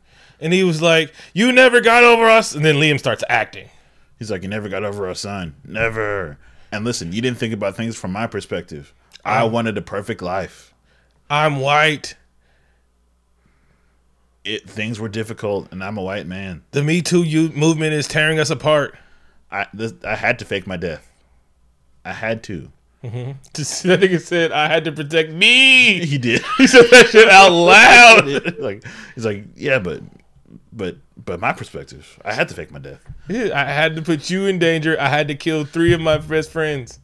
[0.42, 3.70] And he was like, You never got over us and then Liam starts acting.
[4.22, 6.38] He's like, you never got over us, son, never.
[6.70, 8.94] And listen, you didn't think about things from my perspective.
[9.24, 10.72] I wanted a perfect life.
[11.28, 12.14] I'm white.
[14.44, 16.62] It things were difficult, and I'm a white man.
[16.70, 18.96] The Me Too youth movement is tearing us apart.
[19.50, 21.10] I this, I had to fake my death.
[22.04, 22.70] I had to.
[23.02, 23.88] Just mm-hmm.
[23.88, 26.06] that nigga said I had to protect me.
[26.06, 26.44] He did.
[26.58, 28.60] He said that shit out loud.
[28.60, 28.84] like
[29.16, 30.00] he's like, yeah, but
[30.72, 33.00] but but my perspective, I had to fake my death.
[33.28, 34.96] Yeah, I had to put you in danger.
[35.00, 36.98] I had to kill three of my best friends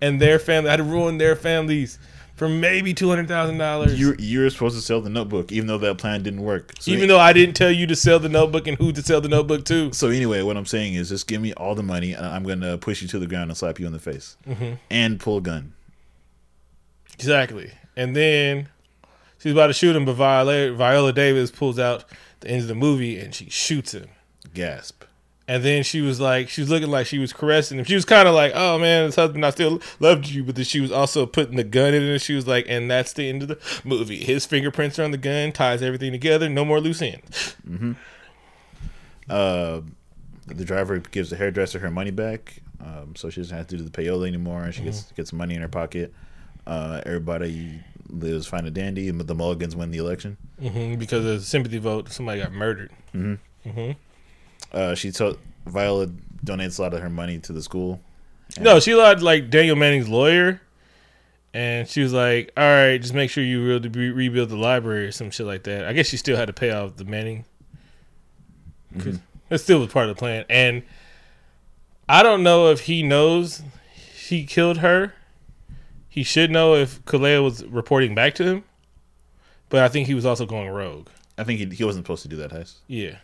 [0.00, 0.68] and their family.
[0.68, 1.98] I had to ruin their families
[2.34, 3.98] for maybe two hundred thousand dollars.
[4.00, 6.72] You you were supposed to sell the notebook, even though that plan didn't work.
[6.80, 9.20] So, Even though I didn't tell you to sell the notebook and who to sell
[9.20, 9.92] the notebook to.
[9.92, 12.78] so anyway, what I'm saying is, just give me all the money, and I'm gonna
[12.78, 14.72] push you to the ground and slap you in the face, Mm-hmm.
[14.90, 15.74] and pull a gun.
[17.14, 17.70] Exactly.
[17.96, 18.68] And then
[19.38, 22.04] she's about to shoot him, but Viola, Viola Davis pulls out
[22.42, 24.08] the end of the movie and she shoots him.
[24.54, 25.04] Gasp.
[25.48, 27.84] And then she was like, she was looking like she was caressing him.
[27.84, 30.44] She was kind of like, oh man, this husband, I still loved you.
[30.44, 32.08] But then she was also putting the gun in it.
[32.12, 34.22] And she was like, and that's the end of the movie.
[34.22, 36.48] His fingerprints are on the gun, ties everything together.
[36.48, 37.56] No more loose ends.
[39.28, 39.80] Uh,
[40.46, 43.84] the driver gives the hairdresser her money back, um, so she doesn't have to do
[43.84, 45.14] the payola anymore, and she gets Mm-hmm.
[45.14, 46.12] gets some money in her pocket.
[46.66, 47.80] Uh, everybody
[48.12, 50.36] lives fine and dandy, and the Mulligans win the election.
[50.60, 52.90] hmm because of sympathy vote, somebody got murdered.
[54.72, 56.08] Uh, she told Viola
[56.44, 58.00] donates a lot of her money to the school.
[58.60, 60.60] No, she lied like Daniel Manning's lawyer.
[61.54, 65.12] And she was like, all right, just make sure you re- rebuild the library or
[65.12, 65.84] some shit like that.
[65.84, 67.44] I guess she still had to pay off the Manning.
[68.98, 69.18] 'Cause
[69.50, 70.44] That still was part of the plan.
[70.48, 70.82] And
[72.08, 73.62] I don't know if he knows
[74.14, 75.12] he killed her.
[76.12, 78.64] He should know if Kalea was reporting back to him.
[79.70, 81.08] But I think he was also going rogue.
[81.38, 83.16] I think he, he wasn't supposed to do that heist, Yeah.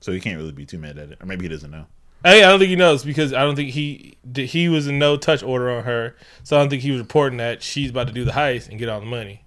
[0.00, 1.86] so he can't really be too mad at it, or maybe he doesn't know.
[2.24, 5.16] Hey, I don't think he knows because I don't think he he was in no
[5.16, 8.12] touch order on her, so I don't think he was reporting that she's about to
[8.12, 9.44] do the heist and get all the money.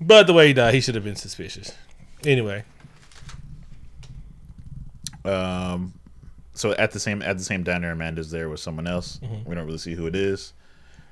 [0.00, 1.70] But the way he died, he should have been suspicious.
[2.24, 2.64] Anyway,
[5.24, 5.94] Um,
[6.54, 9.20] so at the same at the same diner, Amanda's there with someone else.
[9.22, 9.48] Mm-hmm.
[9.48, 10.52] We don't really see who it is.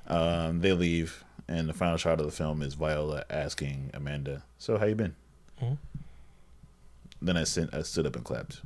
[0.07, 4.77] Um, they leave, and the final shot of the film is Viola asking Amanda, "So
[4.79, 5.15] how you been?"
[5.63, 5.79] Mhm.
[7.23, 8.61] Then I, sit, I stood up and clapped.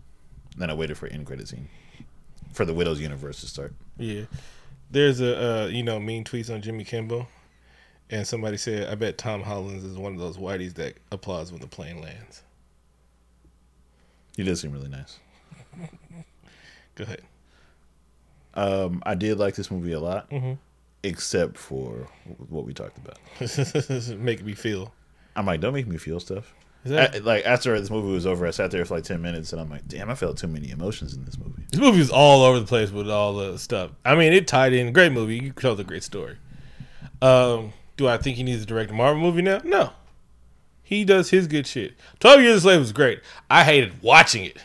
[0.57, 1.69] Then I waited for end credit scene
[2.53, 3.73] for the Widow's universe to start.
[3.99, 4.25] yeah,
[4.91, 7.29] there's a uh, you know mean tweets on Jimmy Kimmel,
[8.11, 11.61] and somebody said, "I bet Tom Hollins is one of those whiteys that applauds when
[11.61, 12.43] the plane lands."
[14.37, 15.19] He does seem really nice.
[16.97, 17.23] Go ahead.
[18.55, 20.59] Um, I did like this movie a lot, Mhm.
[21.03, 22.09] Except for
[22.49, 23.19] what we talked about.
[24.19, 24.93] Make me feel.
[25.37, 26.53] I'm like, don't make me feel stuff.
[26.85, 29.23] Is that, I- like after this movie was over, I sat there for like ten
[29.23, 31.63] minutes, and I'm like, damn, I felt too many emotions in this movie.
[31.71, 33.93] This movie was all over the place with all the stuff.
[34.05, 34.93] I mean, it tied in.
[34.93, 35.37] Great movie.
[35.39, 36.37] You told a great story.
[37.23, 39.61] Um, do I think he needs to direct a Marvel movie now?
[39.65, 39.91] No.
[40.83, 41.95] He does his good shit.
[42.19, 43.21] Twelve Years a Slave was great.
[43.51, 44.59] I hated watching it.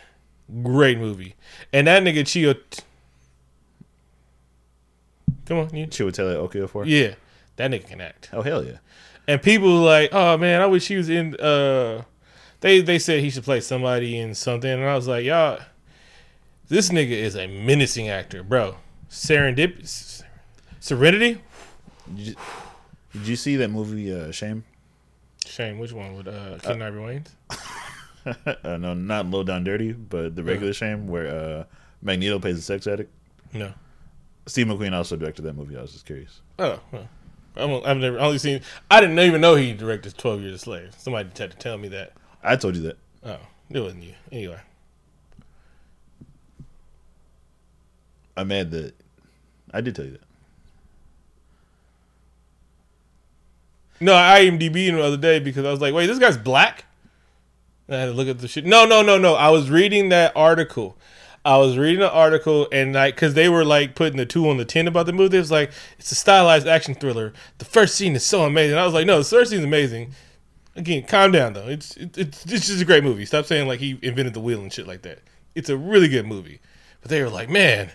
[0.64, 1.36] Great movie.
[1.74, 2.56] And that nigga Chio.
[5.46, 5.88] Come on, you.
[5.88, 6.86] Chiwetel Ejiofor.
[6.86, 7.16] Yeah,
[7.58, 8.30] that nigga can act.
[8.34, 8.78] Oh hell yeah.
[9.28, 12.04] And people were like, "Oh man, I wish he was in." Uh,
[12.62, 15.60] they they said he should play somebody in something, and I was like, "Y'all,
[16.68, 18.76] this nigga is a menacing actor, bro.
[19.10, 20.24] Serendip,
[20.80, 21.42] Serenity.
[22.16, 22.36] Did you,
[23.14, 24.64] did you see that movie uh, Shame?
[25.46, 27.22] Shame, which one with uh, Keenen Ivory
[28.26, 28.58] Wayans?
[28.64, 31.64] uh, no, not Low Down Dirty, but the regular Shame where uh,
[32.02, 33.12] Magneto plays a sex addict.
[33.54, 33.74] No.
[34.46, 35.78] Steve McQueen also directed that movie.
[35.78, 36.42] I was just curious.
[36.60, 37.08] Oh, well,
[37.56, 38.62] I'm, I've never only seen.
[38.92, 40.94] I didn't even know he directed Twelve Years a Slave.
[40.98, 42.14] Somebody had to tell me that.
[42.44, 42.98] I told you that.
[43.24, 43.40] Oh,
[43.70, 44.14] it wasn't you.
[44.32, 44.60] Anyway,
[48.36, 48.96] I'm mad that
[49.74, 50.22] I did tell you that.
[54.02, 56.86] No, I IMDb him the other day because I was like, wait, this guy's black.
[57.88, 58.66] And I had to look at the shit.
[58.66, 59.36] No, no, no, no.
[59.36, 60.98] I was reading that article.
[61.46, 64.58] I was reading the article and like, cause they were like putting the two on
[64.58, 65.38] the ten about the movie.
[65.38, 67.34] It was like it's a stylized action thriller.
[67.58, 68.78] The first scene is so amazing.
[68.78, 70.14] I was like, no, the first scene's amazing.
[70.76, 71.68] Again, calm down though.
[71.68, 73.26] It's it, it's it's just a great movie.
[73.26, 75.20] Stop saying like he invented the wheel and shit like that.
[75.54, 76.62] It's a really good movie.
[77.02, 77.92] But they were like, man,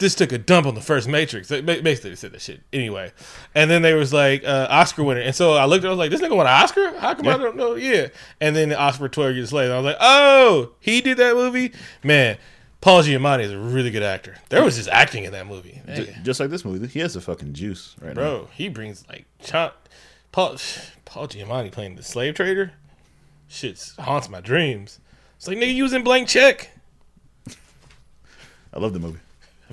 [0.00, 1.46] this took a dump on the first Matrix.
[1.48, 3.12] They Basically, they said that shit anyway.
[3.54, 5.84] And then they was like uh, Oscar winner, and so I looked.
[5.84, 6.98] at I was like, this nigga won an Oscar?
[6.98, 7.74] How come I don't know?
[7.76, 8.08] Yeah.
[8.40, 11.72] And then the Oscar twelve years later, I was like, oh, he did that movie.
[12.02, 12.38] Man,
[12.80, 14.36] Paul Giamatti is a really good actor.
[14.48, 17.20] There was just acting in that movie, J- just like this movie, he has the
[17.20, 18.14] fucking juice right now.
[18.14, 18.48] bro.
[18.54, 19.88] He brings like chop.
[20.32, 20.56] Paul
[21.04, 22.72] Paul Giamatti playing the slave trader.
[23.48, 24.98] Shit haunts my dreams.
[25.36, 26.70] It's like nigga, you was in blank check.
[28.72, 29.18] I love the movie.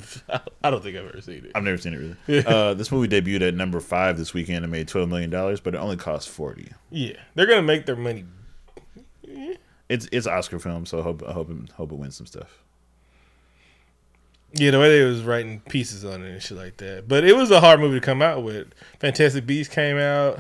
[0.64, 1.52] I don't think I've ever seen it.
[1.56, 2.46] I've never seen it really.
[2.46, 5.74] uh, this movie debuted at number five this weekend and made twelve million dollars, but
[5.76, 6.72] it only cost forty.
[6.90, 8.26] Yeah, they're gonna make their money
[9.90, 12.60] It's it's Oscar film, so I hope I hope it, hope it wins some stuff.
[14.54, 17.08] Yeah, the way they was writing pieces on it and shit like that.
[17.08, 18.68] But it was a hard movie to come out with.
[19.00, 20.40] Fantastic Beasts came out.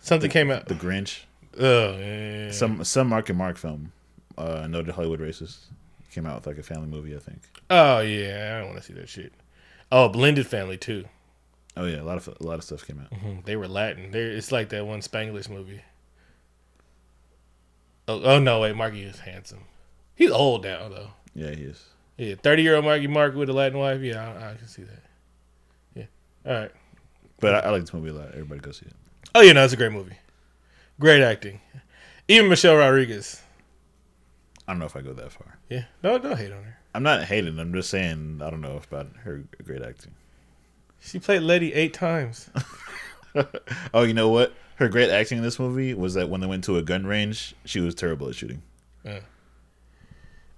[0.00, 0.66] Something came out.
[0.68, 1.22] The Grinch,
[1.58, 2.50] Oh, yeah.
[2.52, 3.92] some some Mark and Mark film,
[4.38, 5.56] uh, noted Hollywood racist,
[6.16, 7.42] came out with like a family movie, I think.
[7.70, 9.32] oh yeah, I don't want to see that shit.
[9.92, 11.04] Oh, Blended Family too.
[11.76, 13.10] Oh yeah, a lot of a lot of stuff came out.
[13.10, 14.10] Mhm, They were Latin.
[14.10, 15.82] They're, it's like that one Spanglish movie.
[18.08, 19.60] Oh, oh no, wait, Marky is handsome.
[20.14, 21.10] He's old now though.
[21.34, 21.84] Yeah, he is.
[22.16, 24.00] Yeah, thirty year old Marky Mark with a Latin wife.
[24.00, 25.02] Yeah, I, I can see that.
[25.94, 26.04] Yeah.
[26.46, 26.72] All right.
[27.40, 28.28] But I, I like this movie a lot.
[28.32, 28.92] Everybody go see it.
[29.34, 30.16] Oh yeah, no, it's a great movie.
[30.98, 31.60] Great acting.
[32.28, 33.42] Even Michelle Rodriguez.
[34.66, 35.58] I don't know if I go that far.
[35.68, 35.84] Yeah.
[36.02, 36.78] No, don't hate on her.
[36.94, 37.58] I'm not hating.
[37.58, 40.12] I'm just saying I don't know about her great acting.
[41.00, 42.50] She played Letty eight times.
[43.94, 44.54] Oh, you know what?
[44.76, 47.54] Her great acting in this movie was that when they went to a gun range,
[47.64, 48.62] she was terrible at shooting.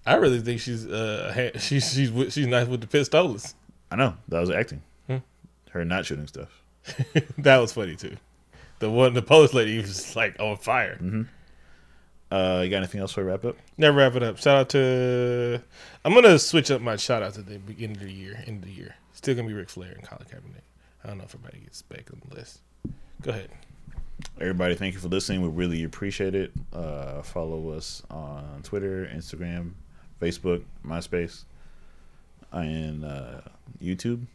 [0.07, 3.55] I really think she's uh she's she's she's nice with the pistolas.
[3.91, 4.83] I know that was acting.
[5.07, 5.19] Hmm.
[5.71, 6.63] Her not shooting stuff.
[7.39, 8.17] that was funny too.
[8.79, 10.95] The one the post lady was like on fire.
[10.95, 11.23] Mm-hmm.
[12.31, 13.57] Uh, you got anything else for wrap up?
[13.79, 14.39] Never wrap it up.
[14.39, 15.63] Shout out to
[16.05, 18.69] I'm gonna switch up my shout out to the beginning of the year, end of
[18.69, 18.97] the year.
[19.13, 20.63] Still gonna be Ric Flair and Colin Kaepernick.
[21.03, 22.61] I don't know if everybody gets back on the list.
[23.23, 23.51] Go ahead.
[24.41, 25.43] Everybody, thank you for listening.
[25.43, 26.53] We really appreciate it.
[26.73, 29.73] Uh, follow us on Twitter, Instagram,
[30.21, 31.45] Facebook, MySpace,
[32.53, 33.41] and uh,
[33.83, 34.27] YouTube.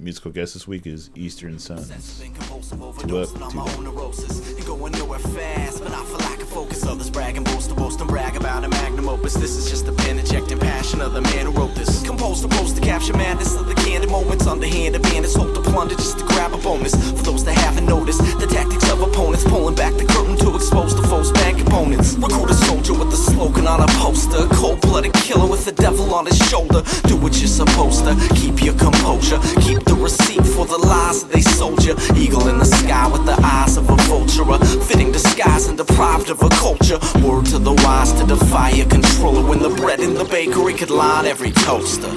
[0.00, 2.20] Musical guest this week is Eastern Suns.
[2.20, 3.68] Been compulsive Two up, two my down.
[3.70, 6.86] own neurosis and going nowhere fast, but I feel like a focus.
[6.86, 9.34] Others brag and boast, to boast and brag about a magnum opus.
[9.34, 12.00] This is just the pen injecting passion of the man who wrote this.
[12.04, 14.46] Composed to post to capture madness of the candid moments.
[14.46, 16.94] Underhanded bandits hope to plunder just to grab a bonus.
[16.94, 20.94] For those that haven't noticed, the tactics of opponents pulling back the curtain to expose
[20.94, 22.14] the foe's bad components.
[22.14, 26.26] Recruit a soldier with a slogan on a poster, cold-blooded killer with the devil on
[26.26, 26.84] his shoulder.
[27.08, 28.14] Do what you're supposed to.
[28.36, 29.40] Keep your composure.
[29.60, 31.94] Keep the receipt for the lies they sold you.
[32.14, 34.44] Eagle in the sky with the eyes of a vulture.
[34.48, 36.98] A fitting disguise and deprived of a culture.
[37.24, 39.42] Word to the wise to defy a controller.
[39.48, 42.12] When the bread in the bakery could line every toaster.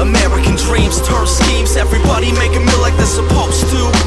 [0.00, 1.76] American dreams turn schemes.
[1.76, 3.99] Everybody make a meal like they're supposed to.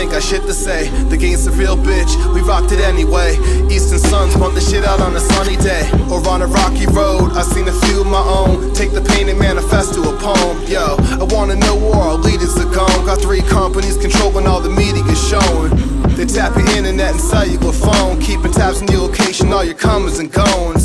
[0.00, 0.88] Ain't got shit to say.
[1.12, 3.36] The game's a real bitch, we rocked it anyway.
[3.68, 5.84] Eastern Suns pump the shit out on a sunny day.
[6.10, 8.72] Or on a rocky road, I seen a few of my own.
[8.72, 10.56] Take the pain and manifest to a poem.
[10.66, 13.04] Yo, I wanna know where our leaders are gone.
[13.04, 15.70] Got three companies controlling all the media showing.
[16.16, 20.18] They tap your internet and cellular phone, keeping tabs on your location, all your comings
[20.18, 20.79] and goings.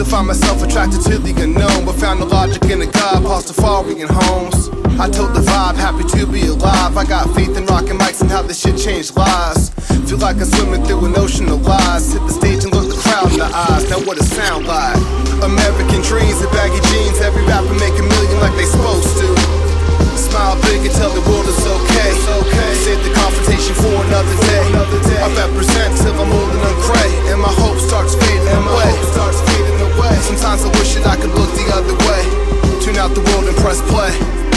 [0.00, 4.08] Still find myself attracted to the unknown, but found the logic in a God, Pastafarian
[4.08, 4.72] homes.
[4.96, 6.96] I told the vibe, happy to be alive.
[6.96, 9.68] I got faith in rocking mics and how this shit changed lives.
[10.08, 12.16] Feel like I'm swimming through an ocean of lies.
[12.16, 13.92] Hit the stage and look the crowd in the eyes.
[13.92, 14.96] Now what it sound like?
[15.44, 17.20] American dreams and baggy jeans.
[17.20, 19.28] Every rapper make a million like they supposed to.
[20.16, 22.08] Smile big and tell the world it's okay.
[22.08, 22.70] It's okay.
[22.88, 24.64] Save the confrontation for another day.
[25.20, 27.76] I represent till I'm old and I'm gray, and my hope.
[27.76, 29.49] Starts fading away.
[30.20, 32.22] Sometimes I wish that I could look the other way.
[32.84, 34.49] Tune out the world and press play.